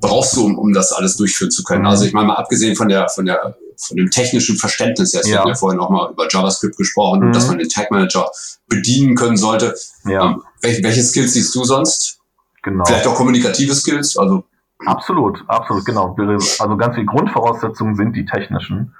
brauchst 0.00 0.36
du, 0.36 0.44
um, 0.44 0.58
um 0.58 0.72
das 0.72 0.92
alles 0.92 1.16
durchführen 1.16 1.50
zu 1.50 1.64
können? 1.64 1.82
Mhm. 1.82 1.88
Also 1.88 2.04
ich 2.04 2.12
meine 2.12 2.28
mal 2.28 2.36
abgesehen 2.36 2.76
von 2.76 2.88
der, 2.88 3.08
von 3.08 3.26
der, 3.26 3.56
von 3.78 3.96
dem 3.96 4.10
technischen 4.10 4.56
Verständnis, 4.56 5.12
jetzt 5.12 5.28
ja. 5.28 5.40
haben 5.40 5.48
ja 5.48 5.54
vorhin 5.54 5.80
auch 5.80 5.90
mal 5.90 6.10
über 6.10 6.26
JavaScript 6.30 6.76
gesprochen 6.76 7.20
mhm. 7.20 7.26
und 7.26 7.36
dass 7.36 7.48
man 7.48 7.58
den 7.58 7.68
Tag 7.68 7.90
Manager 7.90 8.30
bedienen 8.68 9.14
können 9.14 9.36
sollte. 9.36 9.74
Ja. 10.04 10.26
Ähm, 10.26 10.42
welche, 10.62 10.82
welche 10.82 11.02
Skills 11.02 11.34
siehst 11.34 11.54
du 11.54 11.64
sonst? 11.64 12.20
Genau. 12.62 12.84
Vielleicht 12.84 13.06
auch 13.06 13.14
kommunikative 13.14 13.74
Skills, 13.74 14.16
also. 14.16 14.44
Absolut, 14.84 15.42
absolut, 15.46 15.84
genau. 15.86 16.14
Also 16.18 16.76
ganz 16.76 16.94
viele 16.94 17.06
Grundvoraussetzungen 17.06 17.96
sind 17.96 18.14
die 18.14 18.26
technischen 18.26 18.94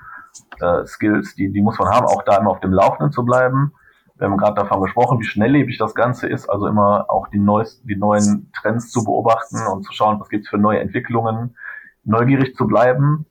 äh, 0.61 0.87
Skills, 0.87 1.35
die, 1.35 1.53
die 1.53 1.61
muss 1.61 1.79
man 1.79 1.89
haben, 1.89 2.07
auch 2.07 2.23
da 2.25 2.39
immer 2.39 2.51
auf 2.51 2.61
dem 2.61 2.73
Laufenden 2.73 3.13
zu 3.13 3.25
bleiben 3.25 3.73
wir 4.19 4.29
haben 4.29 4.39
gerade 4.39 4.55
davon 4.55 4.83
gesprochen, 4.83 5.21
wie 5.21 5.25
schnelllebig 5.25 5.79
das 5.79 5.95
Ganze 5.95 6.27
ist, 6.27 6.49
also 6.49 6.67
immer 6.67 7.07
auch 7.09 7.29
die, 7.29 7.39
neuesten, 7.39 7.87
die 7.87 7.97
neuen 7.97 8.51
Trends 8.59 8.91
zu 8.91 9.05
beobachten 9.05 9.59
und 9.67 9.85
zu 9.85 9.93
schauen, 9.93 10.19
was 10.21 10.29
gibt's 10.29 10.49
für 10.49 10.59
neue 10.59 10.81
Entwicklungen, 10.81 11.57
neugierig 12.05 12.55
zu 12.55 12.67
bleiben. 12.67 13.27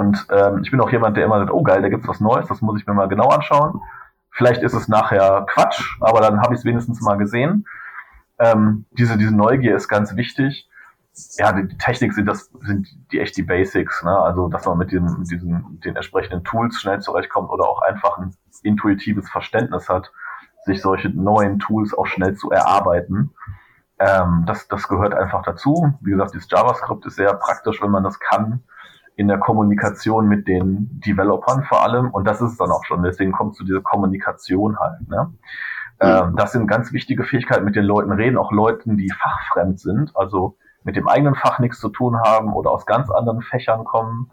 Und 0.00 0.26
ähm, 0.30 0.62
ich 0.62 0.70
bin 0.70 0.80
auch 0.80 0.90
jemand, 0.90 1.18
der 1.18 1.26
immer 1.26 1.38
sagt, 1.38 1.50
oh 1.50 1.62
geil, 1.62 1.82
da 1.82 1.90
gibt's 1.90 2.08
was 2.08 2.20
Neues, 2.20 2.48
das 2.48 2.62
muss 2.62 2.80
ich 2.80 2.86
mir 2.86 2.94
mal 2.94 3.08
genau 3.08 3.28
anschauen. 3.28 3.82
Vielleicht 4.30 4.62
ist 4.62 4.72
es 4.72 4.88
nachher 4.88 5.44
Quatsch, 5.46 5.98
aber 6.00 6.22
dann 6.22 6.40
habe 6.40 6.54
ich 6.54 6.60
es 6.60 6.64
wenigstens 6.64 7.02
mal 7.02 7.18
gesehen. 7.18 7.66
Ähm, 8.38 8.86
diese, 8.92 9.18
diese 9.18 9.36
Neugier 9.36 9.76
ist 9.76 9.88
ganz 9.88 10.16
wichtig. 10.16 10.70
Ja, 11.36 11.52
die, 11.52 11.76
Technik 11.76 12.14
sind 12.14 12.24
das 12.24 12.50
sind 12.62 12.88
die 13.12 13.20
echt 13.20 13.36
die 13.36 13.42
Basics, 13.42 14.02
ne? 14.02 14.16
Also 14.16 14.48
dass 14.48 14.64
man 14.64 14.78
mit, 14.78 14.90
dem, 14.90 15.04
mit 15.18 15.30
diesen 15.30 15.80
den 15.84 15.96
entsprechenden 15.96 16.44
Tools 16.44 16.80
schnell 16.80 17.00
zurechtkommt 17.00 17.50
oder 17.50 17.68
auch 17.68 17.82
einfach 17.82 18.16
ein 18.16 18.34
intuitives 18.62 19.28
Verständnis 19.28 19.90
hat, 19.90 20.12
sich 20.64 20.80
solche 20.80 21.10
neuen 21.10 21.58
Tools 21.58 21.92
auch 21.92 22.06
schnell 22.06 22.36
zu 22.36 22.50
erarbeiten. 22.50 23.34
Ähm, 23.98 24.44
das, 24.46 24.66
das 24.68 24.88
gehört 24.88 25.12
einfach 25.12 25.42
dazu. 25.42 25.92
Wie 26.00 26.12
gesagt, 26.12 26.34
das 26.34 26.48
JavaScript 26.48 27.04
ist 27.04 27.16
sehr 27.16 27.34
praktisch, 27.34 27.82
wenn 27.82 27.90
man 27.90 28.04
das 28.04 28.18
kann, 28.18 28.62
in 29.20 29.28
der 29.28 29.36
Kommunikation 29.36 30.28
mit 30.28 30.48
den 30.48 30.98
Developern 31.06 31.62
vor 31.64 31.82
allem. 31.82 32.08
Und 32.08 32.24
das 32.26 32.40
ist 32.40 32.52
es 32.52 32.56
dann 32.56 32.70
auch 32.70 32.86
schon. 32.86 33.02
Deswegen 33.02 33.32
kommt 33.32 33.54
zu 33.54 33.64
dieser 33.64 33.82
Kommunikation 33.82 34.78
halt. 34.78 35.06
Ne? 35.10 35.34
Ähm, 36.00 36.36
das 36.36 36.52
sind 36.52 36.66
ganz 36.66 36.94
wichtige 36.94 37.24
Fähigkeiten, 37.24 37.66
mit 37.66 37.76
den 37.76 37.84
Leuten 37.84 38.12
reden, 38.12 38.38
auch 38.38 38.50
Leuten, 38.50 38.96
die 38.96 39.10
fachfremd 39.10 39.78
sind, 39.78 40.16
also 40.16 40.56
mit 40.84 40.96
dem 40.96 41.06
eigenen 41.06 41.34
Fach 41.34 41.58
nichts 41.58 41.80
zu 41.80 41.90
tun 41.90 42.18
haben 42.18 42.54
oder 42.54 42.70
aus 42.70 42.86
ganz 42.86 43.10
anderen 43.10 43.42
Fächern 43.42 43.84
kommen, 43.84 44.30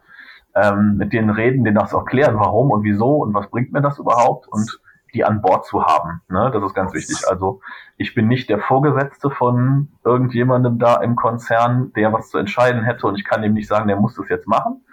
ähm, 0.56 0.96
mit 0.96 1.12
denen 1.12 1.32
reden, 1.32 1.66
denen 1.66 1.76
das 1.76 1.92
erklären, 1.92 2.40
warum 2.40 2.72
und 2.72 2.84
wieso 2.84 3.18
und 3.18 3.34
was 3.34 3.50
bringt 3.50 3.74
mir 3.74 3.82
das 3.82 4.00
überhaupt 4.00 4.48
und 4.48 4.80
die 5.18 5.26
an 5.26 5.42
Bord 5.42 5.66
zu 5.66 5.84
haben. 5.84 6.22
Ne? 6.30 6.52
Das 6.54 6.64
ist 6.64 6.76
ganz 6.76 6.94
wichtig. 6.94 7.28
Also 7.28 7.62
ich 7.98 8.14
bin 8.14 8.28
nicht 8.28 8.50
der 8.50 8.60
Vorgesetzte 8.60 9.32
von 9.32 9.90
irgendjemandem 10.04 10.78
da 10.78 11.02
im 11.02 11.16
Konzern, 11.16 11.92
der 11.94 12.14
was 12.14 12.30
zu 12.30 12.38
entscheiden 12.38 12.84
hätte 12.84 13.08
und 13.08 13.18
ich 13.18 13.26
kann 13.26 13.44
ihm 13.44 13.54
nicht 13.54 13.68
sagen, 13.68 13.88
der 13.88 13.98
muss 13.98 14.16
das 14.16 14.30
jetzt 14.30 14.48
machen, 14.48 14.86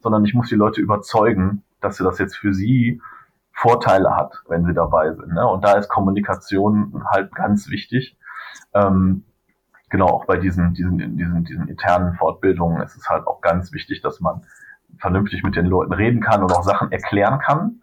sondern 0.00 0.24
ich 0.24 0.34
muss 0.34 0.48
die 0.48 0.54
Leute 0.54 0.82
überzeugen, 0.82 1.62
dass 1.80 1.96
sie 1.96 2.04
das 2.04 2.18
jetzt 2.18 2.36
für 2.36 2.52
sie 2.52 3.00
Vorteile 3.52 4.14
hat, 4.14 4.42
wenn 4.48 4.64
sie 4.66 4.74
dabei 4.74 5.12
sind. 5.14 5.32
Ne? 5.32 5.46
Und 5.46 5.64
da 5.64 5.72
ist 5.72 5.88
Kommunikation 5.88 7.02
halt 7.10 7.34
ganz 7.34 7.70
wichtig. 7.70 8.18
Ähm, 8.74 9.24
genau, 9.88 10.06
auch 10.06 10.26
bei 10.26 10.36
diesen, 10.36 10.74
diesen, 10.74 11.16
diesen, 11.16 11.44
diesen 11.44 11.68
internen 11.68 12.14
Fortbildungen 12.16 12.82
ist 12.82 12.96
es 12.96 13.08
halt 13.08 13.26
auch 13.26 13.40
ganz 13.40 13.72
wichtig, 13.72 14.02
dass 14.02 14.20
man 14.20 14.42
vernünftig 14.98 15.42
mit 15.42 15.56
den 15.56 15.66
Leuten 15.66 15.92
reden 15.92 16.20
kann 16.20 16.42
und 16.42 16.52
auch 16.52 16.64
Sachen 16.64 16.92
erklären 16.92 17.38
kann. 17.38 17.80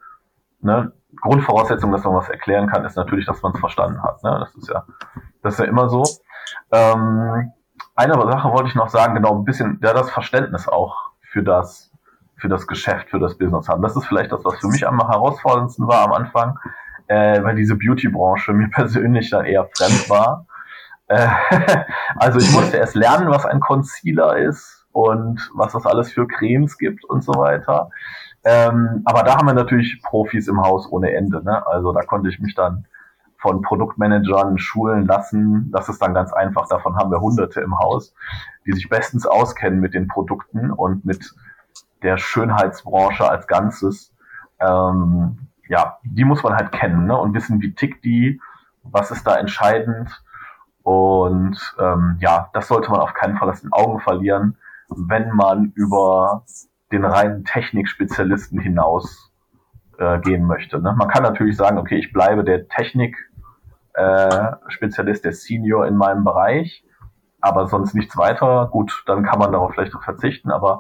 Ne? 0.62 0.92
Grundvoraussetzung, 1.22 1.92
dass 1.92 2.04
man 2.04 2.16
was 2.16 2.30
erklären 2.30 2.68
kann, 2.68 2.86
ist 2.86 2.98
natürlich, 2.98 3.26
dass 3.26 3.42
man 3.42 3.54
es 3.54 3.60
verstanden 3.60 4.04
hat. 4.04 4.24
Ne? 4.24 4.38
Das 4.40 4.56
ist 4.56 4.70
ja, 4.70 4.86
das 5.42 5.54
ist 5.54 5.60
ja 5.60 5.66
immer 5.66 5.90
so. 5.90 6.04
Ähm, 6.72 7.52
eine 7.96 8.14
Sache 8.14 8.52
wollte 8.52 8.70
ich 8.70 8.76
noch 8.76 8.90
sagen, 8.90 9.16
genau 9.16 9.36
ein 9.36 9.46
bisschen, 9.46 9.80
ja, 9.84 9.94
das 9.94 10.12
Verständnis 10.12 10.68
auch 10.68 11.12
für 11.32 11.44
das, 11.44 11.92
für 12.36 12.48
das 12.48 12.68
Geschäft, 12.68 13.10
für 13.10 13.20
das 13.20 13.38
Business 13.38 13.68
haben. 13.68 13.82
Das 13.82 13.96
ist 13.96 14.06
vielleicht 14.06 14.32
das, 14.32 14.44
was 14.46 14.60
für 14.60 14.68
mich 14.68 14.86
am 14.88 15.00
herausforderndsten 15.00 15.88
war 15.88 16.04
am 16.04 16.14
Anfang, 16.14 16.60
äh, 17.08 17.42
weil 17.44 17.56
diese 17.56 17.76
Beauty-Branche 17.76 18.54
mir 18.54 18.70
persönlich 18.70 19.30
dann 19.30 19.46
eher 19.46 19.68
fremd 19.76 20.10
war. 20.10 20.46
Äh, 21.08 21.28
also 22.18 22.40
ich 22.40 22.52
musste 22.52 22.78
erst 22.78 22.96
lernen, 22.96 23.30
was 23.30 23.46
ein 23.46 23.60
Concealer 23.60 24.38
ist 24.38 24.86
und 24.92 25.50
was 25.54 25.74
das 25.74 25.86
alles 25.86 26.12
für 26.12 26.28
Cremes 26.28 26.78
gibt 26.78 27.04
und 27.06 27.24
so 27.24 27.34
weiter. 27.34 27.90
Ähm, 28.50 29.02
aber 29.04 29.24
da 29.24 29.36
haben 29.36 29.48
wir 29.48 29.54
natürlich 29.54 30.02
Profis 30.02 30.48
im 30.48 30.62
Haus 30.62 30.90
ohne 30.90 31.14
Ende. 31.14 31.44
Ne? 31.44 31.68
Also 31.68 31.92
da 31.92 32.02
konnte 32.04 32.30
ich 32.30 32.40
mich 32.40 32.56
dann 32.56 32.86
von 33.40 33.62
Produktmanagern 33.62 34.58
schulen 34.58 35.06
lassen. 35.06 35.70
Das 35.74 35.90
ist 35.90 36.02
dann 36.02 36.14
ganz 36.14 36.32
einfach. 36.32 36.70
Davon 36.70 36.96
haben 36.96 37.12
wir 37.12 37.20
Hunderte 37.20 37.60
im 37.60 37.78
Haus, 37.78 38.16
die 38.66 38.72
sich 38.72 38.88
bestens 38.88 39.26
auskennen 39.26 39.82
mit 39.82 39.94
den 39.94 40.08
Produkten 40.08 40.72
und 40.72 41.04
mit 41.04 41.36
der 42.04 42.18
Schönheitsbranche 42.18 43.30
als 43.30 43.48
Ganzes. 43.48 44.14
Ähm, 44.62 45.50
ja, 45.68 45.98
die 46.04 46.24
muss 46.24 46.42
man 46.42 46.56
halt 46.56 46.72
kennen 46.72 47.06
ne? 47.06 47.18
und 47.18 47.34
wissen, 47.34 47.60
wie 47.62 47.76
tickt 47.76 48.06
die, 48.06 48.40
was 48.84 49.12
ist 49.12 49.28
da 49.28 49.36
entscheidend. 49.36 50.24
Und 50.84 51.76
ähm, 51.80 52.16
ja, 52.22 52.50
das 52.54 52.70
sollte 52.70 52.92
man 52.92 53.02
auf 53.02 53.14
keinen 53.14 53.38
Fall 53.38 53.50
aus 53.50 53.60
den 53.60 53.74
Augen 53.74 54.00
verlieren, 54.00 54.56
wenn 54.88 55.36
man 55.36 55.74
über 55.76 56.46
den 56.92 57.06
reinen 57.06 57.44
Technikspezialisten 57.44 58.60
hinaus 58.60 59.32
äh, 59.98 60.20
gehen 60.20 60.46
möchte. 60.46 60.80
Ne? 60.80 60.94
Man 60.98 61.08
kann 61.08 61.24
natürlich 61.24 61.58
sagen, 61.58 61.78
okay, 61.78 61.98
ich 61.98 62.14
bleibe 62.14 62.44
der 62.44 62.68
Technik-Spezialist, 62.68 65.22
äh, 65.22 65.24
der 65.24 65.34
Senior 65.34 65.88
in 65.88 65.98
meinem 65.98 66.24
Bereich, 66.24 66.84
aber 67.42 67.68
sonst 67.68 67.94
nichts 67.94 68.18
weiter. 68.18 68.70
Gut, 68.72 69.04
dann 69.06 69.24
kann 69.24 69.40
man 69.40 69.52
darauf 69.52 69.74
vielleicht 69.74 69.96
auch 69.96 70.04
verzichten, 70.04 70.52
aber 70.52 70.80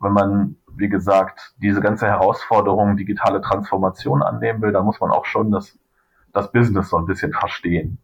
wenn 0.00 0.12
man, 0.12 0.56
wie 0.76 0.88
gesagt, 0.88 1.54
diese 1.58 1.80
ganze 1.80 2.06
Herausforderung 2.06 2.96
digitale 2.96 3.42
Transformation 3.42 4.22
annehmen 4.22 4.62
will, 4.62 4.72
dann 4.72 4.84
muss 4.84 5.00
man 5.00 5.10
auch 5.10 5.26
schon 5.26 5.50
das, 5.50 5.78
das 6.32 6.52
Business 6.52 6.88
so 6.88 6.96
ein 6.96 7.06
bisschen 7.06 7.32
verstehen. 7.32 7.98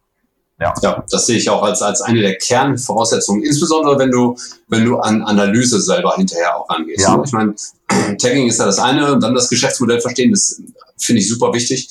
Ja. 0.58 0.72
ja, 0.82 1.04
das 1.10 1.26
sehe 1.26 1.36
ich 1.36 1.50
auch 1.50 1.62
als, 1.62 1.82
als 1.82 2.00
eine 2.00 2.22
der 2.22 2.38
Kernvoraussetzungen, 2.38 3.42
insbesondere 3.42 3.98
wenn 3.98 4.10
du, 4.10 4.36
wenn 4.68 4.86
du 4.86 4.98
an 4.98 5.22
Analyse 5.22 5.80
selber 5.82 6.14
hinterher 6.16 6.56
auch 6.56 6.70
rangehst. 6.70 7.02
Ja. 7.02 7.22
Ich 7.22 7.32
meine, 7.32 7.54
Tagging 8.20 8.48
ist 8.48 8.58
ja 8.58 8.66
das 8.66 8.78
eine 8.78 9.12
und 9.12 9.22
dann 9.22 9.34
das 9.34 9.48
Geschäftsmodell 9.48 10.00
verstehen, 10.00 10.30
das 10.30 10.60
finde 10.98 11.20
ich 11.20 11.28
super 11.28 11.52
wichtig. 11.52 11.88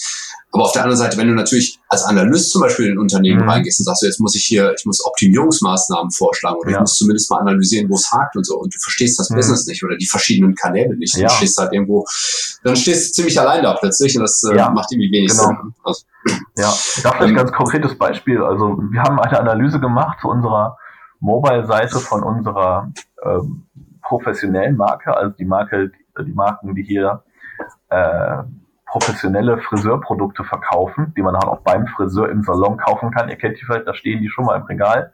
Aber 0.52 0.64
auf 0.64 0.72
der 0.72 0.84
anderen 0.84 0.98
Seite, 0.98 1.18
wenn 1.18 1.28
du 1.28 1.34
natürlich 1.34 1.80
als 1.90 2.04
Analyst 2.04 2.52
zum 2.52 2.62
Beispiel 2.62 2.86
in 2.86 2.94
ein 2.94 2.98
Unternehmen 2.98 3.42
mhm. 3.42 3.50
reingehst 3.50 3.82
und 3.82 3.86
sagst, 3.86 4.04
jetzt 4.04 4.22
muss 4.22 4.36
ich 4.36 4.46
hier, 4.46 4.74
ich 4.78 4.86
muss 4.86 5.06
Optimierungsmaßnahmen 5.06 6.12
vorschlagen 6.12 6.56
oder 6.56 6.72
ja. 6.72 6.78
ich 6.78 6.82
muss 6.82 6.98
zumindest 6.98 7.30
mal 7.30 7.40
analysieren, 7.40 7.90
wo 7.90 7.96
es 7.96 8.10
hakt 8.10 8.38
und 8.38 8.46
so 8.46 8.58
und 8.58 8.74
du 8.74 8.80
verstehst 8.80 9.20
das 9.20 9.30
mhm. 9.30 9.36
Business 9.36 9.68
nicht 9.68 9.84
oder 9.84 9.98
die 9.98 10.06
verschiedenen 10.06 10.56
Kanäle 10.56 10.96
nicht. 10.96 11.16
Ja. 11.18 11.28
Du 11.28 11.34
stehst 11.34 11.58
halt 11.58 11.74
irgendwo, 11.74 12.06
dann 12.64 12.78
stehst 12.78 13.10
du 13.10 13.14
ziemlich 13.16 13.38
allein 13.38 13.64
da 13.64 13.74
plötzlich 13.74 14.16
und 14.16 14.22
das 14.22 14.44
äh, 14.44 14.56
ja. 14.56 14.70
macht 14.70 14.94
irgendwie 14.94 15.12
wenig 15.12 15.32
genau. 15.32 15.48
Sinn. 15.48 15.74
Also, 15.84 16.04
ja, 16.58 16.74
da 17.04 17.12
vielleicht 17.12 17.22
ein 17.22 17.30
ähm, 17.30 17.36
ganz 17.36 17.52
konkretes 17.52 17.98
Beispiel. 17.98 18.42
Also 18.42 18.78
wir 18.92 19.02
haben 19.02 19.20
eine 19.20 19.38
Analyse 19.38 19.82
gemacht 19.82 20.20
zu 20.22 20.30
unserer 20.30 20.78
Mobile-Seite 21.20 22.00
von 22.00 22.24
unserer 22.24 22.94
ähm, 23.26 23.66
professionellen 24.06 24.78
Marke, 24.78 25.16
also 25.16 25.36
die 25.36 25.46
Marke, 25.46 25.92
die 26.18 26.34
Marken, 26.34 26.76
die 26.76 26.84
hier 26.84 27.24
äh, 27.90 28.44
professionelle 28.86 29.58
Friseurprodukte 29.58 30.44
verkaufen, 30.44 31.14
die 31.18 31.22
man 31.22 31.36
halt 31.36 31.46
auch 31.46 31.62
beim 31.62 31.88
Friseur 31.88 32.30
im 32.30 32.44
Salon 32.44 32.78
kaufen 32.78 33.12
kann. 33.12 33.30
Ihr 33.30 33.36
kennt 33.36 33.60
die 33.60 33.66
vielleicht, 33.66 33.88
da 33.88 33.94
stehen 33.94 34.22
die 34.22 34.30
schon 34.30 34.46
mal 34.46 34.56
im 34.56 34.64
Regal. 34.64 35.12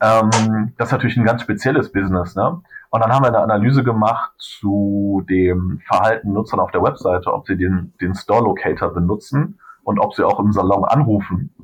Ähm, 0.00 0.72
das 0.78 0.88
ist 0.88 0.92
natürlich 0.92 1.16
ein 1.16 1.24
ganz 1.24 1.42
spezielles 1.42 1.92
Business. 1.92 2.36
Ne? 2.36 2.62
Und 2.90 3.00
dann 3.00 3.12
haben 3.12 3.24
wir 3.24 3.28
eine 3.28 3.40
Analyse 3.40 3.82
gemacht 3.82 4.32
zu 4.38 5.24
dem 5.28 5.80
Verhalten 5.86 6.32
Nutzern 6.32 6.60
auf 6.60 6.70
der 6.70 6.82
Webseite, 6.82 7.32
ob 7.32 7.46
sie 7.46 7.56
den, 7.56 7.92
den 8.00 8.14
Store 8.14 8.42
Locator 8.42 8.94
benutzen 8.94 9.58
und 9.82 9.98
ob 9.98 10.14
sie 10.14 10.24
auch 10.24 10.40
im 10.40 10.52
Salon 10.52 10.84
anrufen. 10.84 11.54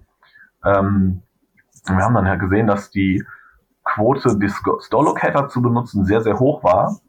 Ähm, 0.65 1.23
wir 1.87 1.97
haben 1.97 2.15
dann 2.15 2.27
ja 2.27 2.37
gesehen, 2.37 2.67
dass 2.67 2.91
die 2.91 3.25
Quote, 3.85 4.39
die 4.39 4.49
Store 4.49 5.05
Locator 5.05 5.49
zu 5.49 5.63
benutzen, 5.63 6.05
sehr, 6.05 6.21
sehr 6.23 6.39
hoch 6.39 6.63
war. 6.63 7.01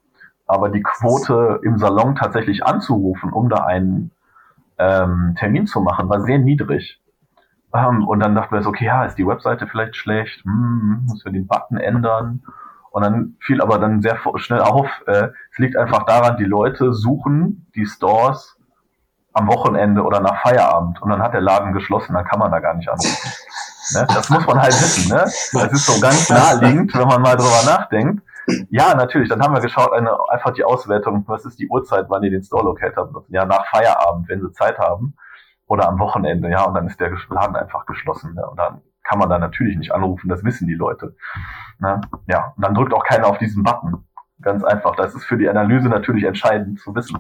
Aber 0.45 0.69
die 0.69 0.81
Quote 0.81 1.59
im 1.63 1.77
Salon 1.77 2.15
tatsächlich 2.15 2.65
anzurufen, 2.65 3.31
um 3.31 3.49
da 3.49 3.65
einen 3.65 4.11
ähm, 4.77 5.35
Termin 5.37 5.67
zu 5.67 5.81
machen, 5.81 6.09
war 6.09 6.21
sehr 6.21 6.39
niedrig. 6.39 7.01
Ähm, 7.73 8.07
und 8.07 8.19
dann 8.19 8.35
dachten 8.35 8.53
wir 8.53 8.61
so, 8.61 8.69
okay, 8.69 8.85
ja, 8.85 9.05
ist 9.05 9.17
die 9.17 9.25
Webseite 9.25 9.67
vielleicht 9.67 9.95
schlecht? 9.95 10.43
Hm, 10.43 11.05
müssen 11.07 11.25
wir 11.25 11.31
den 11.31 11.47
Button 11.47 11.77
ändern? 11.77 12.43
Und 12.91 13.03
dann 13.03 13.35
fiel 13.39 13.61
aber 13.61 13.79
dann 13.79 14.01
sehr 14.01 14.19
schnell 14.35 14.61
auf, 14.61 14.87
äh, 15.07 15.29
es 15.51 15.57
liegt 15.57 15.75
einfach 15.77 16.03
daran, 16.03 16.37
die 16.37 16.43
Leute 16.43 16.93
suchen 16.93 17.65
die 17.73 17.87
Stores 17.87 18.59
am 19.33 19.47
Wochenende 19.47 20.03
oder 20.03 20.19
nach 20.19 20.41
Feierabend 20.41 21.01
und 21.01 21.09
dann 21.09 21.21
hat 21.21 21.33
der 21.33 21.41
Laden 21.41 21.73
geschlossen, 21.73 22.13
dann 22.13 22.25
kann 22.25 22.39
man 22.39 22.51
da 22.51 22.59
gar 22.59 22.75
nicht 22.75 22.89
anrufen. 22.89 23.31
Ne? 23.93 24.07
Das 24.07 24.29
muss 24.29 24.45
man 24.45 24.61
halt 24.61 24.73
wissen. 24.73 25.13
Ne? 25.13 25.23
Das 25.23 25.71
ist 25.71 25.85
so 25.85 25.99
ganz 25.99 26.29
naheliegend, 26.29 26.93
wenn 26.95 27.07
man 27.07 27.21
mal 27.21 27.35
drüber 27.35 27.63
nachdenkt. 27.65 28.23
Ja, 28.69 28.93
natürlich. 28.93 29.29
Dann 29.29 29.41
haben 29.41 29.53
wir 29.53 29.61
geschaut, 29.61 29.93
eine, 29.93 30.17
einfach 30.29 30.51
die 30.51 30.63
Auswertung, 30.63 31.23
was 31.27 31.45
ist 31.45 31.59
die 31.59 31.67
Uhrzeit, 31.67 32.05
wann 32.09 32.21
die 32.21 32.29
den 32.29 32.43
Store 32.43 32.63
Locator 32.63 33.07
benutzen. 33.07 33.33
Ja, 33.33 33.45
nach 33.45 33.65
Feierabend, 33.67 34.27
wenn 34.29 34.41
sie 34.41 34.51
Zeit 34.51 34.77
haben. 34.77 35.15
Oder 35.65 35.87
am 35.87 35.97
Wochenende, 35.99 36.49
ja, 36.49 36.63
und 36.63 36.73
dann 36.73 36.87
ist 36.87 36.99
der 36.99 37.11
Laden 37.29 37.55
einfach 37.55 37.85
geschlossen. 37.85 38.33
Ne? 38.35 38.45
Und 38.47 38.57
dann 38.57 38.81
kann 39.03 39.19
man 39.19 39.29
da 39.29 39.39
natürlich 39.39 39.77
nicht 39.77 39.93
anrufen, 39.93 40.29
das 40.29 40.43
wissen 40.43 40.67
die 40.67 40.75
Leute. 40.75 41.15
Ne? 41.79 42.01
Ja, 42.27 42.53
und 42.55 42.63
dann 42.63 42.73
drückt 42.73 42.93
auch 42.93 43.03
keiner 43.03 43.27
auf 43.27 43.37
diesen 43.37 43.63
Button. 43.63 44.05
Ganz 44.41 44.63
einfach. 44.63 44.95
Das 44.95 45.15
ist 45.15 45.23
für 45.23 45.37
die 45.37 45.47
Analyse 45.47 45.87
natürlich 45.87 46.25
entscheidend 46.25 46.79
zu 46.79 46.93
wissen. 46.95 47.19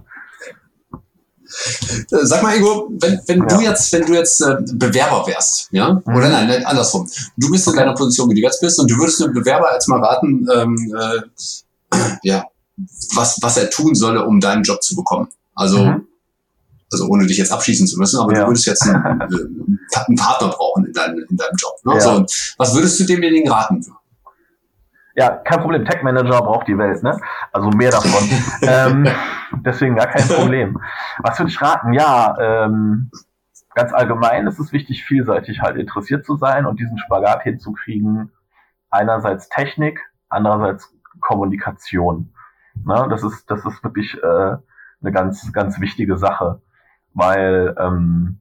Äh, 2.11 2.25
sag 2.25 2.41
mal, 2.43 2.55
Ingo, 2.55 2.89
wenn, 2.99 3.19
wenn 3.27 3.39
ja. 3.39 3.45
du 3.45 3.61
jetzt, 3.61 3.91
wenn 3.93 4.05
du 4.05 4.13
jetzt 4.13 4.41
äh, 4.41 4.55
Bewerber 4.73 5.25
wärst, 5.27 5.69
ja, 5.71 5.93
mhm. 5.93 6.15
oder 6.15 6.29
nein, 6.29 6.65
andersrum, 6.65 7.09
du 7.37 7.51
bist 7.51 7.67
in 7.67 7.75
deiner 7.75 7.93
Position, 7.93 8.29
wie 8.29 8.35
du 8.35 8.41
jetzt 8.41 8.61
bist, 8.61 8.79
und 8.79 8.89
du 8.89 8.97
würdest 8.97 9.21
einem 9.21 9.33
Bewerber 9.33 9.71
jetzt 9.73 9.87
mal 9.87 10.03
raten, 10.03 10.47
ähm, 10.53 10.95
äh, 10.97 11.97
ja, 12.23 12.45
was, 13.15 13.37
was 13.41 13.57
er 13.57 13.69
tun 13.69 13.93
solle, 13.95 14.25
um 14.25 14.39
deinen 14.39 14.63
Job 14.63 14.81
zu 14.81 14.95
bekommen. 14.95 15.27
Also, 15.55 15.83
mhm. 15.83 16.07
also 16.91 17.07
ohne 17.07 17.27
dich 17.27 17.37
jetzt 17.37 17.51
abschießen 17.51 17.87
zu 17.87 17.99
müssen, 17.99 18.19
aber 18.19 18.33
ja. 18.33 18.41
du 18.41 18.47
würdest 18.47 18.65
jetzt 18.65 18.83
einen, 18.83 18.95
einen, 19.21 20.15
Partner 20.15 20.49
brauchen 20.49 20.85
in, 20.85 20.93
dein, 20.93 21.17
in 21.29 21.37
deinem 21.37 21.55
Job. 21.57 21.73
Ne? 21.83 21.93
Ja. 21.95 22.01
So, 22.01 22.25
was 22.57 22.73
würdest 22.73 22.99
du 22.99 23.05
demjenigen 23.05 23.51
raten? 23.51 23.85
Ja, 25.15 25.29
kein 25.29 25.59
Problem. 25.59 25.85
Tech 25.85 26.01
Manager 26.01 26.41
braucht 26.41 26.67
die 26.67 26.77
Welt, 26.77 27.03
ne? 27.03 27.19
Also 27.51 27.69
mehr 27.69 27.91
davon. 27.91 28.29
ähm, 28.63 29.07
deswegen 29.61 29.95
gar 29.95 30.07
kein 30.07 30.27
Problem. 30.27 30.81
Was 31.19 31.39
würde 31.39 31.51
ich 31.51 31.61
raten? 31.61 31.93
Ja, 31.93 32.35
ähm, 32.39 33.11
ganz 33.73 33.93
allgemein 33.93 34.47
ist 34.47 34.59
es 34.59 34.71
wichtig, 34.71 35.03
vielseitig 35.03 35.61
halt 35.61 35.77
interessiert 35.77 36.25
zu 36.25 36.35
sein 36.35 36.65
und 36.65 36.79
diesen 36.79 36.97
Spagat 36.97 37.43
hinzukriegen. 37.43 38.31
Einerseits 38.89 39.49
Technik, 39.49 39.99
andererseits 40.29 40.93
Kommunikation. 41.19 42.33
Ne? 42.83 43.07
Das 43.09 43.23
ist, 43.23 43.49
das 43.49 43.65
ist 43.65 43.83
wirklich 43.83 44.17
äh, 44.21 44.57
eine 45.01 45.11
ganz, 45.11 45.51
ganz 45.51 45.79
wichtige 45.79 46.17
Sache, 46.17 46.61
weil 47.13 47.75
ähm, 47.77 48.39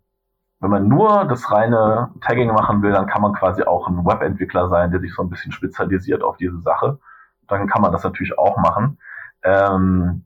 wenn 0.61 0.71
man 0.71 0.87
nur 0.87 1.25
das 1.25 1.51
reine 1.51 2.11
Tagging 2.21 2.53
machen 2.53 2.83
will, 2.83 2.93
dann 2.93 3.09
kann 3.09 3.21
man 3.21 3.33
quasi 3.33 3.65
auch 3.65 3.89
ein 3.89 4.07
Webentwickler 4.07 4.69
sein, 4.69 4.93
der 4.93 5.01
sich 5.01 5.13
so 5.13 5.23
ein 5.23 5.29
bisschen 5.29 5.51
spezialisiert 5.51 6.23
auf 6.23 6.37
diese 6.37 6.61
Sache. 6.61 7.01
Dann 7.49 7.67
kann 7.67 7.83
man 7.83 7.91
das 7.91 8.05
natürlich 8.05 8.39
auch 8.39 8.57
machen. 8.59 8.99
Ähm, 9.43 10.25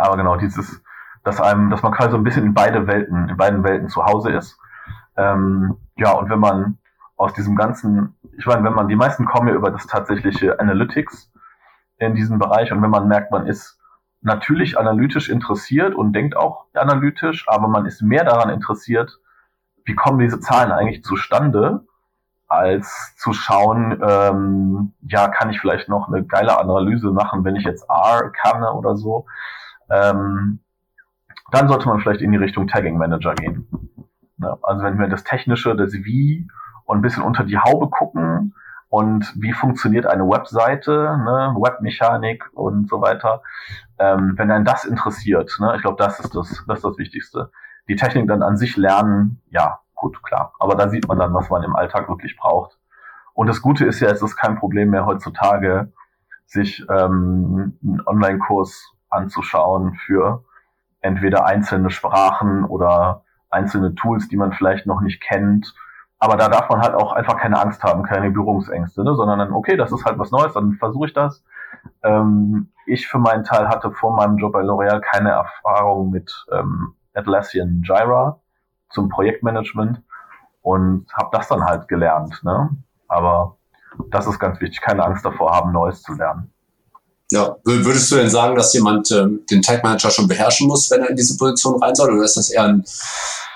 aber 0.00 0.16
genau, 0.16 0.36
dieses, 0.36 0.82
dass 1.24 1.40
einem, 1.40 1.70
dass 1.70 1.82
man 1.82 1.92
quasi 1.92 2.10
so 2.10 2.16
ein 2.16 2.24
bisschen 2.24 2.44
in 2.44 2.54
beide 2.54 2.86
Welten, 2.86 3.28
in 3.28 3.36
beiden 3.36 3.62
Welten 3.64 3.88
zu 3.88 4.04
Hause 4.04 4.32
ist. 4.32 4.58
Ähm, 5.16 5.76
ja, 5.96 6.12
und 6.12 6.30
wenn 6.30 6.40
man 6.40 6.78
aus 7.16 7.34
diesem 7.34 7.56
ganzen, 7.56 8.16
ich 8.38 8.46
meine, 8.46 8.64
wenn 8.64 8.72
man, 8.72 8.88
die 8.88 8.96
meisten 8.96 9.26
kommen 9.26 9.48
ja 9.48 9.54
über 9.54 9.70
das 9.70 9.86
tatsächliche 9.86 10.58
Analytics 10.58 11.30
in 11.98 12.14
diesem 12.14 12.38
Bereich 12.38 12.72
und 12.72 12.80
wenn 12.82 12.90
man 12.90 13.08
merkt, 13.08 13.30
man 13.30 13.46
ist 13.46 13.78
natürlich 14.22 14.78
analytisch 14.78 15.28
interessiert 15.28 15.94
und 15.94 16.14
denkt 16.14 16.36
auch 16.36 16.66
analytisch, 16.74 17.46
aber 17.48 17.68
man 17.68 17.86
ist 17.86 18.02
mehr 18.02 18.24
daran 18.24 18.50
interessiert, 18.50 19.18
wie 19.84 19.94
kommen 19.94 20.18
diese 20.18 20.40
Zahlen 20.40 20.72
eigentlich 20.72 21.04
zustande, 21.04 21.84
als 22.48 23.14
zu 23.16 23.32
schauen, 23.32 24.00
ähm, 24.02 24.92
ja, 25.02 25.28
kann 25.28 25.50
ich 25.50 25.60
vielleicht 25.60 25.88
noch 25.88 26.08
eine 26.08 26.24
geile 26.24 26.58
Analyse 26.58 27.12
machen, 27.12 27.44
wenn 27.44 27.56
ich 27.56 27.64
jetzt 27.64 27.88
R 27.88 28.30
kann 28.30 28.64
oder 28.64 28.96
so. 28.96 29.26
Ähm, 29.90 30.60
dann 31.50 31.68
sollte 31.68 31.88
man 31.88 32.00
vielleicht 32.00 32.22
in 32.22 32.32
die 32.32 32.38
Richtung 32.38 32.68
Tagging 32.68 32.96
Manager 32.96 33.34
gehen. 33.34 33.66
Ja, 34.38 34.56
also 34.62 34.82
wenn 34.82 34.98
wir 34.98 35.08
das 35.08 35.24
Technische, 35.24 35.76
das 35.76 35.92
Wie 35.92 36.48
und 36.84 36.98
ein 36.98 37.02
bisschen 37.02 37.22
unter 37.22 37.44
die 37.44 37.58
Haube 37.58 37.90
gucken 37.90 38.54
und 38.88 39.32
wie 39.36 39.52
funktioniert 39.52 40.06
eine 40.06 40.24
Webseite, 40.24 40.90
ne, 40.92 41.54
Webmechanik 41.56 42.48
und 42.54 42.88
so 42.88 43.00
weiter. 43.00 43.42
Ähm, 43.98 44.34
wenn 44.36 44.50
einen 44.50 44.64
das 44.64 44.84
interessiert, 44.84 45.56
ne, 45.60 45.74
ich 45.76 45.82
glaube, 45.82 46.02
das 46.02 46.20
ist 46.20 46.34
das, 46.34 46.64
das 46.66 46.78
ist 46.78 46.84
das 46.84 46.98
Wichtigste. 46.98 47.50
Die 47.88 47.96
Technik 47.96 48.28
dann 48.28 48.42
an 48.42 48.56
sich 48.56 48.76
lernen, 48.76 49.40
ja, 49.50 49.80
gut, 49.94 50.22
klar. 50.22 50.54
Aber 50.58 50.74
da 50.74 50.88
sieht 50.88 51.06
man 51.06 51.18
dann, 51.18 51.34
was 51.34 51.50
man 51.50 51.62
im 51.62 51.76
Alltag 51.76 52.08
wirklich 52.08 52.36
braucht. 52.36 52.78
Und 53.34 53.46
das 53.46 53.62
Gute 53.62 53.84
ist 53.84 54.00
ja, 54.00 54.10
es 54.10 54.22
ist 54.22 54.36
kein 54.36 54.56
Problem 54.56 54.90
mehr 54.90 55.06
heutzutage, 55.06 55.92
sich 56.46 56.84
ähm, 56.90 57.78
einen 57.82 58.02
Online-Kurs 58.06 58.92
anzuschauen 59.10 59.94
für 59.94 60.44
entweder 61.00 61.46
einzelne 61.46 61.90
Sprachen 61.90 62.64
oder 62.64 63.24
einzelne 63.50 63.94
Tools, 63.94 64.28
die 64.28 64.36
man 64.36 64.52
vielleicht 64.52 64.86
noch 64.86 65.00
nicht 65.00 65.20
kennt 65.20 65.74
aber 66.22 66.36
da 66.36 66.48
darf 66.48 66.68
man 66.68 66.82
halt 66.82 66.94
auch 66.94 67.12
einfach 67.14 67.38
keine 67.38 67.58
Angst 67.58 67.82
haben, 67.82 68.02
keine 68.02 68.30
Berührungsängste, 68.30 69.02
ne? 69.02 69.14
sondern 69.14 69.38
dann, 69.38 69.52
okay, 69.52 69.76
das 69.76 69.90
ist 69.90 70.04
halt 70.04 70.18
was 70.18 70.30
Neues, 70.30 70.52
dann 70.52 70.74
versuche 70.74 71.06
ich 71.06 71.14
das. 71.14 71.42
Ähm, 72.02 72.70
ich 72.84 73.08
für 73.08 73.18
meinen 73.18 73.42
Teil 73.42 73.68
hatte 73.68 73.90
vor 73.90 74.14
meinem 74.14 74.36
Job 74.36 74.52
bei 74.52 74.60
L'Oreal 74.60 75.00
keine 75.00 75.30
Erfahrung 75.30 76.10
mit 76.10 76.30
ähm, 76.52 76.94
Atlassian 77.14 77.82
Jira 77.82 78.38
zum 78.90 79.08
Projektmanagement 79.08 80.02
und 80.60 81.06
habe 81.14 81.30
das 81.32 81.48
dann 81.48 81.64
halt 81.64 81.88
gelernt. 81.88 82.38
Ne? 82.44 82.68
Aber 83.08 83.56
das 84.10 84.26
ist 84.26 84.38
ganz 84.38 84.60
wichtig, 84.60 84.82
keine 84.82 85.02
Angst 85.02 85.24
davor 85.24 85.52
haben, 85.52 85.72
Neues 85.72 86.02
zu 86.02 86.12
lernen. 86.12 86.52
Ja, 87.32 87.56
würdest 87.64 88.10
du 88.10 88.16
denn 88.16 88.28
sagen, 88.28 88.56
dass 88.56 88.74
jemand 88.74 89.10
ähm, 89.12 89.42
den 89.48 89.62
Tag 89.62 89.84
Manager 89.84 90.10
schon 90.10 90.26
beherrschen 90.26 90.66
muss, 90.66 90.90
wenn 90.90 91.02
er 91.02 91.10
in 91.10 91.16
diese 91.16 91.36
Position 91.36 91.80
rein 91.80 91.94
soll, 91.94 92.12
oder 92.12 92.24
ist 92.24 92.36
das 92.36 92.50
eher 92.50 92.64
ein 92.64 92.84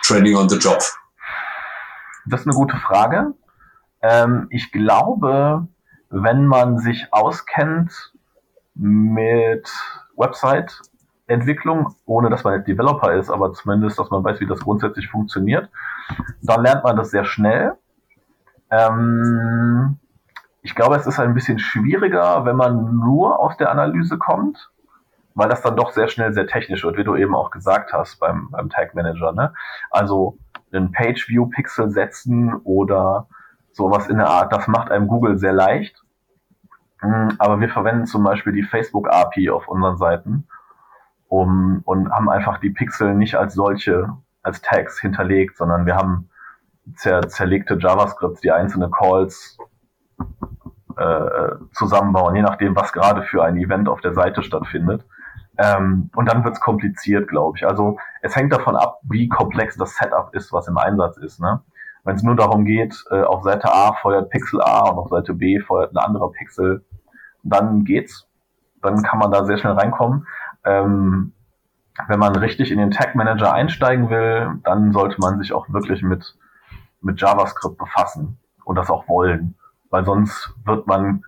Training 0.04 0.36
on 0.36 0.48
the 0.48 0.56
Job? 0.56 0.78
Das 2.26 2.40
ist 2.40 2.46
eine 2.46 2.54
gute 2.54 2.76
Frage. 2.76 3.34
Ähm, 4.00 4.46
ich 4.50 4.70
glaube, 4.70 5.66
wenn 6.10 6.46
man 6.46 6.78
sich 6.78 7.08
auskennt 7.10 8.12
mit 8.74 9.68
Website-Entwicklung, 10.16 11.96
ohne 12.06 12.30
dass 12.30 12.44
man 12.44 12.54
jetzt 12.54 12.68
Developer 12.68 13.12
ist, 13.14 13.28
aber 13.28 13.52
zumindest, 13.54 13.98
dass 13.98 14.10
man 14.10 14.22
weiß, 14.22 14.38
wie 14.38 14.46
das 14.46 14.60
grundsätzlich 14.60 15.08
funktioniert, 15.08 15.68
dann 16.42 16.62
lernt 16.62 16.84
man 16.84 16.96
das 16.96 17.10
sehr 17.10 17.24
schnell. 17.24 17.72
Ähm, 18.70 19.98
ich 20.64 20.74
glaube, 20.74 20.96
es 20.96 21.06
ist 21.06 21.20
ein 21.20 21.34
bisschen 21.34 21.58
schwieriger, 21.58 22.46
wenn 22.46 22.56
man 22.56 22.96
nur 22.96 23.38
aus 23.38 23.54
der 23.58 23.70
Analyse 23.70 24.16
kommt, 24.16 24.70
weil 25.34 25.50
das 25.50 25.60
dann 25.60 25.76
doch 25.76 25.92
sehr 25.92 26.08
schnell 26.08 26.32
sehr 26.32 26.46
technisch 26.46 26.84
wird, 26.84 26.96
wie 26.96 27.04
du 27.04 27.16
eben 27.16 27.34
auch 27.34 27.50
gesagt 27.50 27.92
hast 27.92 28.18
beim, 28.18 28.48
beim 28.50 28.70
Tag 28.70 28.94
Manager. 28.94 29.32
Ne? 29.32 29.52
Also 29.90 30.38
einen 30.72 30.90
Page-View-Pixel 30.90 31.90
setzen 31.90 32.54
oder 32.64 33.28
sowas 33.72 34.08
in 34.08 34.16
der 34.16 34.28
Art. 34.28 34.54
Das 34.54 34.66
macht 34.66 34.90
einem 34.90 35.06
Google 35.06 35.38
sehr 35.38 35.52
leicht. 35.52 36.02
Mm, 37.02 37.28
aber 37.38 37.60
wir 37.60 37.68
verwenden 37.68 38.06
zum 38.06 38.24
Beispiel 38.24 38.54
die 38.54 38.62
Facebook-API 38.62 39.50
auf 39.50 39.68
unseren 39.68 39.98
Seiten 39.98 40.48
um, 41.28 41.82
und 41.84 42.10
haben 42.10 42.30
einfach 42.30 42.58
die 42.58 42.70
Pixel 42.70 43.14
nicht 43.14 43.34
als 43.34 43.52
solche, 43.52 44.16
als 44.42 44.62
Tags 44.62 44.98
hinterlegt, 44.98 45.58
sondern 45.58 45.84
wir 45.84 45.96
haben 45.96 46.30
zer 46.94 47.28
zerlegte 47.28 47.76
JavaScripts, 47.78 48.40
die 48.40 48.50
einzelne 48.50 48.90
Calls 48.90 49.58
äh, 50.96 51.56
zusammenbauen, 51.72 52.34
je 52.34 52.42
nachdem, 52.42 52.76
was 52.76 52.92
gerade 52.92 53.22
für 53.22 53.42
ein 53.44 53.56
Event 53.56 53.88
auf 53.88 54.00
der 54.00 54.14
Seite 54.14 54.42
stattfindet. 54.42 55.04
Ähm, 55.56 56.10
und 56.14 56.28
dann 56.28 56.44
wird's 56.44 56.60
kompliziert, 56.60 57.28
glaube 57.28 57.58
ich. 57.58 57.66
Also 57.66 57.98
es 58.22 58.34
hängt 58.34 58.52
davon 58.52 58.76
ab, 58.76 59.00
wie 59.04 59.28
komplex 59.28 59.76
das 59.76 59.96
Setup 59.96 60.34
ist, 60.34 60.52
was 60.52 60.68
im 60.68 60.78
Einsatz 60.78 61.16
ist. 61.16 61.40
Ne? 61.40 61.60
Wenn 62.02 62.16
es 62.16 62.22
nur 62.22 62.36
darum 62.36 62.64
geht, 62.64 63.04
äh, 63.10 63.22
auf 63.22 63.44
Seite 63.44 63.72
A 63.72 63.92
feuert 63.94 64.30
Pixel 64.30 64.60
A 64.60 64.90
und 64.90 64.98
auf 64.98 65.08
Seite 65.10 65.34
B 65.34 65.60
feuert 65.60 65.92
ein 65.92 65.98
anderer 65.98 66.30
Pixel, 66.32 66.84
dann 67.42 67.84
geht's. 67.84 68.28
Dann 68.82 69.02
kann 69.02 69.18
man 69.18 69.30
da 69.30 69.44
sehr 69.44 69.56
schnell 69.56 69.74
reinkommen. 69.74 70.26
Ähm, 70.64 71.32
wenn 72.08 72.18
man 72.18 72.34
richtig 72.34 72.70
in 72.72 72.78
den 72.78 72.90
Tag 72.90 73.14
Manager 73.14 73.52
einsteigen 73.52 74.10
will, 74.10 74.60
dann 74.64 74.92
sollte 74.92 75.16
man 75.20 75.38
sich 75.38 75.52
auch 75.52 75.68
wirklich 75.68 76.02
mit, 76.02 76.36
mit 77.00 77.20
JavaScript 77.20 77.78
befassen 77.78 78.38
und 78.64 78.76
das 78.76 78.90
auch 78.90 79.08
wollen, 79.08 79.54
weil 79.94 80.04
sonst 80.04 80.52
wird 80.64 80.88
man 80.88 81.22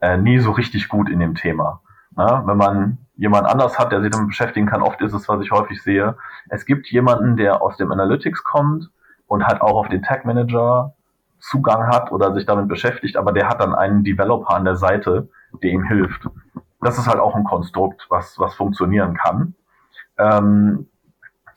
äh, 0.00 0.16
nie 0.16 0.40
so 0.40 0.50
richtig 0.50 0.88
gut 0.88 1.08
in 1.08 1.20
dem 1.20 1.36
Thema. 1.36 1.82
Na, 2.16 2.44
wenn 2.44 2.56
man 2.56 2.98
jemand 3.14 3.46
anders 3.46 3.78
hat, 3.78 3.92
der 3.92 4.02
sich 4.02 4.10
damit 4.10 4.26
beschäftigen 4.26 4.66
kann, 4.66 4.82
oft 4.82 5.00
ist 5.02 5.12
es, 5.12 5.28
was 5.28 5.40
ich 5.40 5.52
häufig 5.52 5.80
sehe, 5.80 6.16
es 6.48 6.66
gibt 6.66 6.88
jemanden, 6.88 7.36
der 7.36 7.62
aus 7.62 7.76
dem 7.76 7.92
Analytics 7.92 8.42
kommt 8.42 8.90
und 9.28 9.46
halt 9.46 9.60
auch 9.60 9.76
auf 9.76 9.88
den 9.88 10.02
Tag 10.02 10.24
Manager 10.24 10.94
Zugang 11.38 11.86
hat 11.86 12.10
oder 12.10 12.34
sich 12.34 12.44
damit 12.44 12.66
beschäftigt, 12.66 13.16
aber 13.16 13.30
der 13.30 13.48
hat 13.48 13.60
dann 13.60 13.72
einen 13.72 14.02
Developer 14.02 14.52
an 14.52 14.64
der 14.64 14.74
Seite, 14.74 15.28
der 15.62 15.70
ihm 15.70 15.84
hilft. 15.84 16.28
Das 16.80 16.98
ist 16.98 17.06
halt 17.06 17.20
auch 17.20 17.36
ein 17.36 17.44
Konstrukt, 17.44 18.04
was, 18.08 18.36
was 18.40 18.56
funktionieren 18.56 19.16
kann. 19.16 19.54
Ähm, 20.18 20.88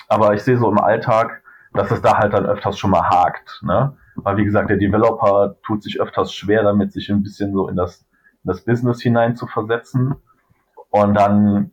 aber 0.08 0.36
ich 0.36 0.44
sehe 0.44 0.60
so 0.60 0.70
im 0.70 0.78
Alltag, 0.78 1.42
dass 1.74 1.90
es 1.90 2.04
da 2.04 2.20
halt 2.20 2.34
dann 2.34 2.46
öfters 2.46 2.78
schon 2.78 2.92
mal 2.92 3.10
hakt. 3.10 3.62
Ne? 3.64 3.98
Weil 4.16 4.38
wie 4.38 4.46
gesagt, 4.46 4.70
der 4.70 4.78
Developer 4.78 5.56
tut 5.64 5.84
sich 5.84 6.02
öfters 6.02 6.34
schwer 6.34 6.64
damit, 6.64 6.92
sich 6.94 7.10
ein 7.10 7.24
bisschen 7.24 7.54
so 7.54 7.68
in 7.68 7.76
das, 7.76 8.06
in 8.44 8.50
das 8.50 8.62
Business 8.62 9.02
hinein 9.02 9.36
zu 9.36 9.48
versetzen 9.48 10.16
und 10.90 11.14
dann, 11.14 11.72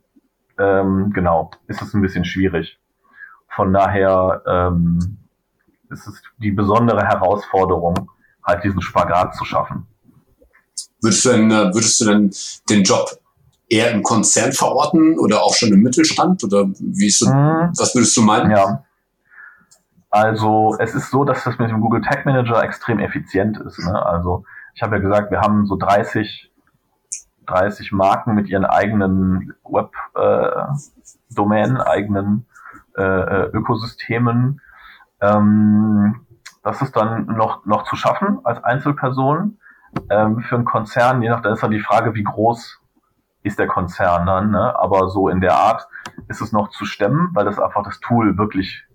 ähm, 0.57 1.11
genau, 1.13 1.51
ist 1.67 1.81
es 1.81 1.93
ein 1.93 2.01
bisschen 2.01 2.25
schwierig. 2.25 2.79
Von 3.49 3.73
daher 3.73 4.41
ähm, 4.47 5.17
ist 5.89 6.07
es 6.07 6.21
die 6.37 6.51
besondere 6.51 7.05
Herausforderung, 7.05 8.09
halt 8.43 8.63
diesen 8.63 8.81
Spagat 8.81 9.35
zu 9.35 9.43
schaffen. 9.43 9.87
Würdest 11.01 11.25
du 11.25 11.29
denn, 11.29 11.51
äh, 11.51 11.73
würdest 11.73 11.99
du 11.99 12.05
denn 12.05 12.31
den 12.69 12.83
Job 12.83 13.09
eher 13.67 13.91
im 13.91 14.03
Konzern 14.03 14.51
verorten 14.51 15.17
oder 15.19 15.43
auch 15.43 15.53
schon 15.53 15.73
im 15.73 15.81
Mittelstand? 15.81 16.43
Oder 16.43 16.65
wie 16.79 17.07
ist 17.07 17.19
so, 17.19 17.29
mhm. 17.29 17.71
was 17.77 17.93
würdest 17.95 18.15
du 18.17 18.21
meinen? 18.21 18.51
Ja. 18.51 18.83
Also 20.09 20.75
es 20.79 20.95
ist 20.95 21.11
so, 21.11 21.23
dass 21.23 21.43
das 21.43 21.59
mit 21.59 21.69
dem 21.69 21.81
Google 21.81 22.01
Tag 22.01 22.25
Manager 22.25 22.63
extrem 22.63 22.99
effizient 22.99 23.59
ist. 23.59 23.79
Ne? 23.79 24.05
Also 24.05 24.45
ich 24.73 24.81
habe 24.81 24.95
ja 24.95 25.01
gesagt, 25.01 25.31
wir 25.31 25.41
haben 25.41 25.65
so 25.65 25.75
30 25.75 26.49
30 27.49 27.91
Marken 27.91 28.35
mit 28.35 28.47
ihren 28.47 28.65
eigenen 28.65 29.53
Web-Domänen, 29.63 31.77
äh, 31.77 31.81
eigenen 31.81 32.45
äh, 32.95 33.01
äh, 33.01 33.49
Ökosystemen. 33.53 34.61
Ähm, 35.21 36.25
das 36.63 36.81
ist 36.81 36.95
dann 36.95 37.25
noch, 37.25 37.65
noch 37.65 37.83
zu 37.83 37.95
schaffen 37.95 38.39
als 38.43 38.63
Einzelperson. 38.63 39.57
Ähm, 40.09 40.39
für 40.41 40.55
einen 40.55 40.65
Konzern, 40.65 41.21
je 41.23 41.29
nachdem 41.29 41.53
ist 41.53 41.63
dann 41.63 41.71
die 41.71 41.79
Frage, 41.79 42.13
wie 42.13 42.23
groß 42.23 42.79
ist 43.41 43.57
der 43.57 43.67
Konzern 43.67 44.27
dann, 44.27 44.51
ne? 44.51 44.77
aber 44.77 45.09
so 45.09 45.29
in 45.29 45.39
der 45.41 45.55
Art 45.55 45.87
ist 46.27 46.41
es 46.41 46.51
noch 46.51 46.69
zu 46.69 46.85
stemmen, 46.85 47.29
weil 47.33 47.45
das 47.45 47.57
einfach 47.57 47.83
das 47.83 47.99
Tool 48.01 48.37
wirklich 48.37 48.85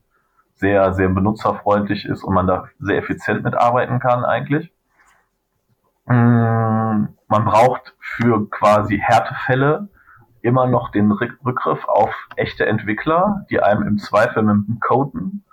sehr, 0.65 0.95
sehr 0.95 1.11
benutzerfreundlich 1.11 2.07
ist 2.07 2.25
und 2.25 2.33
man 2.33 2.47
da 2.47 2.65
sehr 2.79 2.97
effizient 2.97 3.45
mitarbeiten 3.45 4.01
kann 4.01 4.25
eigentlich. 4.25 4.73
Mm, 6.07 7.09
man 7.29 7.45
braucht 7.45 7.95
für 8.01 8.49
quasi 8.49 8.99
Härtefälle 8.99 9.91
immer 10.41 10.67
noch 10.67 10.91
den 10.91 11.13
Rückgriff 11.13 11.85
auf 11.87 12.15
echte 12.37 12.65
Entwickler, 12.65 13.45
die 13.51 13.61
einem 13.61 13.83
im 13.83 13.99
Zweifel 13.99 14.43
mit 14.43 14.67
dem 14.67 14.81
Coden 14.81 15.45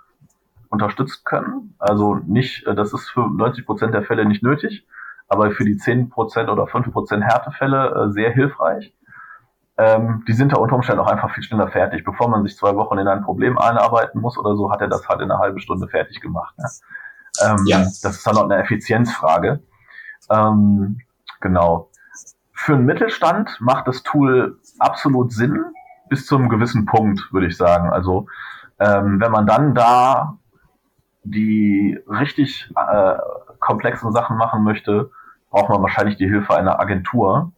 unterstützen 0.70 1.20
können. 1.26 1.74
Also 1.78 2.14
nicht, 2.14 2.66
äh, 2.66 2.74
das 2.74 2.94
ist 2.94 3.10
für 3.10 3.28
90 3.28 3.66
Prozent 3.66 3.92
der 3.92 4.04
Fälle 4.04 4.24
nicht 4.24 4.42
nötig, 4.42 4.86
aber 5.28 5.50
für 5.50 5.66
die 5.66 5.76
10 5.76 6.08
Prozent 6.08 6.48
oder 6.48 6.66
5 6.66 6.90
Prozent 6.90 7.22
Härtefälle 7.22 8.06
äh, 8.06 8.12
sehr 8.12 8.30
hilfreich. 8.30 8.94
Ähm, 9.82 10.24
die 10.28 10.32
sind 10.32 10.52
da 10.52 10.58
unter 10.58 10.76
Umständen 10.76 11.00
auch 11.00 11.10
einfach 11.10 11.34
viel 11.34 11.42
schneller 11.42 11.68
fertig. 11.68 12.04
Bevor 12.04 12.28
man 12.28 12.44
sich 12.44 12.56
zwei 12.56 12.76
Wochen 12.76 12.98
in 12.98 13.08
ein 13.08 13.24
Problem 13.24 13.58
einarbeiten 13.58 14.20
muss 14.20 14.38
oder 14.38 14.54
so, 14.54 14.70
hat 14.70 14.80
er 14.80 14.86
das 14.86 15.08
halt 15.08 15.20
in 15.20 15.30
einer 15.30 15.40
halben 15.40 15.58
Stunde 15.58 15.88
fertig 15.88 16.20
gemacht. 16.20 16.56
Ne? 16.56 16.68
Ähm, 17.42 17.64
ja. 17.66 17.78
Das 17.78 18.04
ist 18.04 18.26
dann 18.26 18.36
noch 18.36 18.44
eine 18.44 18.62
Effizienzfrage. 18.62 19.60
Ähm, 20.30 21.00
genau. 21.40 21.90
Für 22.52 22.74
einen 22.74 22.86
Mittelstand 22.86 23.60
macht 23.60 23.88
das 23.88 24.04
Tool 24.04 24.60
absolut 24.78 25.32
Sinn, 25.32 25.64
bis 26.08 26.26
zu 26.26 26.36
einem 26.36 26.48
gewissen 26.48 26.86
Punkt, 26.86 27.32
würde 27.32 27.48
ich 27.48 27.56
sagen. 27.56 27.90
Also 27.90 28.26
ähm, 28.78 29.20
wenn 29.20 29.32
man 29.32 29.46
dann 29.46 29.74
da 29.74 30.38
die 31.24 31.98
richtig 32.06 32.72
äh, 32.76 33.14
komplexen 33.58 34.12
Sachen 34.12 34.36
machen 34.36 34.62
möchte, 34.62 35.10
braucht 35.50 35.70
man 35.70 35.82
wahrscheinlich 35.82 36.16
die 36.18 36.28
Hilfe 36.28 36.54
einer 36.54 36.78
Agentur. 36.78 37.52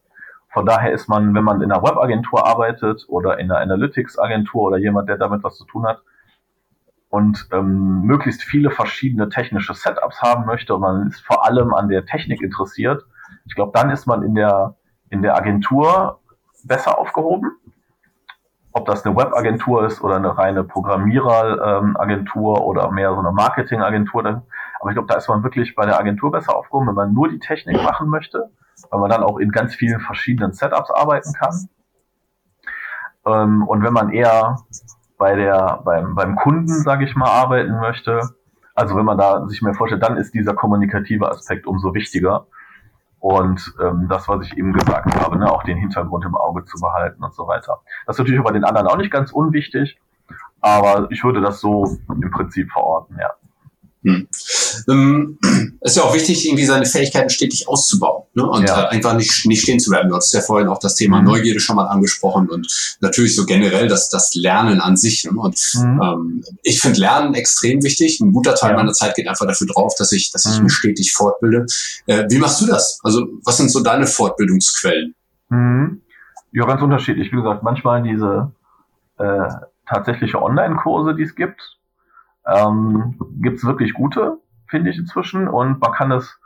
Von 0.55 0.65
daher 0.65 0.93
ist 0.93 1.09
man, 1.09 1.35
wenn 1.35 1.43
man 1.43 1.61
in 1.61 1.69
einer 1.69 1.83
Webagentur 1.83 2.47
arbeitet 2.47 3.03
oder 3.09 3.39
in 3.39 3.51
einer 3.51 3.59
Analytics-Agentur 3.59 4.63
oder 4.63 4.77
jemand, 4.77 5.09
der 5.09 5.17
damit 5.17 5.43
was 5.43 5.57
zu 5.57 5.65
tun 5.65 5.85
hat 5.85 6.01
und 7.09 7.49
ähm, 7.51 8.03
möglichst 8.03 8.41
viele 8.41 8.71
verschiedene 8.71 9.27
technische 9.27 9.73
Setups 9.73 10.21
haben 10.21 10.45
möchte 10.45 10.73
und 10.73 10.79
man 10.79 11.07
ist 11.07 11.19
vor 11.19 11.45
allem 11.45 11.73
an 11.73 11.89
der 11.89 12.05
Technik 12.05 12.41
interessiert, 12.41 13.03
ich 13.45 13.53
glaube, 13.53 13.73
dann 13.73 13.89
ist 13.89 14.05
man 14.05 14.23
in 14.23 14.33
der, 14.33 14.75
in 15.09 15.21
der 15.21 15.35
Agentur 15.35 16.21
besser 16.63 16.97
aufgehoben 16.97 17.51
ob 18.71 18.85
das 18.85 19.05
eine 19.05 19.15
Webagentur 19.15 19.85
ist 19.85 20.01
oder 20.01 20.17
eine 20.17 20.37
reine 20.37 20.65
Programmiereragentur 20.65 22.57
ähm, 22.57 22.63
oder 22.63 22.91
mehr 22.91 23.13
so 23.13 23.19
eine 23.19 23.31
Marketingagentur. 23.31 24.25
Aber 24.25 24.89
ich 24.89 24.95
glaube, 24.95 25.07
da 25.07 25.15
ist 25.15 25.29
man 25.29 25.43
wirklich 25.43 25.75
bei 25.75 25.85
der 25.85 25.97
Agentur 25.97 26.29
besser 26.31 26.57
aufgehoben, 26.57 26.87
wenn 26.87 26.95
man 26.95 27.13
nur 27.13 27.29
die 27.29 27.39
Technik 27.39 27.81
machen 27.81 28.09
möchte, 28.09 28.51
weil 28.89 28.99
man 28.99 29.09
dann 29.09 29.23
auch 29.23 29.37
in 29.37 29.51
ganz 29.51 29.75
vielen 29.75 29.99
verschiedenen 29.99 30.53
Setups 30.53 30.91
arbeiten 30.91 31.33
kann. 31.33 31.69
Ähm, 33.25 33.63
und 33.67 33.83
wenn 33.83 33.93
man 33.93 34.11
eher 34.11 34.57
bei 35.17 35.35
der, 35.35 35.81
beim, 35.83 36.15
beim 36.15 36.35
Kunden, 36.35 36.67
sage 36.67 37.05
ich 37.05 37.15
mal, 37.15 37.29
arbeiten 37.29 37.79
möchte, 37.79 38.21
also 38.73 38.95
wenn 38.95 39.05
man 39.05 39.17
da 39.17 39.47
sich 39.47 39.61
mehr 39.61 39.73
vorstellt, 39.73 40.03
dann 40.03 40.17
ist 40.17 40.33
dieser 40.33 40.53
kommunikative 40.53 41.29
Aspekt 41.29 41.65
umso 41.65 41.93
wichtiger. 41.93 42.47
Und 43.19 43.73
ähm, 43.81 44.07
das, 44.07 44.27
was 44.27 44.45
ich 44.45 44.57
eben 44.57 44.73
gesagt 44.73 45.15
habe, 45.19 45.37
ne, 45.37 45.51
auch 45.51 45.63
den 45.63 45.77
Hintergrund 45.77 46.25
im 46.25 46.35
Auge 46.35 46.63
zu 46.65 46.79
behalten 46.79 47.23
und 47.23 47.33
so 47.33 47.47
weiter. 47.47 47.81
Das 48.05 48.15
ist 48.15 48.19
natürlich 48.19 48.43
bei 48.43 48.51
den 48.51 48.63
anderen 48.63 48.87
auch 48.87 48.97
nicht 48.97 49.09
ganz 49.09 49.31
unwichtig, 49.31 49.99
aber 50.61 51.07
ich 51.09 51.23
würde 51.23 51.41
das 51.41 51.59
so 51.59 51.97
im 52.09 52.29
Prinzip 52.29 52.69
verorten, 52.71 53.17
ja. 53.19 53.31
Hm. 54.05 54.27
Ähm, 54.87 55.39
ist 55.81 55.97
ja 55.97 56.03
auch 56.03 56.13
wichtig, 56.13 56.45
irgendwie 56.45 56.65
seine 56.65 56.85
Fähigkeiten 56.85 57.31
stetig 57.31 57.67
auszubauen 57.67 58.25
ne? 58.35 58.47
und 58.47 58.69
ja. 58.69 58.83
äh, 58.83 58.87
einfach 58.89 59.15
nicht, 59.15 59.47
nicht 59.47 59.63
stehen 59.63 59.79
zu 59.79 59.89
bleiben. 59.89 60.09
Du 60.09 60.15
hast 60.15 60.31
ja 60.31 60.41
vorhin 60.41 60.67
auch 60.67 60.77
das 60.77 60.93
Thema 60.93 61.19
mhm. 61.19 61.25
Neugierde 61.25 61.59
schon 61.59 61.75
mal 61.75 61.87
angesprochen 61.87 62.47
und 62.47 62.97
natürlich 63.01 63.35
so 63.35 63.47
generell 63.47 63.87
das, 63.87 64.09
das 64.09 64.35
Lernen 64.35 64.79
an 64.79 64.95
sich. 64.95 65.25
Ne? 65.25 65.31
Und 65.31 65.59
mhm. 65.73 66.01
ähm, 66.03 66.43
ich 66.61 66.81
finde 66.81 66.99
Lernen 66.99 67.33
extrem 67.33 67.81
wichtig. 67.81 68.19
Ein 68.19 68.31
guter 68.31 68.53
Teil 68.53 68.71
ja. 68.71 68.77
meiner 68.77 68.93
Zeit 68.93 69.15
geht 69.15 69.27
einfach 69.27 69.47
dafür 69.47 69.65
drauf, 69.65 69.95
dass 69.97 70.11
ich, 70.11 70.31
dass 70.31 70.45
ich 70.45 70.57
mhm. 70.59 70.65
mich 70.65 70.73
stetig 70.73 71.13
fortbilde. 71.13 71.65
Äh, 72.05 72.25
wie 72.29 72.37
machst 72.37 72.61
du 72.61 72.67
das? 72.67 72.99
Also 73.01 73.25
was 73.43 73.57
sind 73.57 73.71
so 73.71 73.81
deine 73.81 74.05
Fortbildungsquellen? 74.05 75.15
Mhm. 75.49 76.01
Ja, 76.51 76.65
ganz 76.65 76.81
unterschiedlich. 76.83 77.31
Wie 77.31 77.37
gesagt, 77.37 77.63
manchmal 77.63 78.03
diese 78.03 78.51
äh, 79.17 79.49
tatsächliche 79.87 80.39
Online-Kurse, 80.41 81.15
die 81.15 81.23
es 81.23 81.33
gibt, 81.33 81.75
ähm, 82.47 83.19
gibt 83.41 83.57
es 83.57 83.65
wirklich 83.65 83.93
gute, 83.93 84.37
finde 84.67 84.89
ich 84.89 84.97
inzwischen. 84.97 85.47
Und 85.47 85.79
man 85.81 85.91
kann 85.91 86.11
es 86.11 86.39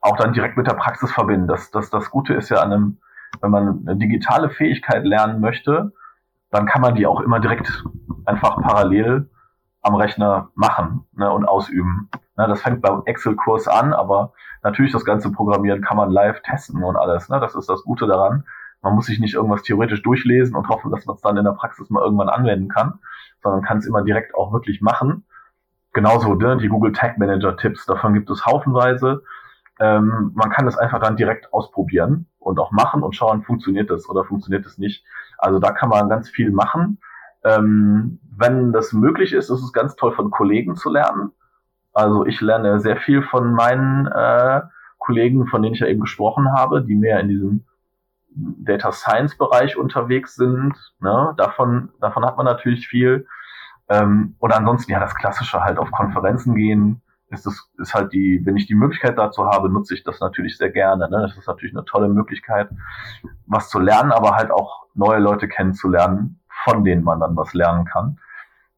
auch 0.00 0.16
dann 0.16 0.32
direkt 0.32 0.56
mit 0.56 0.66
der 0.66 0.74
Praxis 0.74 1.12
verbinden. 1.12 1.48
Das, 1.48 1.70
das, 1.70 1.90
das 1.90 2.10
Gute 2.10 2.34
ist 2.34 2.48
ja 2.48 2.58
an 2.58 2.72
einem, 2.72 2.98
wenn 3.40 3.50
man 3.50 3.84
eine 3.86 3.96
digitale 3.96 4.50
Fähigkeit 4.50 5.04
lernen 5.04 5.40
möchte, 5.40 5.92
dann 6.50 6.66
kann 6.66 6.82
man 6.82 6.94
die 6.94 7.06
auch 7.06 7.20
immer 7.20 7.40
direkt 7.40 7.84
einfach 8.24 8.60
parallel 8.60 9.28
am 9.82 9.94
Rechner 9.94 10.50
machen 10.54 11.04
ne, 11.12 11.30
und 11.30 11.44
ausüben. 11.44 12.08
Ne, 12.36 12.46
das 12.48 12.62
fängt 12.62 12.82
beim 12.82 13.02
Excel-Kurs 13.04 13.68
an, 13.68 13.92
aber 13.92 14.32
natürlich 14.62 14.92
das 14.92 15.04
ganze 15.04 15.30
Programmieren 15.30 15.82
kann 15.82 15.96
man 15.96 16.10
live 16.10 16.40
testen 16.42 16.82
und 16.82 16.96
alles. 16.96 17.28
Ne, 17.28 17.40
das 17.40 17.54
ist 17.54 17.68
das 17.68 17.82
Gute 17.82 18.06
daran. 18.06 18.44
Man 18.82 18.94
muss 18.94 19.06
sich 19.06 19.18
nicht 19.18 19.34
irgendwas 19.34 19.62
theoretisch 19.62 20.02
durchlesen 20.02 20.54
und 20.54 20.68
hoffen, 20.68 20.90
dass 20.92 21.06
man 21.06 21.16
es 21.16 21.22
dann 21.22 21.36
in 21.36 21.44
der 21.44 21.52
Praxis 21.52 21.90
mal 21.90 22.02
irgendwann 22.02 22.28
anwenden 22.28 22.68
kann, 22.68 23.00
sondern 23.42 23.62
kann 23.62 23.78
es 23.78 23.86
immer 23.86 24.02
direkt 24.02 24.34
auch 24.34 24.52
wirklich 24.52 24.80
machen 24.80 25.24
genauso 25.96 26.34
ne, 26.34 26.58
die 26.58 26.68
Google 26.68 26.92
Tag 26.92 27.16
Manager 27.18 27.56
Tipps, 27.56 27.86
davon 27.86 28.12
gibt 28.12 28.30
es 28.30 28.44
haufenweise. 28.44 29.22
Ähm, 29.80 30.30
man 30.34 30.50
kann 30.50 30.66
das 30.66 30.76
einfach 30.76 31.00
dann 31.00 31.16
direkt 31.16 31.52
ausprobieren 31.52 32.26
und 32.38 32.58
auch 32.60 32.70
machen 32.70 33.02
und 33.02 33.16
schauen, 33.16 33.42
funktioniert 33.42 33.90
das 33.90 34.08
oder 34.08 34.24
funktioniert 34.24 34.66
das 34.66 34.76
nicht. 34.76 35.04
Also 35.38 35.58
da 35.58 35.72
kann 35.72 35.88
man 35.88 36.10
ganz 36.10 36.28
viel 36.28 36.50
machen. 36.50 36.98
Ähm, 37.44 38.20
wenn 38.36 38.72
das 38.72 38.92
möglich 38.92 39.32
ist, 39.32 39.48
ist 39.48 39.62
es 39.62 39.72
ganz 39.72 39.96
toll 39.96 40.12
von 40.12 40.30
Kollegen 40.30 40.76
zu 40.76 40.90
lernen. 40.90 41.32
Also 41.94 42.26
ich 42.26 42.42
lerne 42.42 42.78
sehr 42.78 42.98
viel 42.98 43.22
von 43.22 43.54
meinen 43.54 44.06
äh, 44.06 44.60
Kollegen, 44.98 45.46
von 45.46 45.62
denen 45.62 45.74
ich 45.74 45.80
ja 45.80 45.86
eben 45.86 46.02
gesprochen 46.02 46.52
habe, 46.52 46.82
die 46.82 46.94
mehr 46.94 47.20
in 47.20 47.28
diesem 47.28 47.64
Data 48.28 48.92
Science 48.92 49.38
Bereich 49.38 49.78
unterwegs 49.78 50.34
sind. 50.34 50.74
Ne? 51.00 51.34
Davon, 51.38 51.88
davon 52.00 52.26
hat 52.26 52.36
man 52.36 52.44
natürlich 52.44 52.86
viel. 52.86 53.26
Ähm, 53.88 54.36
oder 54.40 54.56
ansonsten 54.56 54.92
ja 54.92 55.00
das 55.00 55.14
Klassische 55.14 55.62
halt 55.62 55.78
auf 55.78 55.90
Konferenzen 55.90 56.54
gehen. 56.54 57.02
Ist 57.28 57.44
das 57.46 57.70
ist 57.78 57.94
halt 57.94 58.12
die, 58.12 58.40
wenn 58.44 58.56
ich 58.56 58.66
die 58.66 58.74
Möglichkeit 58.74 59.18
dazu 59.18 59.46
habe, 59.46 59.68
nutze 59.68 59.94
ich 59.94 60.04
das 60.04 60.20
natürlich 60.20 60.56
sehr 60.58 60.70
gerne. 60.70 61.08
Ne? 61.10 61.22
Das 61.22 61.36
ist 61.36 61.48
natürlich 61.48 61.74
eine 61.74 61.84
tolle 61.84 62.08
Möglichkeit, 62.08 62.68
was 63.46 63.68
zu 63.68 63.80
lernen, 63.80 64.12
aber 64.12 64.36
halt 64.36 64.50
auch 64.50 64.86
neue 64.94 65.18
Leute 65.18 65.48
kennenzulernen, 65.48 66.40
von 66.64 66.84
denen 66.84 67.02
man 67.02 67.20
dann 67.20 67.36
was 67.36 67.52
lernen 67.52 67.84
kann. 67.84 68.18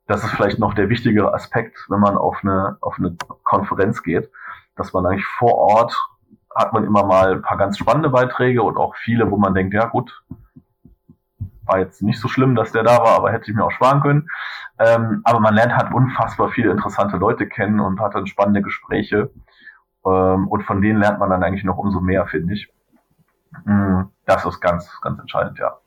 Das 0.06 0.24
ist 0.24 0.30
vielleicht 0.30 0.58
noch 0.58 0.72
der 0.72 0.88
wichtigere 0.88 1.34
Aspekt, 1.34 1.78
wenn 1.90 2.00
man 2.00 2.16
auf 2.16 2.38
eine, 2.42 2.78
auf 2.80 2.98
eine 2.98 3.14
Konferenz 3.44 4.02
geht, 4.02 4.30
dass 4.76 4.94
man 4.94 5.04
eigentlich 5.04 5.26
vor 5.26 5.54
Ort 5.54 5.94
hat 6.54 6.72
man 6.72 6.84
immer 6.84 7.04
mal 7.04 7.34
ein 7.34 7.42
paar 7.42 7.56
ganz 7.58 7.78
spannende 7.78 8.08
Beiträge 8.08 8.62
und 8.62 8.78
auch 8.78 8.96
viele, 8.96 9.30
wo 9.30 9.36
man 9.36 9.54
denkt, 9.54 9.74
ja 9.74 9.86
gut, 9.86 10.24
war 11.68 11.78
jetzt 11.78 12.02
nicht 12.02 12.20
so 12.20 12.28
schlimm, 12.28 12.54
dass 12.54 12.72
der 12.72 12.82
da 12.82 12.98
war, 12.98 13.16
aber 13.16 13.32
hätte 13.32 13.50
ich 13.50 13.56
mir 13.56 13.64
auch 13.64 13.70
sparen 13.70 14.00
können. 14.00 14.28
Ähm, 14.78 15.20
aber 15.24 15.40
man 15.40 15.54
lernt 15.54 15.76
halt 15.76 15.92
unfassbar 15.92 16.50
viele 16.50 16.70
interessante 16.70 17.16
Leute 17.16 17.48
kennen 17.48 17.80
und 17.80 18.00
hat 18.00 18.14
dann 18.14 18.26
spannende 18.26 18.62
Gespräche. 18.62 19.30
Ähm, 20.06 20.48
und 20.48 20.62
von 20.62 20.80
denen 20.80 21.00
lernt 21.00 21.18
man 21.18 21.30
dann 21.30 21.42
eigentlich 21.42 21.64
noch 21.64 21.78
umso 21.78 22.00
mehr, 22.00 22.26
finde 22.26 22.54
ich. 22.54 22.72
Mm, 23.64 24.02
das 24.24 24.44
ist 24.44 24.60
ganz, 24.60 25.00
ganz 25.02 25.18
entscheidend, 25.18 25.58
ja. 25.58 25.78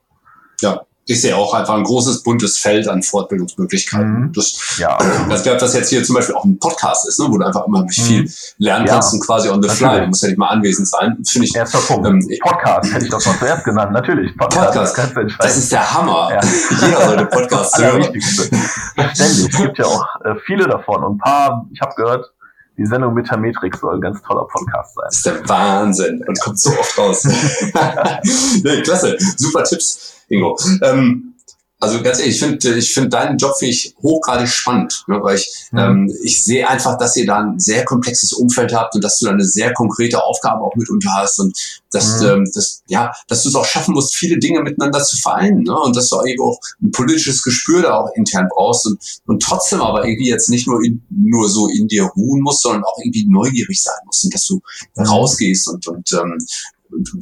Ja, 0.61 0.81
ist 1.11 1.23
ja 1.23 1.35
auch 1.35 1.53
einfach 1.53 1.75
ein 1.75 1.83
großes, 1.83 2.23
buntes 2.23 2.57
Feld 2.57 2.87
an 2.87 3.03
Fortbildungsmöglichkeiten. 3.03 4.27
Mhm. 4.27 4.33
Das, 4.33 4.77
ja. 4.77 4.97
das 5.29 5.43
gab 5.43 5.59
das 5.59 5.73
jetzt 5.73 5.89
hier 5.89 6.03
zum 6.03 6.15
Beispiel 6.15 6.35
auch 6.35 6.45
ein 6.45 6.57
Podcast 6.57 7.07
ist, 7.07 7.19
ne, 7.19 7.27
wo 7.29 7.37
du 7.37 7.45
einfach 7.45 7.67
immer 7.67 7.85
viel 7.89 8.23
mhm. 8.23 8.29
lernen 8.57 8.87
ja. 8.87 8.93
kannst 8.93 9.13
und 9.13 9.19
quasi 9.19 9.49
on 9.49 9.61
the 9.61 9.69
fly. 9.69 10.01
Du 10.01 10.07
musst 10.07 10.23
ja 10.23 10.29
nicht 10.29 10.37
mal 10.37 10.47
anwesend 10.47 10.87
sein. 10.87 11.17
Finde 11.27 11.47
ich. 11.47 11.55
Erster 11.55 11.79
Punkt. 11.79 12.07
Ähm, 12.07 12.25
Podcast 12.41 12.93
hätte 12.93 13.05
ich 13.05 13.11
doch 13.11 13.25
noch 13.25 13.37
zuerst 13.37 13.63
genannt. 13.65 13.91
Natürlich. 13.91 14.35
Podcast. 14.37 14.95
Podcast 14.95 15.35
das 15.39 15.57
ist 15.57 15.71
der 15.71 15.93
Hammer. 15.93 16.29
Ja. 16.31 16.41
Jeder 16.87 17.05
sollte 17.05 17.25
Podcast 17.25 17.77
hören. 17.81 18.03
Ständig. 18.03 19.49
Es 19.49 19.57
gibt 19.57 19.77
ja 19.77 19.85
auch 19.85 20.05
äh, 20.23 20.35
viele 20.45 20.67
davon 20.67 21.03
und 21.03 21.15
ein 21.15 21.17
paar, 21.17 21.67
ich 21.73 21.81
habe 21.81 21.93
gehört, 21.95 22.31
die 22.81 22.87
Sendung 22.87 23.13
Metametrix 23.13 23.79
soll 23.79 23.95
ein 23.95 24.01
ganz 24.01 24.21
toller 24.23 24.45
Podcast 24.45 24.95
sein. 24.95 25.03
Das 25.05 25.15
ist 25.15 25.25
der 25.25 25.49
Wahnsinn 25.49 26.23
und 26.27 26.39
kommt 26.39 26.59
so 26.59 26.71
oft 26.71 26.97
raus. 26.97 27.23
nee, 28.63 28.81
klasse. 28.81 29.15
Super 29.37 29.63
Tipps. 29.63 30.15
Ingo. 30.29 30.57
Ähm, 30.81 31.30
also 31.81 32.01
ganz 32.03 32.19
ehrlich, 32.19 32.35
ich 32.35 32.39
finde 32.39 32.75
ich 32.75 32.93
finde 32.93 33.09
deinen 33.09 33.39
Job 33.39 33.57
finde 33.57 33.73
ich 33.73 33.95
hochgradig 34.03 34.47
spannend, 34.47 35.03
ne, 35.07 35.19
weil 35.21 35.37
ich, 35.37 35.51
mhm. 35.71 35.79
ähm, 35.79 36.17
ich 36.23 36.43
sehe 36.43 36.69
einfach, 36.69 36.95
dass 36.99 37.15
ihr 37.15 37.25
da 37.25 37.39
ein 37.39 37.59
sehr 37.59 37.83
komplexes 37.85 38.33
Umfeld 38.33 38.71
habt 38.71 38.93
und 38.93 39.03
dass 39.03 39.17
du 39.17 39.25
da 39.25 39.31
eine 39.31 39.43
sehr 39.43 39.73
konkrete 39.73 40.23
Aufgabe 40.23 40.61
auch 40.61 40.75
mitunter 40.75 41.09
hast 41.15 41.39
und 41.39 41.57
dass, 41.91 42.21
mhm. 42.21 42.27
ähm, 42.27 42.51
das, 42.53 42.83
ja, 42.87 43.11
dass 43.27 43.41
du 43.41 43.49
es 43.49 43.55
auch 43.55 43.65
schaffen 43.65 43.95
musst, 43.95 44.15
viele 44.15 44.37
Dinge 44.37 44.61
miteinander 44.61 45.03
zu 45.03 45.17
vereinen 45.17 45.63
ne, 45.63 45.75
und 45.75 45.95
dass 45.95 46.09
du 46.09 46.23
eben 46.23 46.43
auch 46.43 46.59
ein 46.83 46.91
politisches 46.91 47.41
Gespür 47.41 47.81
da 47.81 47.97
auch 47.97 48.11
intern 48.15 48.47
brauchst 48.53 48.85
und, 48.85 48.99
und 49.25 49.41
trotzdem 49.41 49.81
aber 49.81 50.05
irgendwie 50.05 50.29
jetzt 50.29 50.49
nicht 50.49 50.67
nur, 50.67 50.83
in, 50.83 51.01
nur 51.09 51.49
so 51.49 51.67
in 51.67 51.87
dir 51.87 52.03
ruhen 52.03 52.41
musst, 52.41 52.61
sondern 52.61 52.83
auch 52.83 52.97
irgendwie 52.99 53.25
neugierig 53.27 53.81
sein 53.81 53.99
musst 54.05 54.23
und 54.23 54.33
dass 54.35 54.45
du 54.45 54.61
mhm. 54.97 55.03
rausgehst 55.03 55.67
und, 55.67 55.87
und 55.87 56.13
ähm, 56.13 56.37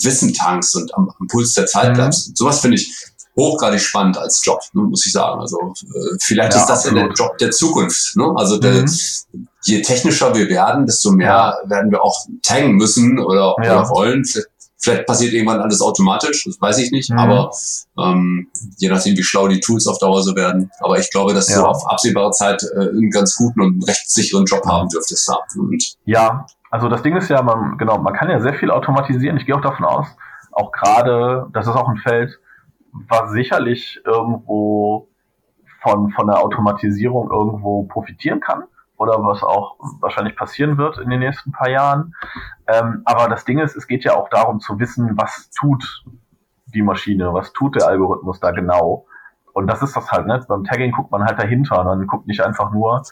Wissen 0.04 0.34
tankst 0.34 0.76
und 0.76 0.94
am, 0.96 1.10
am 1.18 1.28
Puls 1.28 1.54
der 1.54 1.66
Zeit 1.66 1.92
mhm. 1.92 1.94
bleibst. 1.94 2.36
Sowas 2.36 2.60
finde 2.60 2.76
ich 2.76 2.92
hochgradig 3.36 3.82
spannend 3.82 4.18
als 4.18 4.44
Job, 4.44 4.60
ne, 4.74 4.84
muss 4.84 5.06
ich 5.06 5.12
sagen. 5.12 5.40
Also 5.40 5.58
äh, 5.60 6.18
vielleicht 6.22 6.54
ja, 6.54 6.60
ist 6.60 6.68
das 6.68 6.86
absolut. 6.86 7.10
der 7.10 7.26
Job 7.26 7.38
der 7.38 7.52
Zukunft. 7.52 8.16
Ne? 8.16 8.34
Also 8.36 8.58
mhm. 8.58 8.62
der, 8.62 8.86
je 9.64 9.82
technischer 9.82 10.34
wir 10.36 10.50
werden, 10.50 10.86
desto 10.86 11.12
mehr 11.12 11.28
ja. 11.64 11.70
werden 11.70 11.92
wir 11.92 12.04
auch 12.04 12.18
taggen 12.44 12.76
müssen 12.76 13.20
oder, 13.20 13.56
ja. 13.64 13.82
oder 13.82 13.90
wollen. 13.90 14.26
Vielleicht, 14.26 14.48
vielleicht, 14.78 15.06
passiert 15.06 15.34
irgendwann 15.34 15.60
alles 15.60 15.82
automatisch, 15.82 16.46
das 16.46 16.60
weiß 16.60 16.78
ich 16.80 16.92
nicht, 16.92 17.10
mhm. 17.10 17.20
aber 17.20 17.52
ähm, 17.98 18.48
je 18.78 18.90
nachdem, 18.90 19.18
wie 19.18 19.24
schlau 19.24 19.48
die 19.48 19.60
Tools 19.60 19.88
auf 19.88 20.00
Dauer 20.00 20.22
so 20.24 20.36
werden. 20.36 20.72
Aber 20.80 21.00
ich 21.00 21.10
glaube, 21.12 21.34
dass 21.34 21.48
du 21.48 21.62
auf 21.64 21.86
absehbare 21.88 22.32
Zeit 22.32 22.64
äh, 22.76 22.90
einen 22.90 23.10
ganz 23.10 23.36
guten 23.36 23.62
und 23.62 23.88
rechtssicheren 23.88 24.46
Job 24.46 24.66
haben 24.66 24.90
dürftest. 24.90 25.32
Und 25.56 25.96
ja, 26.06 26.46
also 26.72 26.88
das 26.88 27.02
Ding 27.02 27.16
ist 27.16 27.30
ja, 27.30 27.42
man, 27.42 27.78
genau, 27.78 27.98
man 27.98 28.14
kann 28.14 28.30
ja 28.30 28.40
sehr 28.40 28.54
viel 28.54 28.72
automatisieren. 28.72 29.38
Ich 29.38 29.46
gehe 29.46 29.56
auch 29.56 29.62
davon 29.62 29.86
aus, 29.86 30.08
auch 30.52 30.72
gerade, 30.72 31.48
das 31.54 31.68
ist 31.68 31.74
auch 31.74 31.90
ein 31.90 31.98
Feld, 31.98 32.40
was 32.92 33.32
sicherlich 33.32 34.02
irgendwo 34.06 35.10
von, 35.82 36.12
von 36.12 36.28
der 36.28 36.40
Automatisierung 36.40 37.30
irgendwo 37.30 37.84
profitieren 37.84 38.40
kann 38.40 38.64
oder 38.98 39.24
was 39.24 39.44
auch 39.44 39.78
wahrscheinlich 40.02 40.36
passieren 40.36 40.78
wird 40.78 40.98
in 40.98 41.10
den 41.10 41.20
nächsten 41.20 41.52
paar 41.52 41.70
Jahren. 41.70 42.14
Ähm, 42.68 43.02
aber 43.06 43.30
das 43.30 43.46
Ding 43.46 43.60
ist, 43.60 43.76
es 43.76 43.88
geht 43.88 44.04
ja 44.04 44.16
auch 44.16 44.30
darum 44.30 44.60
zu 44.60 44.78
wissen, 44.80 45.18
was 45.18 45.50
tut 45.52 46.04
die 46.74 46.82
Maschine, 46.82 47.34
was 47.34 47.54
tut 47.54 47.76
der 47.76 47.88
Algorithmus 47.88 48.40
da 48.40 48.52
genau. 48.52 49.06
Und 49.54 49.68
das 49.68 49.82
ist 49.82 49.96
das 49.96 50.12
halt, 50.12 50.28
ne? 50.28 50.44
Beim 50.48 50.64
Tagging 50.64 50.92
guckt 50.92 51.12
man 51.12 51.24
halt 51.24 51.40
dahinter. 51.40 51.84
Man 51.84 52.06
guckt 52.08 52.28
nicht 52.28 52.42
einfach 52.42 52.72
nur, 52.72 53.04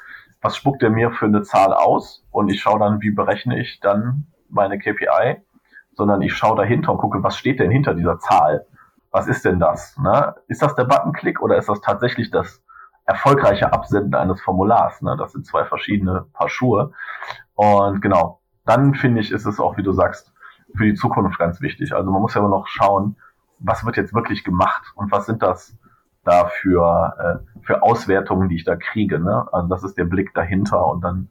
was 0.41 0.55
spuckt 0.55 0.83
er 0.83 0.89
mir 0.89 1.11
für 1.11 1.25
eine 1.25 1.41
Zahl 1.41 1.73
aus 1.73 2.23
und 2.31 2.49
ich 2.49 2.61
schaue 2.61 2.79
dann, 2.79 3.01
wie 3.01 3.11
berechne 3.11 3.59
ich 3.59 3.79
dann 3.79 4.27
meine 4.49 4.77
KPI, 4.77 5.41
sondern 5.93 6.21
ich 6.21 6.33
schaue 6.35 6.57
dahinter 6.57 6.91
und 6.91 6.99
gucke, 6.99 7.23
was 7.23 7.37
steht 7.37 7.59
denn 7.59 7.71
hinter 7.71 7.95
dieser 7.95 8.19
Zahl? 8.19 8.67
Was 9.17 9.27
ist 9.27 9.45
denn 9.45 9.59
das? 9.59 9.97
Ne? 9.97 10.35
Ist 10.47 10.61
das 10.61 10.75
der 10.75 10.83
Buttonklick 10.83 11.41
oder 11.41 11.57
ist 11.57 11.67
das 11.67 11.81
tatsächlich 11.81 12.29
das 12.29 12.61
erfolgreiche 13.05 13.73
Absenden 13.73 14.13
eines 14.13 14.39
Formulars? 14.41 15.01
Ne? 15.01 15.15
Das 15.17 15.31
sind 15.31 15.43
zwei 15.43 15.65
verschiedene 15.65 16.27
Paar 16.33 16.49
Schuhe. 16.49 16.91
Und 17.55 17.99
genau, 18.03 18.41
dann 18.67 18.93
finde 18.93 19.21
ich, 19.21 19.31
ist 19.31 19.47
es 19.47 19.59
auch, 19.59 19.75
wie 19.75 19.81
du 19.81 19.91
sagst, 19.91 20.31
für 20.75 20.83
die 20.83 20.93
Zukunft 20.93 21.39
ganz 21.39 21.61
wichtig. 21.61 21.95
Also 21.95 22.11
man 22.11 22.21
muss 22.21 22.35
ja 22.35 22.41
immer 22.41 22.49
noch 22.51 22.67
schauen, 22.67 23.15
was 23.57 23.83
wird 23.87 23.97
jetzt 23.97 24.13
wirklich 24.13 24.43
gemacht 24.43 24.83
und 24.93 25.11
was 25.11 25.25
sind 25.25 25.41
das 25.41 25.75
da 26.23 26.45
für, 26.45 27.15
äh, 27.17 27.63
für 27.63 27.81
Auswertungen, 27.81 28.49
die 28.49 28.57
ich 28.57 28.65
da 28.65 28.75
kriege. 28.75 29.17
Ne? 29.17 29.47
Also 29.51 29.67
das 29.67 29.81
ist 29.81 29.97
der 29.97 30.05
Blick 30.05 30.35
dahinter 30.35 30.85
und 30.85 31.01
dann 31.01 31.29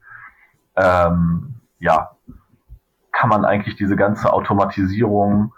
ähm, 0.74 1.60
ja, 1.78 2.16
kann 3.12 3.30
man 3.30 3.44
eigentlich 3.44 3.76
diese 3.76 3.94
ganze 3.94 4.32
Automatisierung 4.32 5.52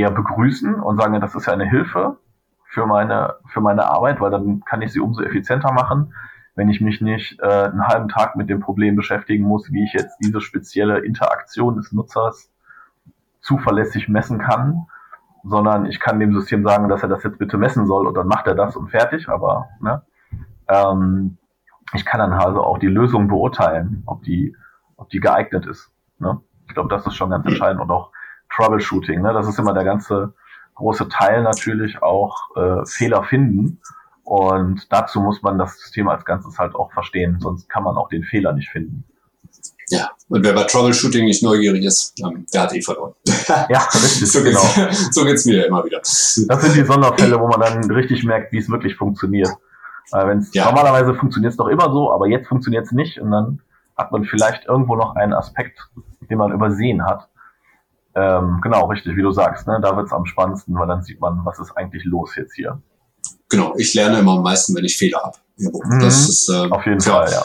eher 0.00 0.10
begrüßen 0.10 0.74
und 0.74 1.00
sagen, 1.00 1.20
das 1.20 1.34
ist 1.34 1.46
ja 1.46 1.52
eine 1.52 1.68
Hilfe 1.68 2.18
für 2.64 2.86
meine, 2.86 3.34
für 3.46 3.60
meine 3.60 3.90
Arbeit, 3.90 4.20
weil 4.20 4.30
dann 4.30 4.60
kann 4.64 4.82
ich 4.82 4.92
sie 4.92 5.00
umso 5.00 5.22
effizienter 5.22 5.72
machen, 5.72 6.14
wenn 6.54 6.68
ich 6.68 6.80
mich 6.80 7.00
nicht 7.00 7.40
äh, 7.40 7.64
einen 7.64 7.86
halben 7.86 8.08
Tag 8.08 8.36
mit 8.36 8.48
dem 8.48 8.60
Problem 8.60 8.96
beschäftigen 8.96 9.44
muss, 9.44 9.70
wie 9.72 9.84
ich 9.84 9.92
jetzt 9.92 10.18
diese 10.18 10.40
spezielle 10.40 10.98
Interaktion 11.00 11.76
des 11.76 11.92
Nutzers 11.92 12.50
zuverlässig 13.40 14.08
messen 14.08 14.38
kann, 14.38 14.86
sondern 15.42 15.86
ich 15.86 16.00
kann 16.00 16.20
dem 16.20 16.34
System 16.34 16.64
sagen, 16.64 16.88
dass 16.88 17.02
er 17.02 17.08
das 17.08 17.22
jetzt 17.22 17.38
bitte 17.38 17.56
messen 17.56 17.86
soll 17.86 18.06
und 18.06 18.14
dann 18.14 18.26
macht 18.26 18.46
er 18.46 18.54
das 18.54 18.76
und 18.76 18.90
fertig, 18.90 19.28
aber 19.28 19.68
ne, 19.80 20.02
ähm, 20.68 21.38
ich 21.94 22.04
kann 22.04 22.20
dann 22.20 22.32
also 22.32 22.62
auch 22.62 22.78
die 22.78 22.86
Lösung 22.86 23.28
beurteilen, 23.28 24.02
ob 24.06 24.22
die, 24.22 24.56
ob 24.96 25.08
die 25.08 25.20
geeignet 25.20 25.66
ist. 25.66 25.90
Ne? 26.18 26.40
Ich 26.68 26.74
glaube, 26.74 26.88
das 26.88 27.06
ist 27.06 27.16
schon 27.16 27.30
ganz 27.30 27.46
entscheidend 27.46 27.80
und 27.82 27.90
auch 27.90 28.12
Troubleshooting. 28.54 29.22
Ne? 29.22 29.32
Das 29.32 29.48
ist 29.48 29.58
immer 29.58 29.74
der 29.74 29.84
ganze 29.84 30.34
große 30.74 31.08
Teil 31.08 31.42
natürlich 31.42 32.02
auch 32.02 32.56
äh, 32.56 32.86
Fehler 32.86 33.24
finden. 33.24 33.80
Und 34.24 34.92
dazu 34.92 35.20
muss 35.20 35.42
man 35.42 35.58
das 35.58 35.78
System 35.78 36.08
als 36.08 36.24
Ganzes 36.24 36.58
halt 36.58 36.74
auch 36.74 36.92
verstehen, 36.92 37.38
sonst 37.40 37.68
kann 37.68 37.82
man 37.82 37.96
auch 37.96 38.08
den 38.08 38.22
Fehler 38.22 38.52
nicht 38.52 38.70
finden. 38.70 39.04
Ja, 39.88 40.10
und 40.28 40.44
wer 40.44 40.52
bei 40.52 40.62
Troubleshooting 40.62 41.24
nicht 41.24 41.42
neugierig 41.42 41.84
ist, 41.84 42.14
ähm, 42.20 42.46
der 42.54 42.62
hat 42.62 42.72
eh 42.72 42.80
verloren. 42.80 43.12
Ja, 43.68 43.88
richtig, 43.92 44.30
so 44.32 44.42
geht's, 44.44 44.74
genau. 44.76 44.90
So 45.10 45.24
geht's 45.24 45.44
mir 45.46 45.66
immer 45.66 45.84
wieder. 45.84 45.98
Das 45.98 46.34
sind 46.34 46.76
die 46.76 46.84
Sonderfälle, 46.84 47.40
wo 47.40 47.48
man 47.48 47.60
dann 47.60 47.90
richtig 47.90 48.22
merkt, 48.22 48.52
wie 48.52 48.58
es 48.58 48.70
wirklich 48.70 48.94
funktioniert. 48.94 49.50
Äh, 50.12 50.26
wenn's, 50.28 50.54
ja. 50.54 50.66
Normalerweise 50.66 51.14
funktioniert 51.14 51.50
es 51.52 51.56
doch 51.56 51.66
immer 51.66 51.90
so, 51.90 52.12
aber 52.12 52.28
jetzt 52.28 52.46
funktioniert 52.46 52.86
es 52.86 52.92
nicht 52.92 53.20
und 53.20 53.32
dann 53.32 53.62
hat 53.96 54.12
man 54.12 54.24
vielleicht 54.24 54.66
irgendwo 54.66 54.94
noch 54.94 55.16
einen 55.16 55.32
Aspekt, 55.32 55.88
den 56.30 56.38
man 56.38 56.52
übersehen 56.52 57.04
hat. 57.04 57.28
Ähm, 58.14 58.60
genau, 58.62 58.86
richtig, 58.86 59.16
wie 59.16 59.22
du 59.22 59.30
sagst, 59.30 59.66
ne? 59.66 59.78
da 59.82 59.96
wird 59.96 60.06
es 60.06 60.12
am 60.12 60.26
spannendsten, 60.26 60.74
weil 60.74 60.88
dann 60.88 61.02
sieht 61.02 61.20
man, 61.20 61.40
was 61.44 61.58
ist 61.58 61.76
eigentlich 61.76 62.04
los 62.04 62.34
jetzt 62.36 62.54
hier. 62.54 62.80
Genau, 63.48 63.74
ich 63.76 63.94
lerne 63.94 64.18
immer 64.18 64.32
am 64.32 64.42
meisten, 64.42 64.74
wenn 64.74 64.84
ich 64.84 64.96
Fehler 64.96 65.20
habe. 65.22 65.36
Mhm, 65.56 66.00
das 66.00 66.28
ist, 66.28 66.48
äh, 66.48 66.70
auf 66.70 66.84
jeden 66.86 67.00
Fall, 67.00 67.30
ja. 67.30 67.44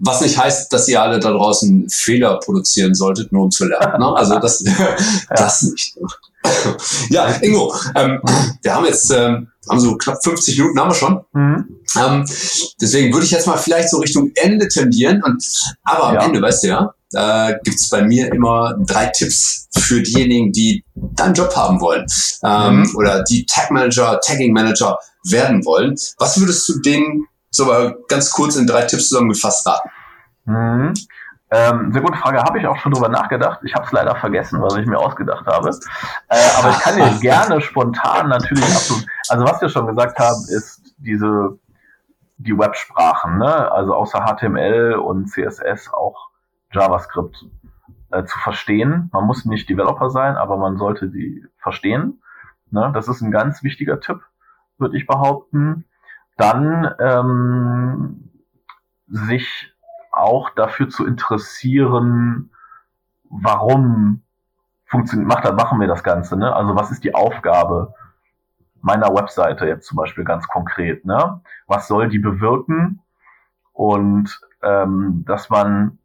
Was 0.00 0.20
nicht 0.20 0.36
heißt, 0.36 0.72
dass 0.72 0.88
ihr 0.88 1.00
alle 1.00 1.18
da 1.20 1.30
draußen 1.30 1.88
Fehler 1.88 2.38
produzieren 2.38 2.94
solltet, 2.94 3.32
nur 3.32 3.44
um 3.44 3.50
zu 3.50 3.66
lernen. 3.66 4.00
Ne? 4.00 4.14
Also 4.14 4.38
das, 4.38 4.62
das 5.30 5.62
nicht. 5.62 5.96
ja, 7.10 7.26
Ingo, 7.40 7.74
ähm, 7.94 8.20
wir 8.62 8.74
haben 8.74 8.84
jetzt 8.84 9.10
ähm, 9.10 9.48
haben 9.68 9.80
so 9.80 9.96
knapp 9.96 10.22
50 10.22 10.58
Minuten 10.58 10.80
haben 10.80 10.90
wir 10.90 10.94
schon. 10.94 11.20
Mhm. 11.32 11.76
Ähm, 11.98 12.24
deswegen 12.80 13.12
würde 13.12 13.26
ich 13.26 13.32
jetzt 13.32 13.46
mal 13.46 13.56
vielleicht 13.56 13.90
so 13.90 13.98
Richtung 13.98 14.30
Ende 14.34 14.68
tendieren. 14.68 15.22
Und, 15.22 15.44
aber 15.84 16.08
am 16.08 16.14
ja. 16.14 16.24
Ende, 16.24 16.42
weißt 16.42 16.64
du 16.64 16.68
ja, 16.68 16.94
äh, 17.14 17.54
gibt 17.64 17.76
es 17.76 17.88
bei 17.88 18.02
mir 18.02 18.32
immer 18.32 18.76
drei 18.86 19.06
Tipps 19.06 19.68
für 19.72 20.02
diejenigen, 20.02 20.52
die 20.52 20.84
deinen 20.94 21.34
Job 21.34 21.54
haben 21.56 21.80
wollen 21.80 22.06
ähm, 22.44 22.82
mhm. 22.82 22.96
oder 22.96 23.22
die 23.24 23.46
Tag 23.46 23.70
Manager, 23.70 24.20
Tagging 24.20 24.52
Manager 24.52 24.98
werden 25.28 25.64
wollen. 25.64 25.94
Was 26.18 26.38
würdest 26.40 26.68
du 26.68 26.80
denen 26.80 27.26
so 27.50 27.66
mal 27.66 27.96
ganz 28.08 28.30
kurz 28.30 28.56
in 28.56 28.66
drei 28.66 28.82
Tipps 28.82 29.08
zusammengefasst 29.08 29.66
raten? 29.66 29.90
Mhm. 30.44 30.94
Ähm, 31.52 31.92
sehr 31.92 32.02
gute 32.02 32.18
Frage. 32.18 32.40
Habe 32.42 32.60
ich 32.60 32.66
auch 32.66 32.76
schon 32.76 32.92
drüber 32.92 33.08
nachgedacht. 33.08 33.58
Ich 33.64 33.74
habe 33.74 33.84
es 33.84 33.90
leider 33.90 34.14
vergessen, 34.14 34.62
was 34.62 34.76
ich 34.76 34.86
mir 34.86 34.98
ausgedacht 34.98 35.46
habe. 35.46 35.70
Äh, 36.28 36.36
aber 36.58 36.70
ich 36.70 36.78
kann 36.78 36.96
dir 36.96 37.10
gerne 37.20 37.60
spontan 37.60 38.28
natürlich 38.28 38.64
absolut. 38.64 39.04
Also 39.28 39.44
was 39.44 39.60
wir 39.60 39.68
schon 39.68 39.88
gesagt 39.88 40.18
haben, 40.18 40.44
ist 40.48 40.80
diese 40.98 41.58
die 42.38 42.56
Websprachen, 42.56 43.38
ne? 43.38 43.70
Also 43.70 43.94
außer 43.94 44.24
HTML 44.24 44.94
und 44.94 45.26
CSS 45.26 45.92
auch 45.92 46.29
JavaScript 46.72 47.46
äh, 48.10 48.24
zu 48.24 48.38
verstehen. 48.38 49.10
Man 49.12 49.24
muss 49.24 49.44
nicht 49.44 49.68
Developer 49.68 50.10
sein, 50.10 50.36
aber 50.36 50.56
man 50.56 50.76
sollte 50.76 51.10
sie 51.10 51.44
verstehen. 51.58 52.22
Ne? 52.70 52.90
Das 52.94 53.08
ist 53.08 53.20
ein 53.20 53.30
ganz 53.30 53.62
wichtiger 53.62 54.00
Tipp, 54.00 54.20
würde 54.78 54.96
ich 54.96 55.06
behaupten. 55.06 55.84
Dann 56.36 56.94
ähm, 57.00 58.30
sich 59.06 59.74
auch 60.12 60.50
dafür 60.50 60.88
zu 60.88 61.06
interessieren, 61.06 62.50
warum 63.28 64.22
funktioniert, 64.86 65.28
macht, 65.28 65.52
machen 65.54 65.80
wir 65.80 65.86
das 65.86 66.02
Ganze, 66.02 66.36
ne? 66.36 66.54
Also 66.54 66.74
was 66.74 66.90
ist 66.90 67.04
die 67.04 67.14
Aufgabe 67.14 67.94
meiner 68.80 69.14
Webseite 69.14 69.66
jetzt 69.66 69.86
zum 69.86 69.96
Beispiel 69.96 70.24
ganz 70.24 70.48
konkret, 70.48 71.04
ne? 71.04 71.40
Was 71.66 71.86
soll 71.86 72.08
die 72.08 72.18
bewirken? 72.18 73.00
Und 73.72 74.40
ähm, 74.62 75.24
dass 75.26 75.48
man 75.48 75.99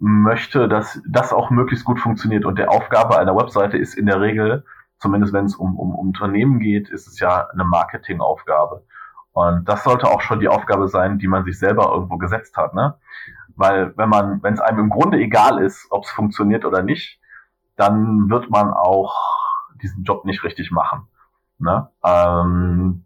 möchte, 0.00 0.68
dass 0.68 1.00
das 1.06 1.32
auch 1.32 1.50
möglichst 1.50 1.84
gut 1.84 2.00
funktioniert. 2.00 2.44
Und 2.44 2.58
der 2.58 2.70
Aufgabe 2.70 3.18
einer 3.18 3.36
Webseite 3.36 3.76
ist 3.76 3.94
in 3.94 4.06
der 4.06 4.20
Regel, 4.20 4.64
zumindest 4.98 5.32
wenn 5.32 5.44
es 5.44 5.54
um, 5.54 5.78
um, 5.78 5.94
Unternehmen 5.94 6.58
geht, 6.58 6.88
ist 6.88 7.06
es 7.06 7.20
ja 7.20 7.46
eine 7.52 7.64
Marketingaufgabe. 7.64 8.84
Und 9.32 9.68
das 9.68 9.84
sollte 9.84 10.08
auch 10.08 10.22
schon 10.22 10.40
die 10.40 10.48
Aufgabe 10.48 10.88
sein, 10.88 11.18
die 11.18 11.28
man 11.28 11.44
sich 11.44 11.58
selber 11.58 11.92
irgendwo 11.92 12.18
gesetzt 12.18 12.56
hat, 12.56 12.74
ne? 12.74 12.96
Weil 13.54 13.96
wenn 13.96 14.08
man, 14.08 14.42
wenn 14.42 14.54
es 14.54 14.60
einem 14.60 14.78
im 14.78 14.90
Grunde 14.90 15.18
egal 15.18 15.62
ist, 15.62 15.86
ob 15.90 16.04
es 16.04 16.10
funktioniert 16.10 16.64
oder 16.64 16.82
nicht, 16.82 17.20
dann 17.76 18.30
wird 18.30 18.50
man 18.50 18.72
auch 18.72 19.14
diesen 19.82 20.04
Job 20.04 20.24
nicht 20.24 20.44
richtig 20.44 20.70
machen. 20.70 21.06
Ne? 21.58 21.88
Ähm, 22.02 23.04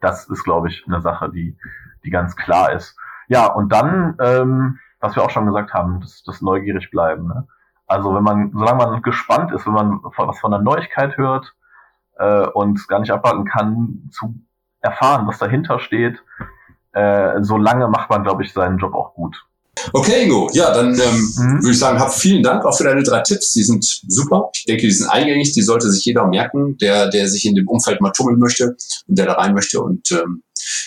das 0.00 0.28
ist, 0.28 0.44
glaube 0.44 0.68
ich, 0.68 0.84
eine 0.86 1.00
Sache, 1.00 1.30
die, 1.30 1.56
die 2.04 2.10
ganz 2.10 2.36
klar 2.36 2.72
ist. 2.72 2.96
Ja, 3.28 3.46
und 3.46 3.72
dann, 3.72 4.16
ähm, 4.20 4.78
was 5.06 5.16
wir 5.16 5.22
auch 5.22 5.30
schon 5.30 5.46
gesagt 5.46 5.72
haben, 5.72 6.00
das, 6.00 6.22
das 6.24 6.42
neugierig 6.42 6.90
bleiben. 6.90 7.28
Ne? 7.28 7.46
Also 7.86 8.14
wenn 8.14 8.22
man, 8.22 8.52
solange 8.52 8.84
man 8.84 9.02
gespannt 9.02 9.52
ist, 9.52 9.66
wenn 9.66 9.72
man 9.72 10.00
was 10.02 10.38
von 10.38 10.50
der 10.50 10.60
Neuigkeit 10.60 11.16
hört 11.16 11.54
äh, 12.18 12.46
und 12.48 12.86
gar 12.88 13.00
nicht 13.00 13.12
abwarten 13.12 13.44
kann, 13.44 14.10
zu 14.10 14.34
erfahren, 14.80 15.26
was 15.26 15.38
dahinter 15.38 15.78
steht, 15.78 16.22
äh, 16.92 17.42
solange 17.42 17.88
macht 17.88 18.10
man, 18.10 18.24
glaube 18.24 18.42
ich, 18.42 18.52
seinen 18.52 18.78
Job 18.78 18.94
auch 18.94 19.14
gut. 19.14 19.36
Okay, 19.92 20.24
Ingo. 20.24 20.48
Ja, 20.54 20.72
dann 20.72 20.88
ähm, 20.94 21.34
mhm. 21.36 21.62
würde 21.62 21.70
ich 21.70 21.78
sagen, 21.78 22.00
hab 22.00 22.12
vielen 22.12 22.42
Dank 22.42 22.64
auch 22.64 22.76
für 22.76 22.84
deine 22.84 23.02
drei 23.02 23.20
Tipps. 23.20 23.52
Die 23.52 23.62
sind 23.62 23.84
super. 23.84 24.48
Ich 24.54 24.64
denke, 24.64 24.82
die 24.82 24.90
sind 24.90 25.10
eingängig. 25.10 25.52
Die 25.52 25.62
sollte 25.62 25.90
sich 25.90 26.04
jeder 26.04 26.26
merken, 26.26 26.78
der, 26.78 27.10
der 27.10 27.28
sich 27.28 27.44
in 27.44 27.54
dem 27.54 27.68
Umfeld 27.68 28.00
mal 28.00 28.12
tummeln 28.12 28.38
möchte 28.38 28.76
und 29.06 29.18
der 29.18 29.26
da 29.26 29.34
rein 29.34 29.52
möchte. 29.54 29.82
Und 29.82 30.10
ähm, 30.12 30.42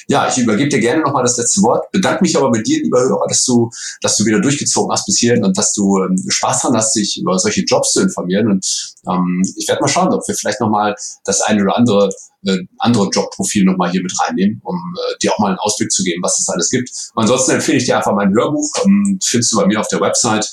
ja, 0.08 0.28
ich 0.30 0.38
übergebe 0.38 0.70
dir 0.70 0.80
gerne 0.80 1.02
nochmal 1.02 1.24
das 1.24 1.38
letzte 1.38 1.62
Wort. 1.62 1.92
Bedanke 1.92 2.22
mich 2.22 2.36
aber 2.38 2.52
bei 2.52 2.62
dir, 2.62 2.82
lieber 2.82 3.00
Hörer, 3.00 3.26
dass 3.28 3.44
du, 3.46 3.70
dass 4.02 4.18
du 4.18 4.26
wieder 4.26 4.40
durchgezogen 4.40 4.92
hast 4.92 5.06
bis 5.06 5.18
hierhin 5.18 5.44
und 5.44 5.58
dass 5.58 5.74
du 5.74 6.04
ähm, 6.04 6.18
Spaß 6.28 6.62
dran 6.62 6.76
hast, 6.76 6.96
dich 6.96 7.20
über 7.20 7.38
solche 7.40 7.62
Jobs 7.62 7.92
zu 7.92 8.02
informieren. 8.02 8.50
Und 8.50 8.96
ähm, 9.08 9.42
ich 9.58 9.68
werde 9.68 9.82
mal 9.82 9.88
schauen, 9.88 10.14
ob 10.14 10.28
wir 10.28 10.36
vielleicht 10.36 10.62
nochmal 10.62 10.96
das 11.26 11.42
eine 11.42 11.64
oder 11.64 11.78
andere 11.78 12.10
äh, 12.46 12.60
andere 12.78 13.10
Jobprofil 13.10 13.66
nochmal 13.66 13.92
hier 13.92 14.02
mit 14.02 14.14
reinnehmen, 14.20 14.62
um 14.64 14.76
äh, 14.76 15.18
dir 15.22 15.34
auch 15.34 15.40
mal 15.40 15.50
einen 15.50 15.60
Ausblick 15.60 15.92
zu 15.92 16.04
geben, 16.04 16.24
was 16.24 16.40
es 16.40 16.48
alles 16.50 16.70
gibt. 16.70 16.90
Und 17.16 17.24
ansonsten 17.24 17.52
empfehle 17.52 17.78
ich 17.78 17.86
dir 17.86 17.98
einfach 17.98 18.14
mein 18.14 18.34
Hörbuch. 18.34 18.72
Ähm, 18.86 19.20
findest 19.24 19.52
du 19.52 19.58
bei 19.58 19.66
mir 19.66 19.80
auf 19.80 19.88
der 19.88 20.00
Website. 20.02 20.46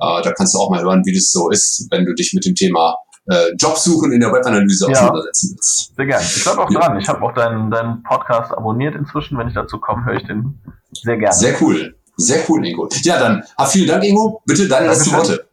Äh, 0.00 0.22
da 0.22 0.32
kannst 0.32 0.54
du 0.54 0.58
auch 0.58 0.70
mal 0.70 0.82
hören, 0.82 1.02
wie 1.04 1.14
das 1.14 1.30
so 1.30 1.50
ist, 1.50 1.86
wenn 1.90 2.04
du 2.04 2.14
dich 2.14 2.32
mit 2.32 2.44
dem 2.44 2.54
Thema 2.54 2.96
äh, 3.28 3.54
Jobsuchen 3.58 4.12
in 4.12 4.20
der 4.20 4.32
Webanalyse 4.32 4.86
ja. 4.86 4.92
auseinandersetzen 4.92 5.50
willst. 5.54 5.94
Sehr 5.96 6.06
gerne. 6.06 6.24
Ich 6.24 6.42
glaube 6.42 6.62
auch 6.62 6.70
ja. 6.70 6.80
dran. 6.80 6.98
Ich 6.98 7.08
habe 7.08 7.22
auch 7.22 7.32
deinen, 7.34 7.70
deinen 7.70 8.02
Podcast 8.02 8.52
abonniert 8.52 8.94
inzwischen. 8.94 9.38
Wenn 9.38 9.48
ich 9.48 9.54
dazu 9.54 9.78
komme, 9.78 10.04
höre 10.04 10.14
ich 10.14 10.26
den 10.26 10.58
sehr 10.92 11.16
gerne. 11.16 11.34
Sehr 11.34 11.54
cool. 11.60 11.94
Sehr 12.16 12.42
cool, 12.48 12.66
Ingo. 12.66 12.88
Ja, 13.02 13.18
dann 13.18 13.44
ah, 13.56 13.66
vielen 13.66 13.86
Dank, 13.86 14.02
Ingo. 14.04 14.42
Bitte 14.44 14.66
deine 14.66 14.88
letzten 14.88 15.12
Worte. 15.12 15.46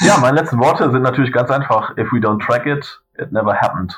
Ja, 0.00 0.18
meine 0.18 0.40
letzten 0.40 0.58
Worte 0.60 0.90
sind 0.90 1.02
natürlich 1.02 1.32
ganz 1.32 1.50
einfach. 1.50 1.96
If 1.96 2.12
we 2.12 2.18
don't 2.18 2.40
track 2.44 2.66
it, 2.66 2.84
it 3.18 3.32
never 3.32 3.54
happened. 3.54 3.92